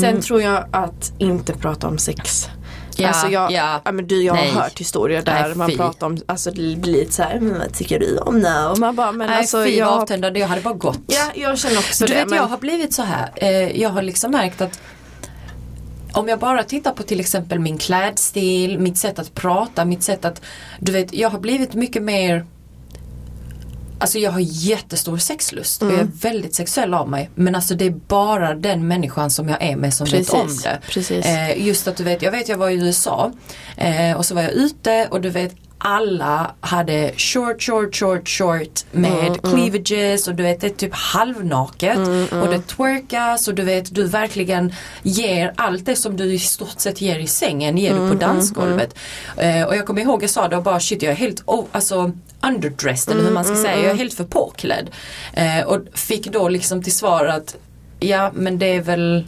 Sen 0.00 0.20
tror 0.20 0.42
jag 0.42 0.64
att 0.70 1.12
inte 1.18 1.52
prata 1.52 1.88
om 1.88 1.98
sex. 1.98 2.48
Ja, 2.96 3.08
alltså 3.08 3.26
jag, 3.28 3.52
ja. 3.52 3.80
ja. 3.84 3.92
men 3.92 4.06
du, 4.06 4.22
jag 4.22 4.34
Nej. 4.34 4.50
har 4.50 4.62
hört 4.62 4.80
historier 4.80 5.22
där 5.22 5.42
Nej, 5.48 5.54
man 5.54 5.70
fy. 5.70 5.76
pratar 5.76 6.06
om, 6.06 6.18
alltså 6.26 6.50
det 6.50 6.76
blir 6.76 6.92
lite 6.92 7.12
så 7.12 7.22
här, 7.22 7.40
men 7.40 7.58
vad 7.58 7.74
tycker 7.74 7.98
du 7.98 8.18
om 8.18 8.42
det? 8.42 8.66
Och 8.66 8.78
man 8.78 8.96
bara, 8.96 9.12
men 9.12 9.26
Nej, 9.28 9.38
alltså 9.38 9.64
fy 9.64 9.76
jag, 9.78 9.88
avtändande, 9.88 10.40
jag 10.40 10.48
hade 10.48 10.60
bara 10.60 10.74
gått. 10.74 10.98
ja, 11.06 11.30
jag 11.34 11.58
känner 11.58 11.78
också 11.78 12.04
Du 12.06 12.12
det. 12.12 12.18
vet 12.18 12.28
men, 12.28 12.36
jag 12.38 12.46
har 12.46 12.58
blivit 12.58 12.94
så 12.94 13.02
här. 13.02 13.30
Eh, 13.36 13.80
jag 13.80 13.90
har 13.90 14.02
liksom 14.02 14.30
märkt 14.30 14.60
att 14.60 14.80
om 16.14 16.28
jag 16.28 16.38
bara 16.38 16.62
tittar 16.62 16.92
på 16.92 17.02
till 17.02 17.20
exempel 17.20 17.58
min 17.58 17.78
klädstil, 17.78 18.78
mitt 18.78 18.96
sätt 18.98 19.18
att 19.18 19.34
prata, 19.34 19.84
mitt 19.84 20.02
sätt 20.02 20.24
att 20.24 20.42
Du 20.80 20.92
vet, 20.92 21.14
jag 21.14 21.30
har 21.30 21.38
blivit 21.38 21.74
mycket 21.74 22.02
mer 22.02 22.46
Alltså 24.02 24.18
jag 24.18 24.30
har 24.30 24.40
jättestor 24.40 25.18
sexlust 25.18 25.82
och 25.82 25.88
jag 25.88 25.94
är 25.94 25.98
Mm. 26.00 26.12
väldigt 26.20 26.54
sexuell 26.54 26.94
av 26.94 27.08
mig. 27.08 27.30
Men 27.34 27.54
alltså 27.54 27.74
det 27.74 27.86
är 27.86 27.90
bara 28.08 28.54
den 28.54 28.88
människan 28.88 29.30
som 29.30 29.48
jag 29.48 29.62
är 29.62 29.76
med 29.76 29.94
som 29.94 30.06
vet 30.06 30.30
om 30.30 30.40
Precis, 30.46 30.62
det. 30.62 30.78
precis. 30.90 31.26
Eh, 31.26 31.66
just 31.66 31.88
att 31.88 31.96
du 31.96 32.04
vet, 32.04 32.22
jag 32.22 32.30
vet 32.32 32.48
jag 32.48 32.56
var 32.58 32.70
i 32.70 32.74
USA 32.74 33.32
eh, 33.76 34.16
och 34.16 34.26
så 34.26 34.34
var 34.34 34.42
jag 34.42 34.52
ute 34.52 35.08
och 35.10 35.20
du 35.20 35.30
vet 35.30 35.54
alla 35.84 36.54
hade 36.60 37.12
short, 37.16 37.62
short, 37.62 37.96
short, 37.96 38.28
short 38.28 38.84
med 38.92 39.26
Mm, 39.26 39.38
cleavages 39.38 40.28
och 40.28 40.34
du 40.34 40.42
vet 40.42 40.60
det 40.60 40.66
är 40.66 40.70
typ 40.70 40.94
halvnaket. 40.94 41.98
Och 42.32 42.48
det 42.48 42.66
twerkas 42.66 43.48
och 43.48 43.54
du 43.54 43.62
vet 43.62 43.94
du 43.94 44.04
verkligen 44.04 44.72
ger 45.02 45.52
allt 45.56 45.86
det 45.86 45.96
som 45.96 46.16
du 46.16 46.24
i 46.32 46.38
stort 46.38 46.80
sett 46.80 47.00
ger 47.00 47.18
i 47.18 47.26
sängen 47.26 47.78
ger 47.78 47.90
Mm, 47.90 48.04
du 48.04 48.12
på 48.14 48.20
dansgolvet. 48.20 48.94
Eh, 49.36 49.62
och 49.62 49.76
jag 49.76 49.86
kommer 49.86 50.00
ihåg 50.02 50.22
jag 50.22 50.30
sa 50.30 50.56
och 50.56 50.62
bara 50.62 50.80
shit 50.80 51.02
jag 51.02 51.12
är 51.12 51.16
helt 51.16 51.42
oh, 51.46 51.64
alltså 51.72 52.12
underdressed 52.42 53.14
eller 53.14 53.24
hur 53.24 53.34
man 53.34 53.44
ska 53.44 53.52
Mm, 53.54 53.62
säga, 53.62 53.76
jag 53.82 53.90
är 53.90 53.94
helt 53.96 54.14
för 54.14 54.24
påklädd. 54.24 54.90
Eh, 55.32 55.64
och 55.66 55.78
fick 55.94 56.26
då 56.32 56.48
liksom 56.48 56.82
till 56.82 56.96
svar 56.96 57.26
att 57.26 57.56
ja 58.00 58.30
men 58.34 58.58
det 58.58 58.66
är 58.74 58.80
väl 58.80 59.26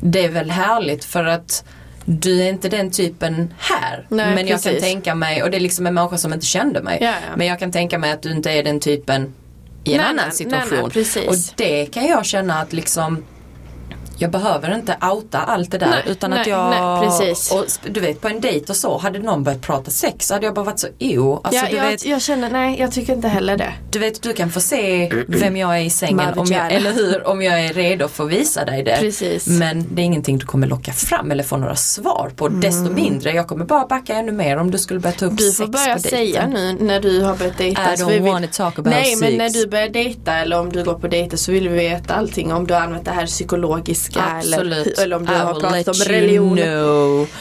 det 0.00 0.24
är 0.24 0.28
väl 0.30 0.50
härligt 0.50 1.04
för 1.04 1.24
att 1.24 1.64
du 2.04 2.42
är 2.42 2.48
inte 2.48 2.68
den 2.68 2.90
typen 2.90 3.54
här. 3.58 4.06
Nej, 4.08 4.34
men 4.34 4.36
jag 4.36 4.62
kan 4.62 4.72
precis. 4.72 4.82
tänka 4.82 5.14
mig, 5.14 5.42
och 5.42 5.50
det 5.50 5.56
är 5.56 5.60
liksom 5.60 5.86
en 5.86 5.94
människa 5.94 6.18
som 6.18 6.32
inte 6.32 6.46
kände 6.46 6.82
mig. 6.82 6.98
Ja, 7.00 7.06
ja. 7.06 7.36
Men 7.36 7.46
jag 7.46 7.58
kan 7.58 7.72
tänka 7.72 7.98
mig 7.98 8.12
att 8.12 8.22
du 8.22 8.30
inte 8.30 8.50
är 8.50 8.62
den 8.62 8.80
typen 8.80 9.34
i 9.84 9.92
en 9.92 9.98
Nej, 9.98 10.06
annan 10.06 10.24
nej, 10.28 10.36
situation. 10.36 10.84
Och 11.28 11.36
det 11.56 11.86
kan 11.86 12.06
jag 12.06 12.26
känna 12.26 12.60
att 12.60 12.72
liksom 12.72 13.24
jag 14.18 14.30
behöver 14.30 14.74
inte 14.74 14.96
outa 15.12 15.38
allt 15.38 15.70
det 15.70 15.78
där 15.78 15.90
Nej, 15.90 16.02
utan 16.06 16.32
att 16.32 16.38
nej, 16.38 16.48
jag, 16.48 16.70
nej, 16.70 17.08
precis. 17.08 17.52
och 17.52 17.64
du 17.92 18.00
vet 18.00 18.20
på 18.20 18.28
en 18.28 18.40
dejt 18.40 18.66
och 18.72 18.76
så, 18.76 18.98
hade 18.98 19.18
någon 19.18 19.42
börjat 19.44 19.60
prata 19.62 19.90
sex 19.90 20.30
hade 20.30 20.46
jag 20.46 20.54
bara 20.54 20.64
varit 20.64 20.78
så 20.78 20.86
ew. 20.98 21.40
Alltså, 21.44 21.64
ja, 21.64 21.70
du, 21.70 21.76
jag, 21.76 21.84
vet, 21.90 22.04
jag 22.06 22.22
känner, 22.22 22.50
nej 22.50 22.80
jag 22.80 22.92
tycker 22.92 23.12
inte 23.12 23.28
heller 23.28 23.56
det. 23.56 23.72
du 23.90 23.98
vet, 23.98 24.22
du 24.22 24.32
kan 24.32 24.50
få 24.50 24.60
se 24.60 25.12
vem 25.28 25.56
jag 25.56 25.78
är 25.78 25.82
i 25.82 25.90
sängen, 25.90 26.38
om 26.38 26.46
jag, 26.46 26.72
eller 26.72 26.92
hur, 26.92 27.26
om 27.28 27.42
jag 27.42 27.60
är 27.64 27.72
redo 27.72 28.08
för 28.08 28.24
att 28.24 28.30
visa 28.30 28.64
dig 28.64 28.82
det. 28.82 28.96
Precis. 29.00 29.46
Men 29.46 29.86
det 29.94 30.02
är 30.02 30.04
ingenting 30.04 30.38
du 30.38 30.46
kommer 30.46 30.66
locka 30.66 30.92
fram 30.92 31.30
eller 31.30 31.44
få 31.44 31.56
några 31.56 31.76
svar 31.76 32.30
på. 32.36 32.48
Desto 32.48 32.90
mindre, 32.92 33.32
jag 33.32 33.48
kommer 33.48 33.64
bara 33.64 33.86
backa 33.86 34.14
ännu 34.14 34.32
mer 34.32 34.56
om 34.56 34.70
du 34.70 34.78
skulle 34.78 35.00
börja 35.00 35.14
ta 35.14 35.26
upp 35.26 35.30
Mm. 35.34 35.36
Du 35.36 35.44
sex 35.50 35.56
får 35.58 35.66
börja 35.66 35.98
säga 35.98 36.46
nu 36.46 36.76
när 36.80 37.00
du 37.00 37.20
har 37.22 37.36
börjat 37.36 37.58
dejta. 37.58 37.82
I 37.82 37.96
don't 37.96 38.08
vi 38.08 38.14
vill- 38.14 38.22
wanna 38.32 38.46
talk 38.46 38.78
about 38.78 38.94
Nej 38.94 39.16
men 39.16 39.28
sex. 39.28 39.38
när 39.38 39.50
du 39.50 39.66
börjar 39.70 39.88
dejta 39.88 40.32
eller 40.36 40.58
om 40.60 40.72
du 40.72 40.84
går 40.84 40.94
på 40.94 41.08
dejter 41.08 41.36
så 41.36 41.52
vill 41.52 41.68
vi 41.68 41.76
veta 41.78 42.14
allting 42.14 42.52
om 42.52 42.66
du 42.66 42.74
har 42.74 42.80
använt 42.80 43.04
det 43.04 43.10
här 43.10 43.26
psykologiska 44.10 44.40
eller, 44.54 44.58
Absolut. 44.58 44.98
eller 44.98 45.16
om 45.16 45.26
du 45.26 45.32
I 45.32 45.36
har 45.36 45.60
pratat 45.60 45.88
om 45.88 45.94
let 45.98 46.08
you 46.08 46.08
religion. 46.08 46.56
know. 46.56 47.28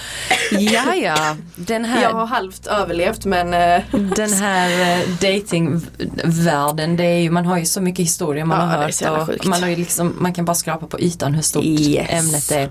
Ja, 0.59 0.95
ja. 0.95 1.35
Den 1.55 1.85
här, 1.85 2.01
Jag 2.03 2.09
har 2.09 2.25
halvt 2.25 2.67
överlevt 2.67 3.25
men 3.25 3.53
eh, 3.53 3.81
den 4.15 4.33
här 4.33 4.99
uh, 4.99 5.09
datingvärlden, 5.21 6.97
det 6.97 7.03
är 7.03 7.19
ju, 7.19 7.29
man 7.29 7.45
har 7.45 7.57
ju 7.57 7.65
så 7.65 7.81
mycket 7.81 8.05
historier 8.05 8.45
man 8.45 8.59
Ja, 8.59 8.65
har 8.65 8.83
hört. 8.83 9.19
och 9.21 9.27
sjukt. 9.27 9.45
man, 9.45 9.61
har 9.63 9.69
ju 9.69 9.75
liksom, 9.75 10.15
man 10.19 10.33
kan 10.33 10.45
bara 10.45 10.55
skrapa 10.55 10.87
på 10.87 10.99
ytan 10.99 11.33
hur 11.33 11.41
stort 11.41 11.63
Yes. 11.65 12.07
ämnet 12.09 12.51
är. 12.51 12.69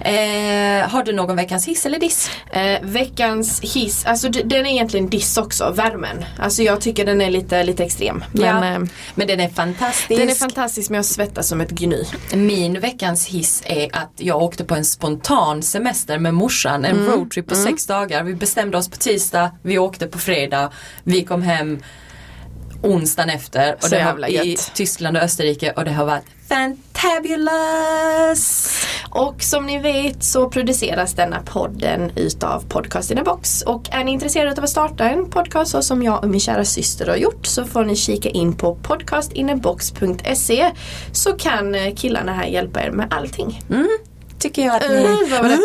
Eh, 0.00 0.88
har 0.88 1.02
du 1.04 1.12
någon 1.12 1.36
veckans 1.36 1.66
hiss 1.68 1.86
eller 1.86 1.98
diss? 1.98 2.30
eh, 2.50 2.78
veckans 2.82 3.60
hiss, 3.60 4.06
alltså 4.06 4.28
den 4.28 4.66
är 4.66 4.70
egentligen 4.70 5.08
diss 5.08 5.36
också, 5.36 5.70
värmen. 5.70 6.24
Alltså 6.38 6.62
jag 6.62 6.80
tycker 6.80 7.04
den 7.06 7.20
är 7.20 7.30
lite, 7.30 7.64
lite 7.64 7.84
extrem. 7.84 8.24
Men, 8.32 8.44
Ja. 8.44 8.64
eh, 8.74 8.78
Men 9.14 9.26
den 9.26 9.40
är 9.40 9.48
fantastisk. 9.48 10.20
den 10.20 10.30
är 10.30 10.34
fantastisk 10.34 10.90
men 10.90 10.96
jag 10.96 11.04
svettas 11.04 11.48
som 11.48 11.60
ett 11.60 11.70
gny. 11.70 12.04
Min 12.34 12.80
veckans 12.80 13.26
hiss 13.26 13.62
är 13.66 13.88
att 13.96 14.12
jag 14.16 14.42
åkte 14.42 14.64
på 14.64 14.74
en 14.74 14.84
spontan 14.84 15.62
semester 15.62 16.18
med 16.18 16.34
morsan, 16.34 16.84
en 16.84 16.96
Mm. 16.98 17.12
roadtrip 17.12 17.46
på 17.48 17.54
sex 17.54 17.86
dagar. 17.86 18.22
Vi 18.22 18.34
bestämde 18.34 18.78
oss 18.78 18.88
på 18.90 18.96
tisdag, 18.96 19.50
vi 19.62 19.78
åkte 19.78 20.06
på 20.06 20.18
fredag, 20.18 20.70
vi 21.02 21.24
kom 21.24 21.42
hem 21.42 21.82
onsdagen 22.86 23.30
efter 23.30 23.74
och 23.74 23.82
Så 23.82 23.88
det 23.94 24.02
har, 24.02 24.30
i. 24.30 24.56
Tyskland 24.74 25.16
och 25.16 25.22
Österrike 25.22 25.72
och 25.76 25.84
det 25.84 25.92
har 25.92 26.04
varit 26.04 26.24
fantabulous! 26.48 28.72
Och 29.10 29.42
som 29.42 29.66
ni 29.66 29.78
vet 29.78 30.24
så 30.24 30.48
produceras 30.48 31.14
denna 31.14 31.42
podden 31.42 32.12
utav 32.16 32.64
Podcast 32.68 33.10
in 33.10 33.18
a 33.18 33.22
box. 33.24 33.62
Och 33.62 33.82
är 33.92 34.04
ni 34.04 34.12
intresserade 34.12 34.52
av 34.58 34.64
att 34.64 34.70
starta 34.70 35.10
en 35.10 35.30
podcast 35.30 35.70
så 35.70 35.82
som 35.82 36.02
jag 36.02 36.24
och 36.24 36.30
min 36.30 36.40
kära 36.40 36.64
syster 36.64 37.06
har 37.06 37.16
gjort 37.16 37.46
så 37.46 37.64
får 37.64 37.84
ni 37.84 37.96
kika 37.96 38.28
in 38.28 38.56
på 38.56 38.74
podcastinabox.se 38.74 40.70
så 41.12 41.32
kan 41.32 41.74
eh, 41.74 41.94
killarna 41.94 42.32
här 42.32 42.46
hjälpa 42.46 42.82
er 42.82 42.90
med 42.90 43.14
allting. 43.14 43.62
Tycker 44.38 44.62
jag 44.62 44.76
att 44.76 44.90
ni, 44.90 45.28
vad 45.30 45.42
var 45.42 45.48
det? 45.48 45.58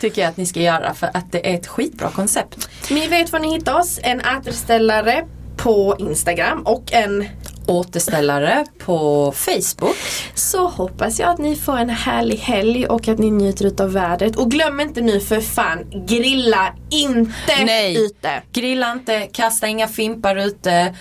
tycker 0.00 0.22
jag 0.22 0.28
att 0.28 0.36
ni 0.36 0.46
ska 0.46 0.60
göra 0.60 0.94
för 0.94 1.10
att 1.14 1.32
det 1.32 1.50
är 1.50 1.54
ett 1.54 1.66
skitbra 1.66 2.10
koncept. 2.10 2.68
Ni 2.90 3.08
vet 3.08 3.32
var 3.32 3.40
ni 3.40 3.54
hittar 3.54 3.78
oss. 3.78 3.98
En 4.02 4.22
återställare 4.38 5.24
på 5.62 5.96
Instagram 5.98 6.62
och 6.62 6.92
en 6.92 7.24
Återställare 7.66 8.66
på 8.78 9.32
Facebook. 9.36 9.96
så 10.34 10.68
hoppas 10.68 11.20
jag 11.20 11.30
att 11.30 11.38
ni 11.38 11.56
får 11.56 11.76
en 11.76 11.90
härlig 11.90 12.36
helg 12.36 12.86
och 12.86 13.08
att 13.08 13.18
ni 13.18 13.30
njuter 13.30 13.66
utav 13.66 13.92
vädret. 13.92 14.36
Och 14.36 14.50
glöm 14.50 14.80
inte 14.80 15.00
nu 15.00 15.20
för 15.20 15.40
fan, 15.40 15.78
grilla 16.06 16.74
inte 16.90 17.64
Nej. 17.64 18.04
ute. 18.04 18.42
Grilla 18.52 18.92
inte, 18.92 19.20
kasta 19.32 19.66
inga 19.66 19.88
fimpar 19.88 20.36
ute. 20.36 20.94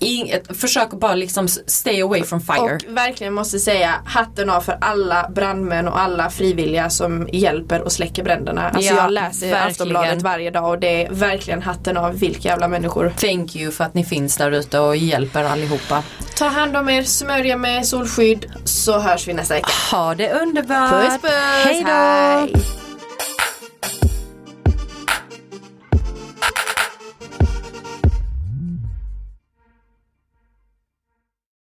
Inget, 0.00 0.56
försök 0.60 0.90
bara 0.90 1.14
liksom 1.14 1.48
stay 1.48 2.02
away 2.02 2.22
from 2.22 2.40
fire. 2.40 2.60
Och 2.74 2.96
verkligen 2.96 3.32
måste 3.34 3.58
säga 3.58 3.94
hatten 4.04 4.50
av 4.50 4.60
för 4.60 4.78
alla 4.80 5.30
brandmän 5.34 5.88
och 5.88 6.00
alla 6.00 6.30
frivilliga 6.30 6.90
som 6.90 7.28
hjälper 7.32 7.80
och 7.80 7.92
släcker 7.92 8.22
bränderna. 8.24 8.70
Alltså 8.70 8.94
Ja, 8.94 9.02
jag 9.02 9.12
läser 9.12 9.46
verkligen. 9.46 9.68
Aftonbladet 9.70 10.22
varje 10.22 10.50
dag 10.50 10.68
och 10.70 10.78
det 10.78 11.06
är 11.06 11.10
verkligen 11.10 11.62
hatten 11.62 11.96
av 11.96 12.18
vilka 12.18 12.48
jävla 12.48 12.68
människor. 12.68 13.12
Thank 13.18 13.56
you 13.56 13.72
för 13.72 13.84
att 13.84 13.94
ni 13.94 14.04
finns 14.04 14.36
där 14.36 14.50
ute 14.50 14.78
och 14.78 14.96
hjälper 14.96 15.44
allihopa. 15.44 16.02
Ta 16.36 16.44
hand 16.48 16.76
om 16.76 16.88
er, 16.88 17.02
smörja 17.02 17.56
med 17.56 17.86
solskydd 17.86 18.46
så 18.64 18.98
hörs 18.98 19.28
vi 19.28 19.32
nästa 19.32 19.54
vecka. 19.54 19.68
Ha 19.90 20.14
det 20.14 20.32
underbart! 20.32 20.90
Puss 20.90 21.22
puss! 21.22 21.30
Hej 21.64 21.82
då! 21.86 21.90
Hej. 21.92 22.54